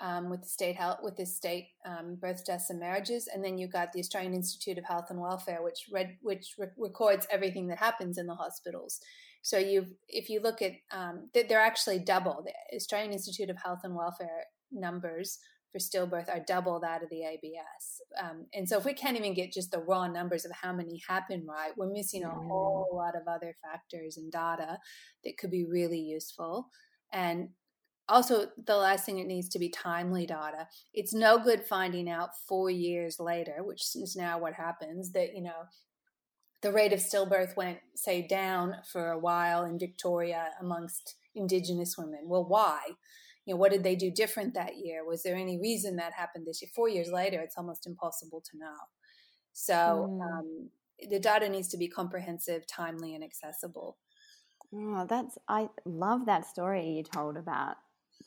um, 0.00 0.30
with 0.30 0.42
the 0.42 0.48
state 0.48 0.76
health 0.76 0.98
with 1.02 1.16
the 1.16 1.26
state 1.26 1.68
um, 1.86 2.16
birth 2.20 2.44
deaths 2.44 2.70
and 2.70 2.80
marriages, 2.80 3.28
and 3.32 3.44
then 3.44 3.58
you've 3.58 3.72
got 3.72 3.92
the 3.92 4.00
Australian 4.00 4.34
Institute 4.34 4.78
of 4.78 4.84
Health 4.84 5.06
and 5.10 5.20
Welfare, 5.20 5.62
which 5.62 5.86
read, 5.92 6.16
which 6.22 6.54
re- 6.58 6.68
records 6.76 7.26
everything 7.30 7.68
that 7.68 7.78
happens 7.78 8.18
in 8.18 8.26
the 8.26 8.34
hospitals. 8.34 9.00
So 9.42 9.58
you, 9.58 9.86
if 10.08 10.28
you 10.28 10.40
look 10.40 10.62
at, 10.62 10.72
um, 10.92 11.30
they're 11.32 11.60
actually 11.60 12.00
double. 12.00 12.44
The 12.44 12.76
Australian 12.76 13.12
Institute 13.12 13.50
of 13.50 13.56
Health 13.62 13.80
and 13.84 13.94
Welfare 13.94 14.44
numbers 14.72 15.38
for 15.72 15.78
stillbirth 15.78 16.28
are 16.28 16.44
double 16.46 16.80
that 16.80 17.02
of 17.02 17.10
the 17.10 17.24
ABS. 17.24 18.00
Um, 18.22 18.46
and 18.54 18.68
so 18.68 18.78
if 18.78 18.84
we 18.84 18.94
can't 18.94 19.16
even 19.16 19.34
get 19.34 19.52
just 19.52 19.70
the 19.70 19.80
raw 19.80 20.06
numbers 20.06 20.44
of 20.44 20.52
how 20.52 20.72
many 20.72 21.00
happen 21.08 21.46
right, 21.48 21.72
we're 21.76 21.92
missing 21.92 22.24
a 22.24 22.30
whole 22.30 22.88
lot 22.92 23.14
of 23.14 23.28
other 23.28 23.54
factors 23.62 24.16
and 24.16 24.32
data 24.32 24.78
that 25.24 25.36
could 25.38 25.50
be 25.50 25.66
really 25.70 26.00
useful. 26.00 26.68
And 27.12 27.50
also 28.08 28.46
the 28.66 28.76
last 28.76 29.04
thing 29.04 29.18
it 29.18 29.26
needs 29.26 29.48
to 29.48 29.58
be 29.58 29.68
timely 29.68 30.26
data 30.26 30.66
it's 30.94 31.12
no 31.12 31.38
good 31.38 31.64
finding 31.64 32.08
out 32.08 32.30
four 32.46 32.70
years 32.70 33.18
later 33.20 33.56
which 33.60 33.82
is 33.94 34.16
now 34.16 34.38
what 34.38 34.54
happens 34.54 35.12
that 35.12 35.34
you 35.34 35.42
know 35.42 35.66
the 36.62 36.72
rate 36.72 36.92
of 36.92 37.00
stillbirth 37.00 37.56
went 37.56 37.78
say 37.94 38.26
down 38.26 38.76
for 38.90 39.10
a 39.10 39.18
while 39.18 39.64
in 39.64 39.78
victoria 39.78 40.48
amongst 40.60 41.16
indigenous 41.38 41.96
women. 41.96 42.20
Well 42.24 42.44
why? 42.44 42.80
You 43.46 43.54
know 43.54 43.58
what 43.58 43.72
did 43.72 43.84
they 43.84 43.96
do 43.96 44.10
different 44.10 44.54
that 44.54 44.76
year? 44.76 45.06
Was 45.06 45.22
there 45.22 45.36
any 45.36 45.58
reason 45.58 45.96
that 45.96 46.12
happened 46.12 46.46
this 46.46 46.60
year? 46.60 46.70
Four 46.74 46.88
years 46.88 47.10
later 47.10 47.40
it's 47.40 47.56
almost 47.56 47.86
impossible 47.86 48.42
to 48.50 48.58
know. 48.58 48.76
So 49.52 49.74
mm. 49.74 50.20
um, 50.22 50.68
the 51.10 51.18
data 51.18 51.48
needs 51.48 51.68
to 51.68 51.78
be 51.78 51.88
comprehensive 51.88 52.66
timely 52.66 53.14
and 53.14 53.24
accessible. 53.24 53.96
Oh, 54.74 55.06
that's 55.08 55.38
I 55.48 55.68
love 55.86 56.26
that 56.26 56.46
story 56.46 56.86
you 56.88 57.02
told 57.02 57.36
about 57.36 57.76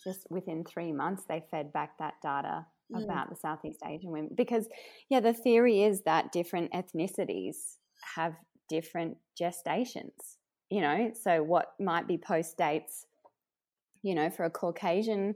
just 0.04 0.28
within 0.30 0.64
three 0.64 0.92
months, 0.92 1.24
they 1.28 1.44
fed 1.52 1.74
back 1.74 1.98
that 2.00 2.16
data 2.22 2.66
mm. 2.94 3.04
about 3.04 3.30
the 3.30 3.36
Southeast 3.36 3.82
Asian 3.86 4.12
women. 4.12 4.32
Because, 4.36 4.68
yeah, 5.10 5.20
the 5.20 5.34
theory 5.34 5.84
is 5.84 6.02
that 6.04 6.32
different 6.32 6.72
ethnicities 6.74 7.78
have 8.16 8.36
different 8.70 9.18
gestations, 9.40 10.38
you 10.70 10.82
know, 10.82 11.12
so 11.14 11.44
what 11.44 11.74
might 11.80 12.08
be 12.08 12.18
post 12.18 12.58
dates, 12.58 13.06
you 14.02 14.16
know, 14.16 14.30
for 14.30 14.46
a 14.46 14.50
Caucasian 14.50 15.36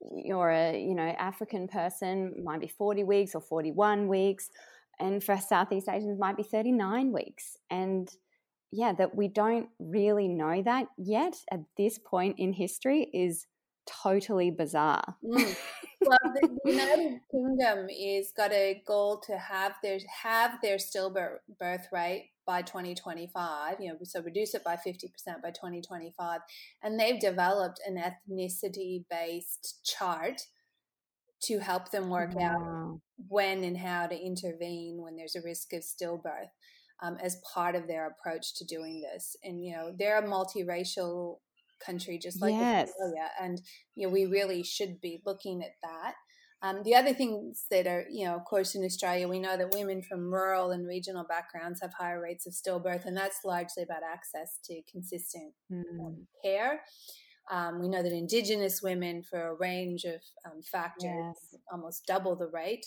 or 0.00 0.50
a, 0.50 0.78
you 0.78 0.94
know, 0.94 1.14
African 1.18 1.68
person 1.68 2.34
might 2.44 2.60
be 2.60 2.68
40 2.68 3.04
weeks 3.04 3.34
or 3.34 3.40
41 3.40 4.08
weeks. 4.08 4.50
And 4.98 5.22
for 5.22 5.38
Southeast 5.38 5.88
Asians, 5.88 6.18
might 6.18 6.36
be 6.36 6.42
39 6.42 7.12
weeks. 7.12 7.56
And 7.70 8.08
yeah, 8.72 8.92
that 8.94 9.14
we 9.14 9.28
don't 9.28 9.68
really 9.78 10.28
know 10.28 10.62
that 10.62 10.86
yet 10.98 11.36
at 11.50 11.60
this 11.76 11.98
point 11.98 12.36
in 12.38 12.52
history 12.52 13.08
is 13.12 13.46
totally 13.86 14.50
bizarre. 14.50 15.16
Mm. 15.24 15.56
Well, 16.00 16.18
the, 16.22 16.58
United 16.64 17.20
Kingdom 17.30 17.88
is 17.88 18.32
got 18.36 18.52
a 18.52 18.82
goal 18.86 19.20
to 19.26 19.38
have 19.38 19.74
their 19.82 19.98
have 20.22 20.58
their 20.62 20.76
stillbirth 20.76 21.90
rate 21.92 22.30
by 22.46 22.62
2025. 22.62 23.76
You 23.80 23.88
know, 23.88 23.98
so 24.02 24.22
reduce 24.22 24.54
it 24.54 24.64
by 24.64 24.76
50% 24.76 25.10
by 25.42 25.50
2025, 25.50 26.40
and 26.82 26.98
they've 26.98 27.20
developed 27.20 27.80
an 27.86 27.96
ethnicity 27.96 29.04
based 29.10 29.80
chart 29.84 30.42
to 31.42 31.58
help 31.58 31.90
them 31.90 32.08
work 32.08 32.34
wow. 32.34 32.46
out 32.46 33.00
when 33.28 33.62
and 33.62 33.76
how 33.76 34.06
to 34.06 34.18
intervene 34.18 35.02
when 35.02 35.16
there's 35.16 35.36
a 35.36 35.42
risk 35.42 35.72
of 35.72 35.82
stillbirth. 35.82 36.50
Um, 37.02 37.18
as 37.22 37.42
part 37.52 37.74
of 37.74 37.86
their 37.86 38.06
approach 38.06 38.54
to 38.54 38.64
doing 38.64 39.02
this. 39.02 39.36
And, 39.44 39.62
you 39.62 39.76
know, 39.76 39.92
they're 39.98 40.18
a 40.18 40.26
multiracial 40.26 41.40
country, 41.84 42.18
just 42.18 42.40
like 42.40 42.54
yes. 42.54 42.88
Australia. 42.88 43.30
And 43.40 43.60
you 43.94 44.06
know, 44.06 44.12
we 44.12 44.26
really 44.26 44.62
should 44.62 45.00
be 45.00 45.22
looking 45.24 45.62
at 45.62 45.74
that. 45.82 46.14
Um, 46.62 46.82
the 46.84 46.94
other 46.94 47.12
things 47.12 47.66
that 47.70 47.86
are, 47.86 48.06
you 48.10 48.24
know, 48.24 48.34
of 48.34 48.44
course, 48.44 48.74
in 48.74 48.84
Australia, 48.84 49.28
we 49.28 49.38
know 49.38 49.56
that 49.56 49.74
women 49.74 50.02
from 50.02 50.32
rural 50.32 50.70
and 50.70 50.86
regional 50.86 51.24
backgrounds 51.24 51.80
have 51.82 51.92
higher 51.92 52.20
rates 52.20 52.46
of 52.46 52.54
stillbirth, 52.54 53.04
and 53.04 53.16
that's 53.16 53.44
largely 53.44 53.82
about 53.82 54.02
access 54.02 54.58
to 54.64 54.80
consistent 54.90 55.52
um, 55.70 56.26
care. 56.42 56.80
Um, 57.50 57.80
we 57.80 57.88
know 57.88 58.02
that 58.02 58.12
Indigenous 58.12 58.80
women, 58.82 59.22
for 59.22 59.48
a 59.48 59.54
range 59.54 60.04
of 60.04 60.20
um, 60.44 60.62
factors, 60.62 61.04
yes. 61.04 61.60
almost 61.70 62.06
double 62.06 62.34
the 62.34 62.48
rate 62.48 62.86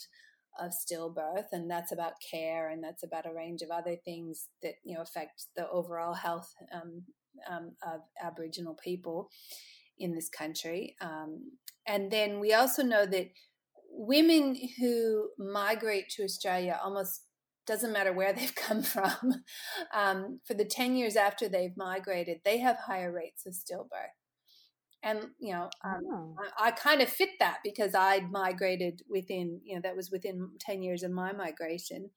of 0.60 0.72
stillbirth, 0.72 1.48
and 1.52 1.70
that's 1.70 1.92
about 1.92 2.14
care, 2.30 2.70
and 2.70 2.84
that's 2.84 3.04
about 3.04 3.26
a 3.26 3.34
range 3.34 3.62
of 3.62 3.70
other 3.70 3.96
things 4.04 4.48
that 4.62 4.74
you 4.84 4.96
know 4.96 5.02
affect 5.02 5.46
the 5.56 5.70
overall 5.70 6.16
health 6.16 6.54
um, 7.50 7.72
of 7.86 8.02
Aboriginal 8.22 8.76
people 8.84 9.30
in 9.98 10.16
this 10.16 10.30
country. 10.30 10.96
Um, 11.02 11.52
and 11.88 12.12
then 12.12 12.40
we 12.40 12.54
also 12.54 12.84
know 12.84 13.06
that 13.06 13.32
women 13.92 14.56
who 14.80 15.30
migrate 15.38 16.10
to 16.10 16.24
Australia 16.24 16.80
almost 16.84 17.24
doesn't 17.66 17.94
matter 17.94 18.14
where 18.14 18.34
they've 18.34 18.56
come 18.56 18.82
from. 18.82 19.44
Um, 19.94 20.40
for 20.46 20.54
the 20.54 20.66
10 20.66 20.96
years 20.96 21.16
after 21.16 21.48
they've 21.48 21.76
migrated, 21.78 22.40
they 22.44 22.58
have 22.60 22.78
higher 22.78 23.12
rates 23.12 23.46
of 23.46 23.54
stillbirth. 23.54 24.16
And, 25.02 25.28
you 25.40 25.54
know, 25.54 25.70
um, 25.86 26.02
oh. 26.12 26.36
I, 26.58 26.68
I, 26.68 26.72
kind 26.72 27.02
of 27.02 27.08
fit 27.08 27.30
that 27.40 27.60
because 27.64 27.96
I'd 27.96 28.32
migrated 28.32 29.02
within, 29.10 29.62
you 29.64 29.76
know, 29.76 29.82
that 29.82 29.96
was 29.96 30.12
within 30.12 30.50
10 30.60 30.84
years 30.84 31.04
of 31.04 31.12
my 31.12 31.32
migration 31.32 32.10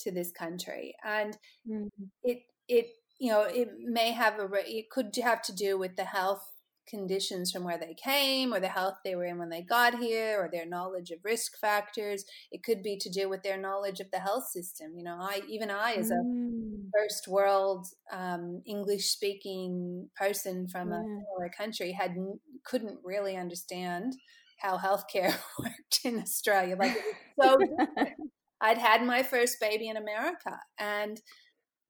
to 0.00 0.12
this 0.12 0.30
country. 0.30 0.94
And 1.04 1.36
mm-hmm. 1.68 2.04
it, 2.22 2.42
it 2.68 2.86
you 3.22 3.30
know, 3.30 3.42
it 3.42 3.68
may 3.78 4.10
have 4.10 4.40
a, 4.40 4.48
it 4.66 4.90
could 4.90 5.14
have 5.22 5.42
to 5.42 5.54
do 5.54 5.78
with 5.78 5.94
the 5.94 6.04
health 6.04 6.44
conditions 6.88 7.52
from 7.52 7.62
where 7.62 7.78
they 7.78 7.94
came 7.94 8.52
or 8.52 8.58
the 8.58 8.66
health 8.66 8.96
they 9.04 9.14
were 9.14 9.24
in 9.24 9.38
when 9.38 9.48
they 9.48 9.62
got 9.62 10.00
here 10.00 10.40
or 10.40 10.50
their 10.50 10.66
knowledge 10.66 11.12
of 11.12 11.20
risk 11.22 11.56
factors 11.60 12.24
it 12.50 12.64
could 12.64 12.82
be 12.82 12.96
to 12.96 13.08
do 13.08 13.28
with 13.28 13.44
their 13.44 13.56
knowledge 13.56 14.00
of 14.00 14.10
the 14.10 14.18
health 14.18 14.48
system 14.48 14.90
you 14.96 15.04
know 15.04 15.16
i 15.20 15.40
even 15.48 15.70
i 15.70 15.92
as 15.92 16.10
a 16.10 16.14
mm. 16.14 16.82
first 16.92 17.28
world 17.28 17.86
um, 18.12 18.60
english 18.66 19.06
speaking 19.06 20.08
person 20.16 20.66
from 20.66 20.90
yeah. 20.90 20.98
a 20.98 21.02
smaller 21.02 21.50
country 21.56 21.92
had 21.92 22.16
couldn't 22.64 22.98
really 23.04 23.36
understand 23.36 24.16
how 24.58 24.76
healthcare 24.76 25.36
worked 25.60 26.00
in 26.04 26.18
australia 26.18 26.74
like 26.76 26.96
it 26.96 27.04
was 27.38 27.46
so 27.46 28.04
i'd 28.60 28.78
had 28.78 29.06
my 29.06 29.22
first 29.22 29.60
baby 29.60 29.88
in 29.88 29.96
america 29.96 30.58
and 30.80 31.20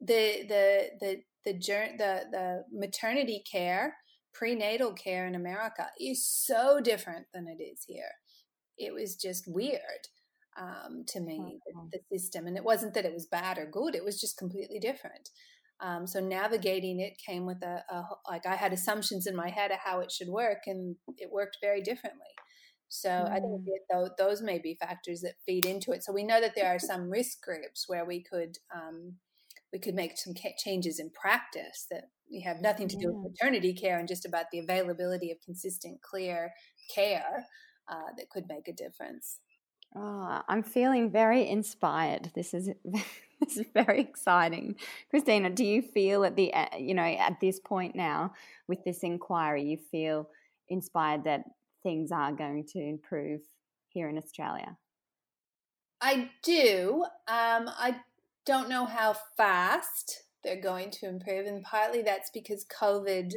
the 0.02 0.44
the 0.48 0.88
the 1.00 1.16
the 1.44 1.52
the 1.52 2.20
the 2.30 2.64
maternity 2.72 3.42
care 3.50 3.96
prenatal 4.32 4.92
care 4.92 5.26
in 5.26 5.34
America 5.34 5.86
is 6.00 6.26
so 6.26 6.80
different 6.80 7.26
than 7.34 7.46
it 7.46 7.62
is 7.62 7.84
here. 7.86 8.12
It 8.78 8.92
was 8.92 9.16
just 9.16 9.44
weird 9.46 10.08
um, 10.58 11.04
to 11.08 11.20
me, 11.20 11.58
the, 11.66 11.98
the, 11.98 12.18
system. 12.18 12.46
And 12.46 12.56
it 12.56 12.64
wasn't 12.64 12.94
that 12.94 13.04
it 13.04 13.12
was 13.12 13.26
bad 13.26 13.58
or 13.58 13.66
good, 13.70 13.94
it 13.94 14.04
was 14.04 14.20
just 14.20 14.38
completely 14.38 14.78
different. 14.78 15.28
Um, 15.80 16.06
so 16.06 16.20
navigating 16.20 17.00
it 17.00 17.14
came 17.24 17.44
with 17.44 17.62
a, 17.62 17.82
a, 17.90 18.04
like 18.28 18.46
I 18.46 18.54
had 18.54 18.72
assumptions 18.72 19.26
in 19.26 19.34
my 19.34 19.50
head 19.50 19.70
of 19.70 19.78
how 19.84 20.00
it 20.00 20.12
should 20.12 20.28
work, 20.28 20.58
and 20.66 20.96
it 21.18 21.30
worked 21.32 21.58
very 21.60 21.82
differently. 21.82 22.20
So 22.88 23.10
I 23.10 23.40
think 23.40 23.64
that 23.88 24.10
those 24.18 24.42
may 24.42 24.58
be 24.58 24.76
factors 24.78 25.22
that 25.22 25.32
feed 25.46 25.64
into 25.64 25.92
it. 25.92 26.04
So 26.04 26.12
we 26.12 26.24
know 26.24 26.40
that 26.40 26.54
there 26.54 26.68
are 26.68 26.78
some 26.78 27.08
risk 27.08 27.42
groups 27.42 27.84
where 27.88 28.04
we 28.04 28.22
could 28.22 28.58
um, 28.72 29.14
we 29.72 29.78
could 29.78 29.94
make 29.94 30.18
some 30.18 30.34
changes 30.58 30.98
in 30.98 31.10
practice 31.10 31.86
that 31.90 32.10
we 32.30 32.40
have 32.40 32.60
nothing 32.60 32.88
to 32.88 32.96
do 32.96 33.04
yeah. 33.04 33.10
with 33.10 33.32
maternity 33.32 33.72
care 33.72 33.98
and 33.98 34.08
just 34.08 34.24
about 34.24 34.46
the 34.52 34.58
availability 34.58 35.30
of 35.30 35.38
consistent, 35.44 36.00
clear 36.02 36.52
care 36.94 37.46
uh, 37.88 38.12
that 38.16 38.30
could 38.30 38.44
make 38.48 38.68
a 38.68 38.72
difference. 38.72 39.38
Oh, 39.94 40.40
I'm 40.48 40.62
feeling 40.62 41.10
very 41.10 41.48
inspired. 41.48 42.30
This 42.34 42.54
is 42.54 42.70
this 42.84 43.56
is 43.56 43.66
very 43.74 44.00
exciting, 44.00 44.76
Kristina. 45.12 45.54
Do 45.54 45.64
you 45.64 45.82
feel 45.82 46.24
at 46.24 46.36
the 46.36 46.52
you 46.78 46.94
know 46.94 47.02
at 47.02 47.40
this 47.40 47.60
point 47.60 47.94
now 47.94 48.32
with 48.68 48.84
this 48.84 49.02
inquiry, 49.02 49.64
you 49.64 49.76
feel 49.76 50.28
inspired 50.68 51.24
that 51.24 51.44
things 51.82 52.10
are 52.10 52.32
going 52.32 52.64
to 52.72 52.78
improve 52.78 53.40
here 53.88 54.08
in 54.08 54.16
Australia? 54.16 54.76
I 56.00 56.30
do. 56.42 57.04
Um, 57.28 57.68
I 57.68 57.96
don't 58.44 58.68
know 58.68 58.84
how 58.84 59.16
fast 59.36 60.22
they're 60.42 60.60
going 60.60 60.90
to 60.90 61.08
improve, 61.08 61.46
and 61.46 61.62
partly 61.62 62.02
that's 62.02 62.30
because 62.32 62.66
COVID 62.66 63.34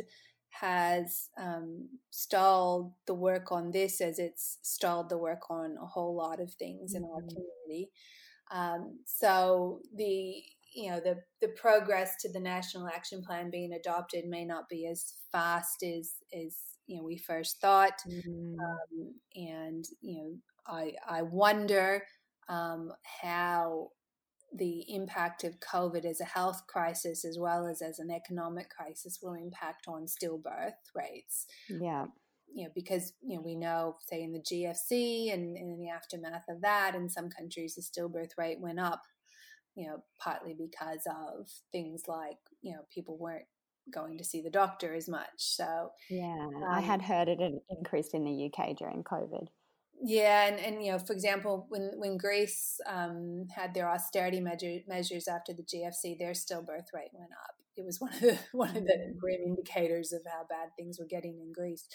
has 0.61 1.29
um, 1.37 1.89
stalled 2.11 2.93
the 3.07 3.13
work 3.13 3.51
on 3.51 3.71
this 3.71 3.99
as 3.99 4.19
it's 4.19 4.57
stalled 4.61 5.09
the 5.09 5.17
work 5.17 5.49
on 5.49 5.75
a 5.81 5.85
whole 5.85 6.15
lot 6.15 6.39
of 6.39 6.53
things 6.53 6.93
mm-hmm. 6.93 7.03
in 7.03 7.09
our 7.09 7.21
mm-hmm. 7.21 7.27
community. 7.27 7.91
Um, 8.51 8.99
so 9.05 9.81
the 9.95 10.43
you 10.73 10.91
know 10.91 10.99
the 10.99 11.17
the 11.41 11.49
progress 11.49 12.15
to 12.21 12.31
the 12.31 12.39
national 12.39 12.87
action 12.87 13.23
plan 13.23 13.49
being 13.49 13.73
adopted 13.73 14.25
may 14.25 14.45
not 14.45 14.69
be 14.69 14.87
as 14.87 15.13
fast 15.31 15.83
as 15.83 16.15
as 16.33 16.55
you 16.87 16.97
know 16.97 17.03
we 17.03 17.17
first 17.17 17.59
thought, 17.59 17.99
mm-hmm. 18.07 18.55
um, 18.59 19.13
and 19.35 19.85
you 20.01 20.17
know 20.17 20.35
I 20.67 20.93
I 21.07 21.21
wonder 21.23 22.03
um, 22.49 22.91
how 23.21 23.89
the 24.57 24.85
impact 24.93 25.43
of 25.43 25.59
COVID 25.59 26.05
as 26.05 26.21
a 26.21 26.25
health 26.25 26.63
crisis 26.67 27.25
as 27.25 27.37
well 27.37 27.67
as 27.67 27.81
as 27.81 27.99
an 27.99 28.09
economic 28.11 28.69
crisis 28.69 29.19
will 29.21 29.33
impact 29.33 29.85
on 29.87 30.05
stillbirth 30.05 30.73
rates. 30.93 31.45
Yeah. 31.69 32.05
You 32.53 32.65
know, 32.65 32.69
because 32.73 33.13
you 33.21 33.35
know 33.35 33.41
we 33.41 33.55
know, 33.55 33.97
say 34.07 34.23
in 34.23 34.31
the 34.31 34.39
GFC 34.39 35.33
and, 35.33 35.57
and 35.57 35.71
in 35.71 35.79
the 35.79 35.89
aftermath 35.89 36.45
of 36.49 36.61
that, 36.61 36.95
in 36.95 37.09
some 37.09 37.29
countries 37.29 37.75
the 37.75 37.81
stillbirth 37.81 38.37
rate 38.37 38.59
went 38.61 38.79
up. 38.79 39.03
You 39.75 39.87
know, 39.87 40.03
partly 40.21 40.55
because 40.57 41.01
of 41.05 41.49
things 41.73 42.03
like 42.07 42.37
you 42.61 42.71
know 42.71 42.85
people 42.93 43.17
weren't 43.17 43.45
going 43.93 44.17
to 44.17 44.23
see 44.23 44.41
the 44.41 44.49
doctor 44.49 44.93
as 44.93 45.09
much. 45.09 45.27
So 45.37 45.91
yeah, 46.09 46.47
um, 46.47 46.63
I 46.69 46.79
had 46.79 47.01
heard 47.01 47.27
it 47.27 47.39
increased 47.69 48.13
in 48.13 48.23
the 48.23 48.45
UK 48.49 48.77
during 48.77 49.03
COVID. 49.03 49.47
Yeah, 50.03 50.47
and, 50.47 50.59
and 50.59 50.83
you 50.83 50.91
know, 50.91 50.99
for 50.99 51.13
example, 51.13 51.65
when 51.69 51.91
when 51.95 52.17
Greece 52.17 52.79
um, 52.85 53.47
had 53.55 53.73
their 53.73 53.89
austerity 53.89 54.39
measure, 54.39 54.79
measures 54.87 55.27
after 55.27 55.53
the 55.53 55.63
GFC, 55.63 56.17
their 56.17 56.31
stillbirth 56.31 56.93
rate 56.93 57.11
went 57.13 57.31
up. 57.31 57.55
It 57.77 57.85
was 57.85 57.99
one 57.99 58.13
of 58.13 58.21
the 58.21 58.37
one 58.51 58.69
of 58.69 58.85
the 58.85 58.93
mm. 58.93 59.17
grim 59.17 59.41
indicators 59.45 60.13
of 60.13 60.21
how 60.25 60.45
bad 60.49 60.69
things 60.77 60.99
were 60.99 61.07
getting 61.07 61.39
in 61.39 61.51
Greece. 61.53 61.87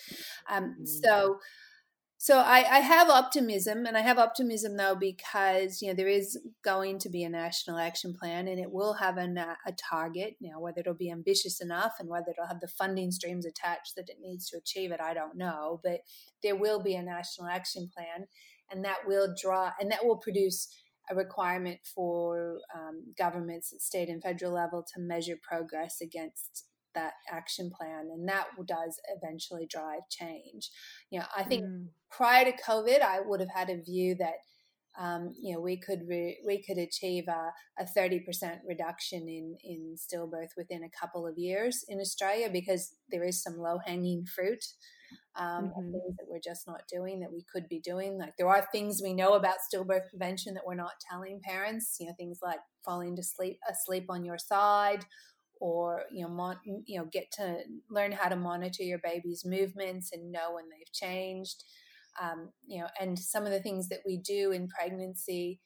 Um, 0.49 0.65
mm-hmm. 0.65 0.85
So 0.85 1.39
so 2.23 2.41
I, 2.41 2.67
I, 2.71 2.81
have 2.81 3.09
optimism, 3.09 3.87
and 3.87 3.97
I 3.97 4.03
have 4.03 4.19
optimism 4.19 4.77
though 4.77 4.95
because 4.95 5.81
you 5.81 5.89
know 5.89 5.95
there 5.95 6.07
is 6.07 6.39
going 6.63 6.99
to 6.99 7.09
be 7.09 7.25
a 7.25 7.31
national 7.31 7.79
action 7.79 8.13
plan, 8.13 8.47
and 8.47 8.61
it 8.61 8.71
will 8.71 8.93
have 8.93 9.17
a, 9.17 9.57
a 9.67 9.73
target. 9.73 10.37
Now, 10.39 10.61
whether 10.61 10.81
it'll 10.81 10.93
be 10.93 11.11
ambitious 11.11 11.63
enough 11.63 11.95
and 11.99 12.11
whether 12.11 12.27
it'll 12.33 12.47
have 12.47 12.61
the 12.61 12.69
funding 12.69 13.11
streams 13.11 13.47
attached 13.47 13.97
that 13.97 14.11
it 14.11 14.19
needs 14.21 14.51
to 14.51 14.59
achieve 14.59 14.93
it, 14.93 15.01
I 15.01 15.15
don't 15.15 15.39
know. 15.39 15.81
But 15.83 16.01
there 16.43 16.57
will 16.57 16.83
be 16.83 16.95
a 16.95 17.03
national 17.03 17.49
action 17.49 17.89
plan, 17.97 18.27
and 18.71 18.85
that 18.85 19.07
will 19.07 19.35
draw 19.41 19.71
and 19.81 19.91
that 19.91 20.05
will 20.05 20.19
produce 20.19 20.69
a 21.11 21.15
requirement 21.15 21.79
for 21.87 22.59
um, 22.75 23.15
governments 23.17 23.73
at 23.73 23.81
state 23.81 24.11
and 24.11 24.23
federal 24.23 24.53
level 24.53 24.85
to 24.95 25.01
measure 25.01 25.39
progress 25.43 26.03
against 26.03 26.67
that 26.95 27.13
action 27.31 27.71
plan 27.71 28.09
and 28.13 28.29
that 28.29 28.47
does 28.67 29.01
eventually 29.17 29.67
drive 29.69 30.01
change 30.11 30.71
you 31.11 31.19
know 31.19 31.27
i 31.37 31.43
think 31.43 31.65
mm. 31.65 31.87
prior 32.11 32.45
to 32.45 32.53
covid 32.63 33.01
i 33.03 33.21
would 33.21 33.41
have 33.41 33.51
had 33.55 33.71
a 33.71 33.83
view 33.83 34.15
that 34.15 34.35
um, 34.99 35.33
you 35.41 35.55
know 35.55 35.61
we 35.61 35.77
could 35.77 36.01
re- 36.09 36.41
we 36.45 36.63
could 36.63 36.77
achieve 36.77 37.25
a, 37.29 37.53
a 37.79 37.87
30% 37.97 38.59
reduction 38.69 39.29
in 39.29 39.57
in 39.63 39.95
stillbirth 39.97 40.51
within 40.57 40.83
a 40.83 41.01
couple 41.01 41.27
of 41.27 41.39
years 41.39 41.85
in 41.89 42.01
australia 42.01 42.51
because 42.53 42.97
there 43.11 43.25
is 43.25 43.41
some 43.41 43.57
low 43.57 43.79
hanging 43.87 44.27
fruit 44.27 44.65
um, 45.37 45.67
mm-hmm. 45.67 45.93
things 45.93 46.17
that 46.19 46.27
we're 46.29 46.41
just 46.41 46.67
not 46.67 46.83
doing 46.89 47.21
that 47.21 47.33
we 47.33 47.45
could 47.53 47.69
be 47.69 47.81
doing. 47.81 48.19
Like 48.19 48.35
there 48.37 48.49
are 48.49 48.67
things 48.73 49.01
we 49.03 49.15
know 49.15 49.35
about 49.35 49.57
stillbirth 49.73 50.09
prevention 50.09 50.55
that 50.55 50.67
we're 50.67 50.75
not 50.75 50.93
telling 51.11 51.41
parents. 51.43 51.97
You 52.01 52.07
know, 52.07 52.15
things 52.17 52.39
like 52.43 52.59
falling 52.85 53.17
to 53.17 53.23
sleep 53.23 53.59
asleep 53.71 54.07
on 54.09 54.25
your 54.25 54.39
side, 54.39 55.05
or 55.61 56.03
you 56.11 56.25
know 56.25 56.31
mon- 56.31 56.59
you 56.87 56.99
know 56.99 57.07
get 57.13 57.31
to 57.33 57.59
learn 57.91 58.13
how 58.13 58.29
to 58.29 58.37
monitor 58.37 58.83
your 58.83 58.99
baby's 58.99 59.45
movements 59.45 60.11
and 60.13 60.33
know 60.33 60.55
when 60.55 60.65
they've 60.71 60.93
changed. 60.93 61.65
Um, 62.21 62.51
you 62.67 62.81
know 62.81 62.89
and 63.01 63.19
some 63.19 63.47
of 63.47 63.53
the 63.53 63.61
things 63.61 63.89
that 63.89 64.01
we 64.05 64.17
do 64.19 64.51
in 64.51 64.69
pregnancy 64.69 65.61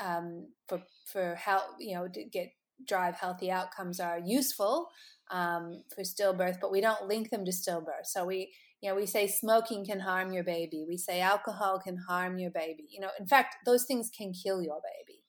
um, 0.00 0.48
for 0.68 0.82
for 1.06 1.34
help 1.34 1.62
you 1.78 1.94
know 1.94 2.08
to 2.08 2.24
get 2.24 2.48
drive 2.86 3.14
healthy 3.16 3.50
outcomes 3.50 4.00
are 4.00 4.18
useful 4.24 4.88
um, 5.30 5.82
for 5.94 6.02
stillbirth 6.02 6.58
but 6.60 6.72
we 6.72 6.80
don't 6.80 7.06
link 7.06 7.30
them 7.30 7.44
to 7.44 7.50
stillbirth. 7.50 8.06
So 8.06 8.24
we 8.24 8.52
you 8.80 8.88
know 8.90 8.96
we 8.96 9.06
say 9.06 9.26
smoking 9.26 9.84
can 9.84 10.00
harm 10.00 10.32
your 10.32 10.44
baby. 10.44 10.84
We 10.88 10.96
say 10.96 11.20
alcohol 11.20 11.80
can 11.80 11.96
harm 12.08 12.38
your 12.38 12.50
baby. 12.50 12.86
You 12.90 13.00
know 13.00 13.10
in 13.18 13.26
fact 13.26 13.56
those 13.66 13.84
things 13.84 14.10
can 14.16 14.32
kill 14.32 14.62
your 14.62 14.80
baby 14.82 15.19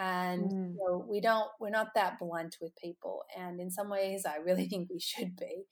and 0.00 0.50
mm. 0.50 1.06
we 1.06 1.20
don't 1.20 1.48
we're 1.60 1.68
not 1.68 1.88
that 1.94 2.18
blunt 2.18 2.56
with 2.60 2.72
people 2.82 3.22
and 3.38 3.60
in 3.60 3.70
some 3.70 3.90
ways 3.90 4.24
i 4.26 4.36
really 4.36 4.66
think 4.68 4.88
we 4.90 4.98
should 5.00 5.36
be 5.36 5.64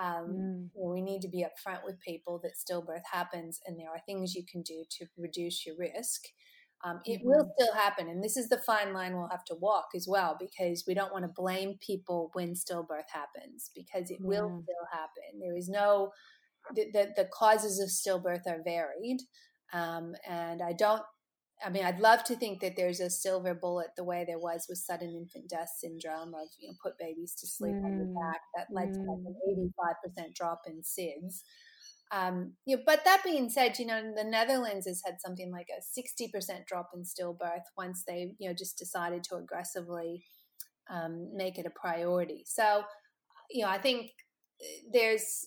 um, 0.00 0.26
mm. 0.26 0.68
you 0.74 0.84
know, 0.84 0.92
we 0.92 1.02
need 1.02 1.20
to 1.20 1.28
be 1.28 1.44
upfront 1.44 1.84
with 1.84 2.00
people 2.00 2.40
that 2.42 2.52
stillbirth 2.54 3.04
happens 3.12 3.60
and 3.66 3.78
there 3.78 3.90
are 3.90 4.00
things 4.06 4.34
you 4.34 4.42
can 4.50 4.62
do 4.62 4.84
to 4.98 5.06
reduce 5.16 5.64
your 5.66 5.76
risk 5.78 6.22
um, 6.84 7.00
it 7.04 7.18
mm-hmm. 7.18 7.28
will 7.28 7.50
still 7.58 7.74
happen 7.74 8.08
and 8.08 8.22
this 8.22 8.36
is 8.36 8.48
the 8.48 8.60
fine 8.66 8.92
line 8.92 9.16
we'll 9.16 9.28
have 9.28 9.44
to 9.44 9.54
walk 9.54 9.86
as 9.94 10.06
well 10.08 10.36
because 10.40 10.84
we 10.86 10.94
don't 10.94 11.12
want 11.12 11.24
to 11.24 11.32
blame 11.34 11.74
people 11.80 12.30
when 12.32 12.54
stillbirth 12.54 13.10
happens 13.12 13.70
because 13.74 14.10
it 14.10 14.18
will 14.20 14.62
still 14.62 14.88
happen 14.92 15.40
there 15.40 15.56
is 15.56 15.68
no 15.68 16.10
the, 16.74 16.86
the, 16.92 17.12
the 17.16 17.28
causes 17.32 17.78
of 17.78 17.88
stillbirth 17.88 18.46
are 18.46 18.62
varied 18.64 19.20
um, 19.72 20.14
and 20.28 20.62
I 20.62 20.72
don't 20.72 21.02
I 21.64 21.70
mean, 21.70 21.84
I'd 21.84 22.00
love 22.00 22.24
to 22.24 22.36
think 22.36 22.60
that 22.60 22.76
there's 22.76 23.00
a 23.00 23.08
silver 23.08 23.54
bullet 23.54 23.88
the 23.96 24.04
way 24.04 24.24
there 24.26 24.38
was 24.38 24.66
with 24.68 24.78
sudden 24.78 25.14
infant 25.14 25.48
death 25.48 25.70
syndrome 25.78 26.34
of, 26.34 26.48
you 26.58 26.68
know, 26.68 26.74
put 26.82 26.98
babies 26.98 27.34
to 27.40 27.46
sleep 27.46 27.74
mm. 27.74 27.84
on 27.84 27.96
your 27.96 28.06
back. 28.06 28.40
That 28.54 28.66
led 28.70 28.90
mm. 28.90 28.94
to 28.94 29.00
like 29.00 29.24
an 29.26 29.70
85% 30.18 30.28
mm. 30.28 30.34
drop 30.34 30.62
in 30.66 30.82
SIDS. 30.82 31.40
Um, 32.12 32.52
you 32.66 32.76
know, 32.76 32.82
but 32.84 33.04
that 33.06 33.24
being 33.24 33.48
said, 33.48 33.78
you 33.78 33.86
know, 33.86 34.12
the 34.14 34.24
Netherlands 34.24 34.86
has 34.86 35.00
had 35.04 35.20
something 35.20 35.50
like 35.50 35.68
a 35.70 36.00
60% 36.00 36.66
drop 36.66 36.90
in 36.94 37.02
stillbirth 37.02 37.64
once 37.78 38.04
they, 38.06 38.34
you 38.38 38.48
know, 38.48 38.54
just 38.54 38.78
decided 38.78 39.24
to 39.24 39.36
aggressively 39.36 40.24
um, 40.90 41.30
make 41.34 41.58
it 41.58 41.66
a 41.66 41.70
priority. 41.70 42.44
So, 42.46 42.82
you 43.50 43.64
know, 43.64 43.70
I 43.70 43.78
think 43.78 44.10
uh, 44.60 44.66
there's, 44.92 45.46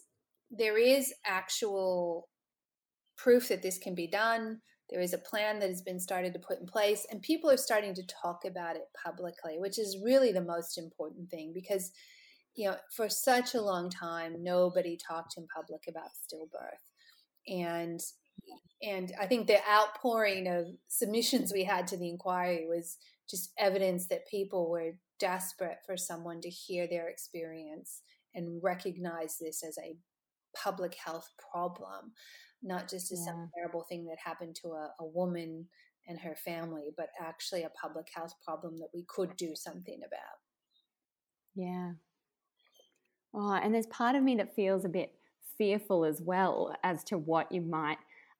there 0.49 0.77
is 0.77 1.13
actual 1.25 2.27
proof 3.17 3.49
that 3.49 3.61
this 3.61 3.77
can 3.77 3.93
be 3.93 4.07
done 4.07 4.61
there 4.89 5.01
is 5.01 5.13
a 5.13 5.17
plan 5.17 5.59
that 5.59 5.69
has 5.69 5.81
been 5.81 5.99
started 5.99 6.33
to 6.33 6.39
put 6.39 6.59
in 6.59 6.65
place, 6.65 7.05
and 7.11 7.21
people 7.21 7.49
are 7.49 7.57
starting 7.57 7.93
to 7.95 8.07
talk 8.07 8.45
about 8.45 8.75
it 8.75 8.87
publicly, 9.03 9.57
which 9.57 9.77
is 9.77 10.01
really 10.03 10.31
the 10.31 10.41
most 10.41 10.77
important 10.77 11.29
thing 11.29 11.51
because, 11.53 11.91
you 12.55 12.69
know, 12.69 12.77
for 12.95 13.09
such 13.09 13.53
a 13.53 13.61
long 13.61 13.89
time, 13.89 14.43
nobody 14.43 14.97
talked 14.97 15.35
in 15.37 15.47
public 15.53 15.81
about 15.87 16.11
stillbirth. 16.11 16.83
And 17.47 17.99
and 18.81 19.11
I 19.19 19.25
think 19.25 19.47
the 19.47 19.59
outpouring 19.67 20.47
of 20.47 20.67
submissions 20.87 21.51
we 21.51 21.63
had 21.63 21.87
to 21.87 21.97
the 21.97 22.09
inquiry 22.09 22.67
was 22.67 22.97
just 23.29 23.51
evidence 23.57 24.07
that 24.07 24.27
people 24.27 24.69
were 24.69 24.91
desperate 25.19 25.79
for 25.85 25.97
someone 25.97 26.41
to 26.41 26.49
hear 26.49 26.87
their 26.87 27.09
experience 27.09 28.03
and 28.35 28.61
recognize 28.63 29.37
this 29.39 29.63
as 29.63 29.77
a 29.79 29.97
public 30.55 30.95
health 31.03 31.29
problem 31.51 32.11
not 32.63 32.89
just 32.89 33.11
as 33.11 33.19
yeah. 33.19 33.31
some 33.31 33.49
terrible 33.55 33.83
thing 33.83 34.05
that 34.05 34.17
happened 34.23 34.55
to 34.63 34.69
a, 34.69 34.91
a 34.99 35.05
woman 35.05 35.67
and 36.07 36.19
her 36.19 36.35
family, 36.35 36.93
but 36.95 37.09
actually 37.19 37.63
a 37.63 37.69
public 37.69 38.07
health 38.13 38.33
problem 38.43 38.77
that 38.77 38.89
we 38.93 39.03
could 39.07 39.35
do 39.35 39.55
something 39.55 39.99
about. 40.05 40.39
Yeah. 41.55 41.91
Oh, 43.33 43.53
and 43.53 43.73
there's 43.73 43.87
part 43.87 44.15
of 44.15 44.23
me 44.23 44.35
that 44.37 44.55
feels 44.55 44.85
a 44.85 44.89
bit 44.89 45.13
fearful 45.57 46.05
as 46.05 46.21
well 46.21 46.75
as 46.83 47.03
to 47.05 47.17
what 47.17 47.51
you 47.51 47.61
might 47.61 47.97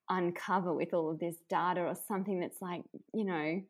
uncover 0.08 0.72
with 0.72 0.94
all 0.94 1.10
of 1.10 1.18
this 1.18 1.36
data 1.50 1.82
or 1.82 1.94
something 1.94 2.40
that's 2.40 2.62
like, 2.62 2.82
you 3.12 3.24
know, 3.24 3.60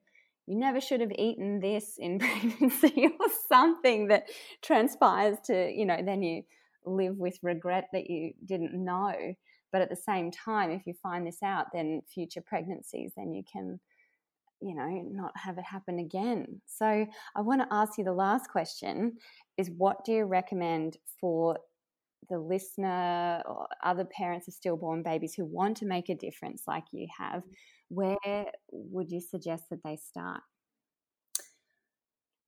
you 0.46 0.56
never 0.56 0.80
should 0.80 1.00
have 1.00 1.12
eaten 1.18 1.60
this 1.60 1.96
in 1.98 2.18
pregnancy 2.18 3.08
or 3.20 3.26
something 3.48 4.08
that 4.08 4.28
transpires 4.62 5.38
to, 5.46 5.70
you 5.70 5.84
know, 5.84 5.98
then 6.04 6.22
you 6.22 6.42
live 6.86 7.16
with 7.18 7.38
regret 7.42 7.88
that 7.92 8.08
you 8.08 8.32
didn't 8.44 8.72
know. 8.72 9.12
But 9.72 9.82
at 9.82 9.90
the 9.90 9.96
same 9.96 10.30
time, 10.30 10.70
if 10.70 10.86
you 10.86 10.94
find 10.94 11.26
this 11.26 11.42
out, 11.42 11.66
then 11.72 12.02
future 12.12 12.40
pregnancies, 12.40 13.12
then 13.16 13.34
you 13.34 13.42
can, 13.50 13.78
you 14.60 14.74
know, 14.74 14.88
not 15.10 15.32
have 15.36 15.58
it 15.58 15.64
happen 15.64 15.98
again. 15.98 16.60
So 16.66 17.06
I 17.36 17.40
want 17.40 17.60
to 17.60 17.68
ask 17.70 17.98
you 17.98 18.04
the 18.04 18.12
last 18.12 18.50
question 18.50 19.16
is 19.56 19.70
what 19.76 20.04
do 20.04 20.12
you 20.12 20.24
recommend 20.24 20.96
for 21.20 21.58
the 22.30 22.38
listener 22.38 23.42
or 23.46 23.68
other 23.82 24.04
parents 24.04 24.48
of 24.48 24.54
stillborn 24.54 25.02
babies 25.02 25.34
who 25.34 25.44
want 25.44 25.76
to 25.78 25.86
make 25.86 26.08
a 26.08 26.14
difference 26.14 26.62
like 26.66 26.84
you 26.92 27.06
have? 27.18 27.42
Where 27.88 28.46
would 28.70 29.10
you 29.10 29.20
suggest 29.20 29.64
that 29.70 29.82
they 29.84 29.96
start? 29.96 30.42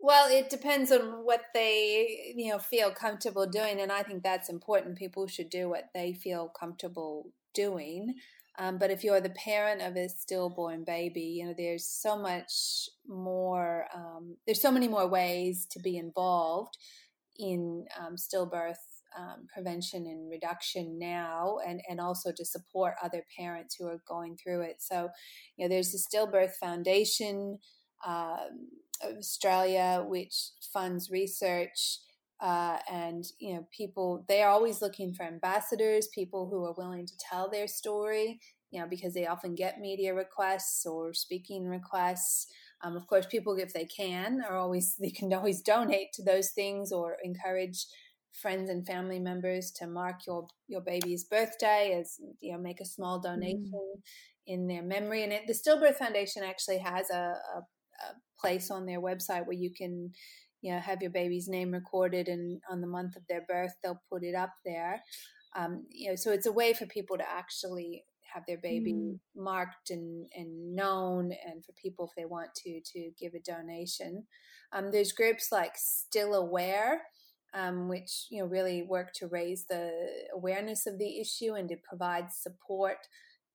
Well, 0.02 0.30
it 0.30 0.48
depends 0.48 0.90
on 0.90 1.24
what 1.24 1.42
they, 1.52 2.32
you 2.34 2.50
know, 2.50 2.58
feel 2.58 2.90
comfortable 2.90 3.46
doing, 3.46 3.80
and 3.80 3.92
I 3.92 4.02
think 4.02 4.22
that's 4.22 4.48
important. 4.48 4.96
People 4.98 5.26
should 5.26 5.50
do 5.50 5.68
what 5.68 5.90
they 5.94 6.14
feel 6.14 6.48
comfortable 6.48 7.32
doing. 7.54 8.14
Um, 8.58 8.78
but 8.78 8.90
if 8.90 9.04
you're 9.04 9.20
the 9.20 9.30
parent 9.30 9.82
of 9.82 9.96
a 9.96 10.08
stillborn 10.08 10.84
baby, 10.84 11.20
you 11.40 11.46
know, 11.46 11.54
there's 11.56 11.86
so 11.86 12.16
much 12.18 12.88
more. 13.06 13.86
Um, 13.94 14.36
there's 14.46 14.62
so 14.62 14.72
many 14.72 14.88
more 14.88 15.06
ways 15.06 15.66
to 15.72 15.78
be 15.80 15.96
involved 15.98 16.76
in 17.38 17.84
um, 17.98 18.16
stillbirth 18.16 18.76
um, 19.18 19.46
prevention 19.52 20.06
and 20.06 20.30
reduction 20.30 20.98
now, 20.98 21.58
and 21.66 21.80
and 21.88 22.00
also 22.00 22.32
to 22.32 22.44
support 22.44 22.94
other 23.02 23.24
parents 23.38 23.76
who 23.78 23.86
are 23.86 24.02
going 24.08 24.36
through 24.36 24.62
it. 24.62 24.76
So, 24.80 25.10
you 25.56 25.64
know, 25.64 25.68
there's 25.68 25.92
the 25.92 25.98
Stillbirth 25.98 26.54
Foundation. 26.60 27.58
Um, 28.06 28.68
Australia, 29.02 30.04
which 30.06 30.50
funds 30.72 31.10
research. 31.10 32.00
Uh, 32.40 32.78
and 32.90 33.24
you 33.38 33.54
know, 33.54 33.66
people 33.76 34.24
they 34.26 34.42
are 34.42 34.50
always 34.50 34.80
looking 34.80 35.12
for 35.12 35.24
ambassadors, 35.24 36.08
people 36.14 36.48
who 36.48 36.64
are 36.64 36.74
willing 36.76 37.06
to 37.06 37.12
tell 37.18 37.50
their 37.50 37.68
story. 37.68 38.40
You 38.70 38.80
know, 38.80 38.86
because 38.88 39.14
they 39.14 39.26
often 39.26 39.56
get 39.56 39.80
media 39.80 40.14
requests 40.14 40.86
or 40.86 41.12
speaking 41.12 41.66
requests. 41.66 42.46
Um, 42.82 42.96
of 42.96 43.06
course, 43.08 43.26
people, 43.26 43.56
if 43.56 43.72
they 43.72 43.84
can, 43.84 44.42
are 44.48 44.56
always 44.56 44.94
they 45.00 45.10
can 45.10 45.32
always 45.32 45.60
donate 45.60 46.12
to 46.14 46.22
those 46.22 46.50
things 46.50 46.92
or 46.92 47.16
encourage 47.22 47.86
friends 48.32 48.70
and 48.70 48.86
family 48.86 49.18
members 49.18 49.72
to 49.72 49.88
mark 49.88 50.20
your 50.26 50.46
your 50.68 50.80
baby's 50.80 51.24
birthday 51.24 51.98
as 52.00 52.16
you 52.40 52.52
know 52.52 52.58
make 52.58 52.80
a 52.80 52.84
small 52.84 53.18
donation 53.18 53.72
mm. 53.74 54.00
in 54.46 54.68
their 54.68 54.84
memory 54.84 55.24
and 55.24 55.32
it, 55.32 55.48
the 55.48 55.52
stillbirth 55.52 55.96
foundation 55.96 56.44
actually 56.44 56.78
has 56.78 57.10
a, 57.10 57.34
a 57.56 57.62
place 58.38 58.70
on 58.70 58.86
their 58.86 59.00
website 59.00 59.46
where 59.46 59.56
you 59.56 59.70
can 59.70 60.12
you 60.62 60.72
know 60.72 60.80
have 60.80 61.02
your 61.02 61.10
baby's 61.10 61.48
name 61.48 61.72
recorded 61.72 62.28
and 62.28 62.60
on 62.70 62.80
the 62.80 62.86
month 62.86 63.16
of 63.16 63.22
their 63.28 63.44
birth 63.48 63.72
they'll 63.82 64.02
put 64.10 64.22
it 64.22 64.34
up 64.34 64.52
there. 64.64 65.02
Um, 65.56 65.86
you 65.90 66.10
know 66.10 66.16
so 66.16 66.32
it's 66.32 66.46
a 66.46 66.52
way 66.52 66.72
for 66.72 66.86
people 66.86 67.18
to 67.18 67.28
actually 67.28 68.04
have 68.32 68.44
their 68.46 68.58
baby 68.58 68.92
mm. 68.92 69.18
marked 69.34 69.90
and, 69.90 70.26
and 70.36 70.76
known 70.76 71.32
and 71.44 71.64
for 71.64 71.72
people 71.72 72.06
if 72.06 72.12
they 72.16 72.26
want 72.26 72.54
to 72.54 72.80
to 72.92 73.10
give 73.18 73.32
a 73.34 73.40
donation. 73.40 74.26
Um, 74.72 74.92
there's 74.92 75.12
groups 75.12 75.48
like 75.50 75.72
still 75.74 76.34
aware 76.34 77.02
um, 77.54 77.88
which 77.88 78.26
you 78.30 78.40
know 78.40 78.48
really 78.48 78.82
work 78.82 79.12
to 79.14 79.26
raise 79.26 79.64
the 79.66 79.90
awareness 80.34 80.86
of 80.86 80.98
the 80.98 81.20
issue 81.20 81.54
and 81.54 81.68
to 81.68 81.76
provide 81.76 82.32
support 82.32 82.98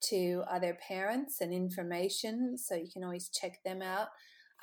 to 0.09 0.43
other 0.49 0.77
parents 0.87 1.41
and 1.41 1.53
information. 1.53 2.57
So 2.57 2.75
you 2.75 2.89
can 2.91 3.03
always 3.03 3.29
check 3.29 3.59
them 3.63 3.81
out 3.81 4.09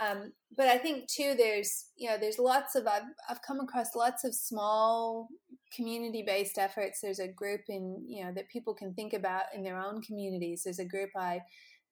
um, 0.01 0.33
but 0.57 0.69
I 0.69 0.79
think 0.79 1.09
too, 1.09 1.35
there's 1.37 1.87
you 1.97 2.09
know, 2.09 2.17
there's 2.19 2.39
lots 2.39 2.75
of 2.75 2.87
I've 2.87 3.03
I've 3.29 3.43
come 3.43 3.61
across 3.61 3.95
lots 3.95 4.25
of 4.25 4.35
small 4.35 5.29
community 5.75 6.23
based 6.27 6.59
efforts. 6.59 7.01
There's 7.01 7.19
a 7.19 7.29
group 7.29 7.63
in 7.69 8.03
you 8.07 8.25
know 8.25 8.33
that 8.35 8.49
people 8.49 8.75
can 8.75 8.95
think 8.95 9.13
about 9.13 9.45
in 9.55 9.63
their 9.63 9.79
own 9.79 10.03
communities. 10.03 10.63
There's 10.65 10.79
a 10.79 10.85
group 10.85 11.11
I 11.17 11.41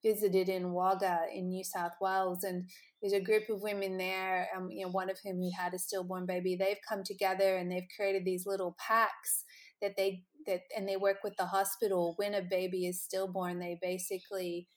visited 0.02 0.48
in 0.48 0.72
Wagga 0.72 1.20
in 1.32 1.48
New 1.48 1.62
South 1.62 1.92
Wales, 2.00 2.42
and 2.42 2.68
there's 3.00 3.12
a 3.12 3.20
group 3.20 3.48
of 3.50 3.62
women 3.62 3.98
there. 3.98 4.48
Um, 4.56 4.70
you 4.70 4.84
know, 4.84 4.90
one 4.90 5.10
of 5.10 5.18
whom 5.22 5.36
who 5.36 5.50
had 5.56 5.74
a 5.74 5.78
stillborn 5.78 6.26
baby. 6.26 6.56
They've 6.56 6.76
come 6.88 7.02
together 7.04 7.56
and 7.56 7.70
they've 7.70 7.88
created 7.96 8.24
these 8.24 8.46
little 8.46 8.76
packs 8.78 9.44
that 9.82 9.96
they 9.96 10.24
that 10.46 10.62
and 10.76 10.88
they 10.88 10.96
work 10.96 11.18
with 11.22 11.36
the 11.36 11.46
hospital 11.46 12.14
when 12.16 12.34
a 12.34 12.42
baby 12.42 12.86
is 12.86 13.02
stillborn. 13.02 13.58
They 13.58 13.78
basically 13.80 14.68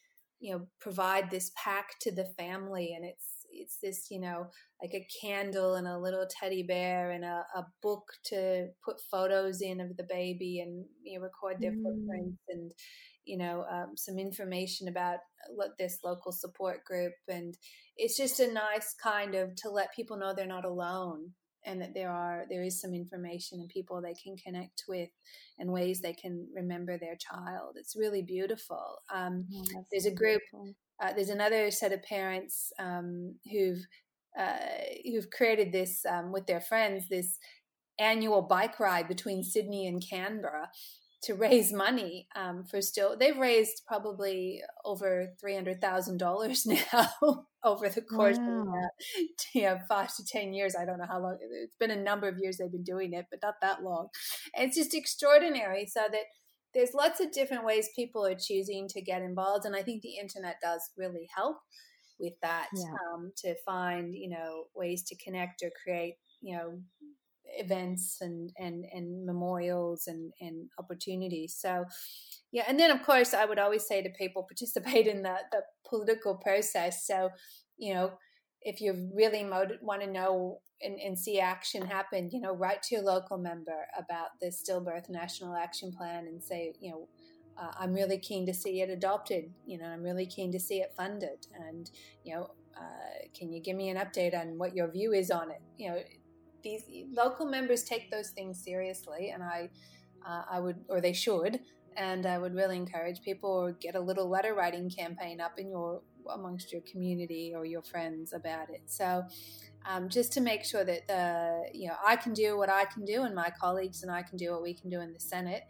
you 0.44 0.52
know 0.52 0.68
provide 0.82 1.32
this 1.32 1.52
pack 1.56 1.98
to 2.02 2.12
the 2.12 2.26
family 2.38 2.94
and 2.96 3.06
it's 3.06 3.46
it's 3.50 3.78
this 3.82 4.08
you 4.12 4.20
know 4.20 4.46
like 4.82 4.94
a 4.94 5.08
candle 5.22 5.76
and 5.76 5.88
a 5.88 5.98
little 5.98 6.26
teddy 6.30 6.64
bear 6.64 7.12
and 7.12 7.24
a, 7.24 7.46
a 7.56 7.66
book 7.82 8.04
to 8.26 8.68
put 8.84 9.00
photos 9.10 9.62
in 9.62 9.80
of 9.80 9.96
the 9.96 10.06
baby 10.10 10.60
and 10.60 10.84
you 11.02 11.18
know, 11.18 11.24
record 11.24 11.56
their 11.62 11.72
mm. 11.72 11.82
footprints 11.82 12.42
and 12.50 12.74
you 13.24 13.38
know 13.38 13.64
um, 13.72 13.94
some 13.96 14.20
information 14.20 14.90
about 14.90 15.20
this 15.80 16.00
local 16.04 16.34
support 16.34 16.84
group 16.84 17.14
and 17.30 17.56
it's 17.96 18.18
just 18.18 18.42
a 18.42 18.52
nice 18.52 18.94
kind 19.02 19.36
of 19.36 19.56
to 19.56 19.70
let 19.70 19.96
people 19.96 20.18
know 20.18 20.34
they're 20.36 20.46
not 20.46 20.66
alone 20.66 21.30
and 21.66 21.82
that 21.82 21.94
there 21.94 22.12
are 22.12 22.46
there 22.50 22.64
is 22.64 22.80
some 22.82 22.94
information 22.94 23.60
and 23.60 23.70
people 23.70 24.02
they 24.02 24.14
can 24.14 24.36
connect 24.38 24.84
with 24.88 25.10
and 25.60 25.72
ways 25.72 26.02
they 26.02 26.14
can 26.14 26.48
remember 26.54 26.98
their 26.98 27.16
child. 27.16 27.76
It's 27.76 27.96
really 27.96 28.22
beautiful. 28.22 29.00
Um, 29.14 29.46
oh, 29.56 29.86
there's 29.92 30.06
a 30.06 30.12
group 30.12 30.42
uh, 31.02 31.12
there's 31.14 31.30
another 31.30 31.72
set 31.72 31.92
of 31.92 32.02
parents 32.04 32.72
um, 32.80 33.36
who've 33.52 33.86
uh, 34.40 34.58
who've 35.04 35.30
created 35.30 35.72
this 35.72 36.06
um, 36.06 36.32
with 36.32 36.48
their 36.48 36.62
friends 36.62 37.08
this 37.10 37.38
annual 38.00 38.42
bike 38.42 38.80
ride 38.80 39.08
between 39.08 39.44
sydney 39.44 39.88
and 39.88 40.04
canberra 40.08 40.68
to 41.24 41.34
raise 41.34 41.72
money 41.72 42.28
um, 42.36 42.64
for 42.64 42.82
still 42.82 43.18
they've 43.18 43.38
raised 43.38 43.82
probably 43.88 44.62
over 44.86 45.30
$300000 45.44 46.66
now 46.94 47.46
over 47.64 47.90
the 47.90 48.02
course 48.02 48.38
wow. 48.38 48.62
of 48.62 48.68
uh, 48.68 49.62
know, 49.62 49.80
five 49.88 50.14
to 50.16 50.24
ten 50.26 50.54
years 50.54 50.76
i 50.80 50.86
don't 50.86 51.00
know 51.00 51.08
how 51.08 51.20
long 51.20 51.38
it's 51.42 51.76
been 51.78 51.92
a 51.92 51.96
number 51.96 52.28
of 52.28 52.38
years 52.40 52.58
they've 52.58 52.72
been 52.72 52.84
doing 52.84 53.14
it 53.14 53.26
but 53.30 53.40
not 53.42 53.56
that 53.62 53.84
long 53.84 54.10
and 54.56 54.68
it's 54.68 54.78
just 54.78 54.94
extraordinary 54.94 55.86
so 55.86 56.02
that 56.12 56.24
there's 56.74 56.94
lots 56.94 57.20
of 57.20 57.32
different 57.32 57.66
ways 57.66 57.90
people 57.96 58.26
are 58.26 58.36
choosing 58.36 58.88
to 58.88 59.02
get 59.02 59.22
involved 59.22 59.66
and 59.66 59.76
i 59.76 59.82
think 59.82 60.02
the 60.02 60.18
internet 60.18 60.58
does 60.62 60.90
really 60.98 61.28
help 61.36 61.58
with 62.20 62.34
that 62.42 62.68
yeah. 62.76 62.94
um, 63.14 63.32
to 63.38 63.56
find 63.66 64.14
you 64.14 64.30
know 64.30 64.66
ways 64.76 65.04
to 65.04 65.16
connect 65.16 65.64
or 65.64 65.72
create 65.84 66.16
you 66.42 66.56
know 66.56 66.80
events 67.58 68.18
and 68.22 68.52
and 68.58 68.86
and 68.94 69.26
memorials 69.26 70.08
and 70.08 70.34
and 70.42 70.70
opportunities. 70.80 71.56
So 71.60 71.86
yeah 72.52 72.64
and 72.68 72.80
then 72.80 72.92
of 72.92 73.04
course 73.04 73.34
i 73.34 73.46
would 73.46 73.60
always 73.60 73.86
say 73.88 74.02
to 74.02 74.10
people 74.10 74.44
participate 74.50 75.08
in 75.08 75.24
the 75.24 75.38
the 75.52 75.62
political 75.88 76.36
process. 76.36 77.06
So 77.06 77.30
you 77.78 77.94
know 77.94 78.14
if 78.62 78.80
you 78.80 79.12
really 79.14 79.46
want 79.82 80.02
to 80.02 80.10
know 80.10 80.60
and, 80.82 80.98
and, 81.00 81.20
see 81.20 81.40
action 81.40 81.86
happen 81.86 82.30
you 82.32 82.40
know 82.40 82.54
write 82.54 82.82
to 82.84 82.96
your 82.96 83.04
local 83.04 83.38
member 83.38 83.88
about 83.98 84.30
the 84.42 84.48
stillbirth 84.48 85.10
national 85.10 85.54
action 85.54 85.92
plan 85.92 86.28
and 86.28 86.42
say 86.42 86.74
you 86.80 86.92
know 86.92 87.08
uh, 87.58 87.72
i'm 87.78 87.94
really 87.94 88.18
keen 88.18 88.46
to 88.46 88.54
see 88.54 88.82
it 88.82 88.90
adopted 88.90 89.52
you 89.66 89.78
know 89.78 89.86
i'm 89.86 90.04
really 90.04 90.26
keen 90.26 90.52
to 90.52 90.60
see 90.60 90.80
it 90.80 90.94
funded. 90.96 91.48
And 91.68 91.90
you 92.24 92.36
know 92.36 92.52
uh, 92.78 93.28
can 93.38 93.52
you 93.52 93.62
give 93.62 93.76
me 93.76 93.90
an 93.90 93.98
update 93.98 94.40
on 94.40 94.58
what 94.58 94.76
your 94.76 94.90
view 94.90 95.14
is 95.14 95.30
on 95.32 95.52
it? 95.52 95.62
You 95.78 95.90
know 95.90 96.00
these 96.64 96.84
local 97.12 97.46
members 97.46 97.84
take 97.84 98.10
those 98.12 98.30
things 98.30 98.64
seriously, 98.64 99.32
and 99.34 99.44
I, 99.44 99.70
uh, 100.28 100.44
I 100.52 100.60
would, 100.60 100.78
or 100.90 101.02
they 101.02 101.14
should, 101.14 101.60
and 101.96 102.26
I 102.26 102.38
would 102.38 102.56
really 102.56 102.78
encourage 102.78 103.22
people 103.22 103.50
or 103.50 103.72
get 103.74 103.96
a 103.96 104.00
little 104.00 104.30
letter 104.30 104.54
writing 104.54 104.90
campaign 104.90 105.40
up 105.40 105.60
in 105.60 105.70
your 105.70 106.02
amongst 106.34 106.72
your 106.72 106.82
community 106.90 107.54
or 107.56 107.66
your 107.66 107.84
friends 107.84 108.34
about 108.34 108.70
it. 108.70 108.84
So. 108.86 109.24
Um, 109.86 110.08
just 110.08 110.32
to 110.32 110.40
make 110.40 110.64
sure 110.64 110.86
that 110.86 111.10
the 111.10 111.64
you 111.74 111.90
know 111.90 111.96
I 112.08 112.16
can 112.16 112.34
do 112.34 112.58
what 112.58 112.70
I 112.70 112.86
can 112.86 113.04
do, 113.04 113.24
and 113.24 113.36
my 113.36 113.52
colleagues 113.60 114.02
and 114.02 114.10
I 114.10 114.22
can 114.22 114.38
do 114.38 114.52
what 114.52 114.62
we 114.62 114.74
can 114.74 114.90
do 114.90 115.02
in 115.02 115.12
the 115.12 115.20
Senate 115.20 115.64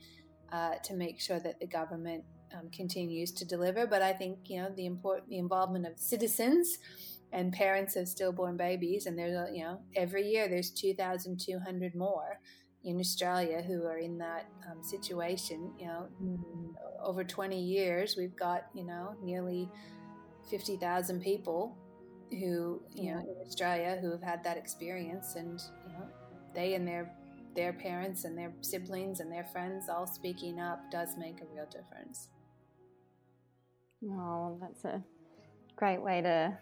uh, 0.52 0.76
to 0.84 0.94
make 0.94 1.20
sure 1.20 1.40
that 1.40 1.60
the 1.60 1.66
government 1.66 2.24
um, 2.54 2.70
continues 2.70 3.32
to 3.32 3.46
deliver. 3.46 3.88
But 3.88 4.02
I 4.02 4.14
think 4.14 4.38
you 4.46 4.62
know 4.62 4.70
the 4.76 4.86
important 4.86 5.30
the 5.30 5.40
involvement 5.40 5.88
of 5.88 5.98
citizens 5.98 6.78
and 7.34 7.52
parents 7.52 7.96
of 7.96 8.08
stillborn 8.08 8.56
babies 8.56 9.08
and 9.08 9.18
there's 9.18 9.50
you 9.54 9.64
know 9.64 9.80
every 9.96 10.26
year 10.26 10.48
there's 10.48 10.70
2200 10.70 11.96
more 11.96 12.40
in 12.84 13.00
australia 13.00 13.62
who 13.62 13.84
are 13.86 13.98
in 13.98 14.18
that 14.18 14.48
um, 14.72 14.82
situation 14.84 15.74
you 15.78 15.88
know 15.88 16.08
mm-hmm. 16.24 16.72
over 17.04 17.24
20 17.24 17.60
years 17.60 18.16
we've 18.18 18.36
got 18.36 18.68
you 18.74 18.86
know 18.86 19.16
nearly 19.22 19.70
50000 20.50 21.22
people 21.22 21.76
who 22.30 22.82
you 22.94 23.12
know 23.12 23.20
in 23.20 23.46
australia 23.46 23.98
who 24.00 24.12
have 24.12 24.24
had 24.24 24.44
that 24.44 24.56
experience 24.56 25.36
and 25.36 25.60
you 25.88 25.94
know 25.94 26.06
they 26.54 26.76
and 26.76 26.88
their 26.88 27.14
their 27.56 27.74
parents 27.74 28.26
and 28.26 28.38
their 28.38 28.52
siblings 28.62 29.20
and 29.20 29.32
their 29.32 29.44
friends 29.46 29.90
all 29.90 30.08
speaking 30.08 30.60
up 30.60 30.80
does 30.92 31.16
make 31.18 31.40
a 31.42 31.46
real 31.56 31.66
difference 31.66 32.30
oh 34.12 34.58
that's 34.62 34.86
a 34.86 35.04
great 35.76 36.02
way 36.02 36.22
to 36.22 36.56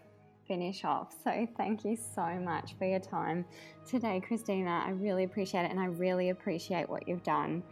finish 0.52 0.84
off. 0.84 1.16
So, 1.24 1.48
thank 1.56 1.86
you 1.86 1.96
so 1.96 2.26
much 2.44 2.76
for 2.78 2.84
your 2.84 3.00
time 3.00 3.46
today, 3.88 4.22
Kristina. 4.30 4.86
I 4.86 4.90
really 4.90 5.24
appreciate 5.24 5.64
it, 5.64 5.72
and 5.72 5.80
I 5.80 5.86
really 5.86 6.30
appreciate 6.30 6.90
what 6.90 7.08
you've 7.08 7.24
done 7.24 7.64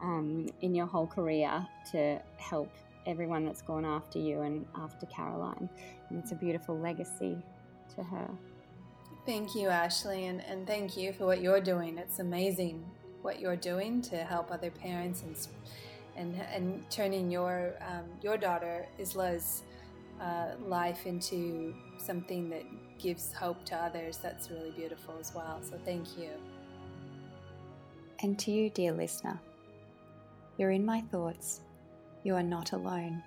um, 0.00 0.48
in 0.60 0.74
your 0.74 0.86
whole 0.86 1.06
career 1.06 1.64
to 1.92 2.20
help 2.36 2.72
everyone 3.06 3.44
that's 3.44 3.62
gone 3.62 3.84
after 3.84 4.18
you 4.18 4.40
and 4.40 4.66
after 4.74 5.06
Caroline. 5.06 5.68
And 6.10 6.18
it's 6.18 6.32
a 6.32 6.34
beautiful 6.34 6.76
legacy 6.76 7.36
to 7.94 8.02
her. 8.02 8.28
Thank 9.24 9.54
you, 9.54 9.68
Ashleigh, 9.68 10.28
and, 10.28 10.44
and 10.44 10.66
thank 10.66 10.96
you 10.96 11.12
for 11.12 11.26
what 11.26 11.40
you're 11.40 11.60
doing. 11.60 11.98
It's 11.98 12.18
amazing 12.18 12.84
what 13.22 13.38
you're 13.38 13.54
doing 13.54 14.02
to 14.02 14.16
help 14.16 14.50
other 14.50 14.72
parents 14.72 15.22
and 15.22 15.36
and 16.16 16.34
and 16.52 16.90
turning 16.90 17.30
your 17.30 17.74
um, 17.80 18.06
your 18.22 18.36
daughter 18.36 18.86
Isla's 18.98 19.62
uh, 20.20 20.52
life 20.66 21.06
into 21.06 21.74
something 21.98 22.48
that 22.50 22.64
gives 22.98 23.32
hope 23.32 23.64
to 23.66 23.76
others. 23.76 24.18
That's 24.18 24.50
really 24.50 24.70
beautiful 24.70 25.14
as 25.20 25.34
well. 25.34 25.60
So 25.62 25.78
thank 25.84 26.18
you. 26.18 26.30
And 28.20 28.38
to 28.38 28.50
you, 28.50 28.70
dear 28.70 28.92
listener, 28.92 29.40
you're 30.56 30.70
in 30.70 30.84
my 30.84 31.02
thoughts. 31.10 31.60
You 32.22 32.34
are 32.36 32.42
not 32.42 32.72
alone. 32.72 33.22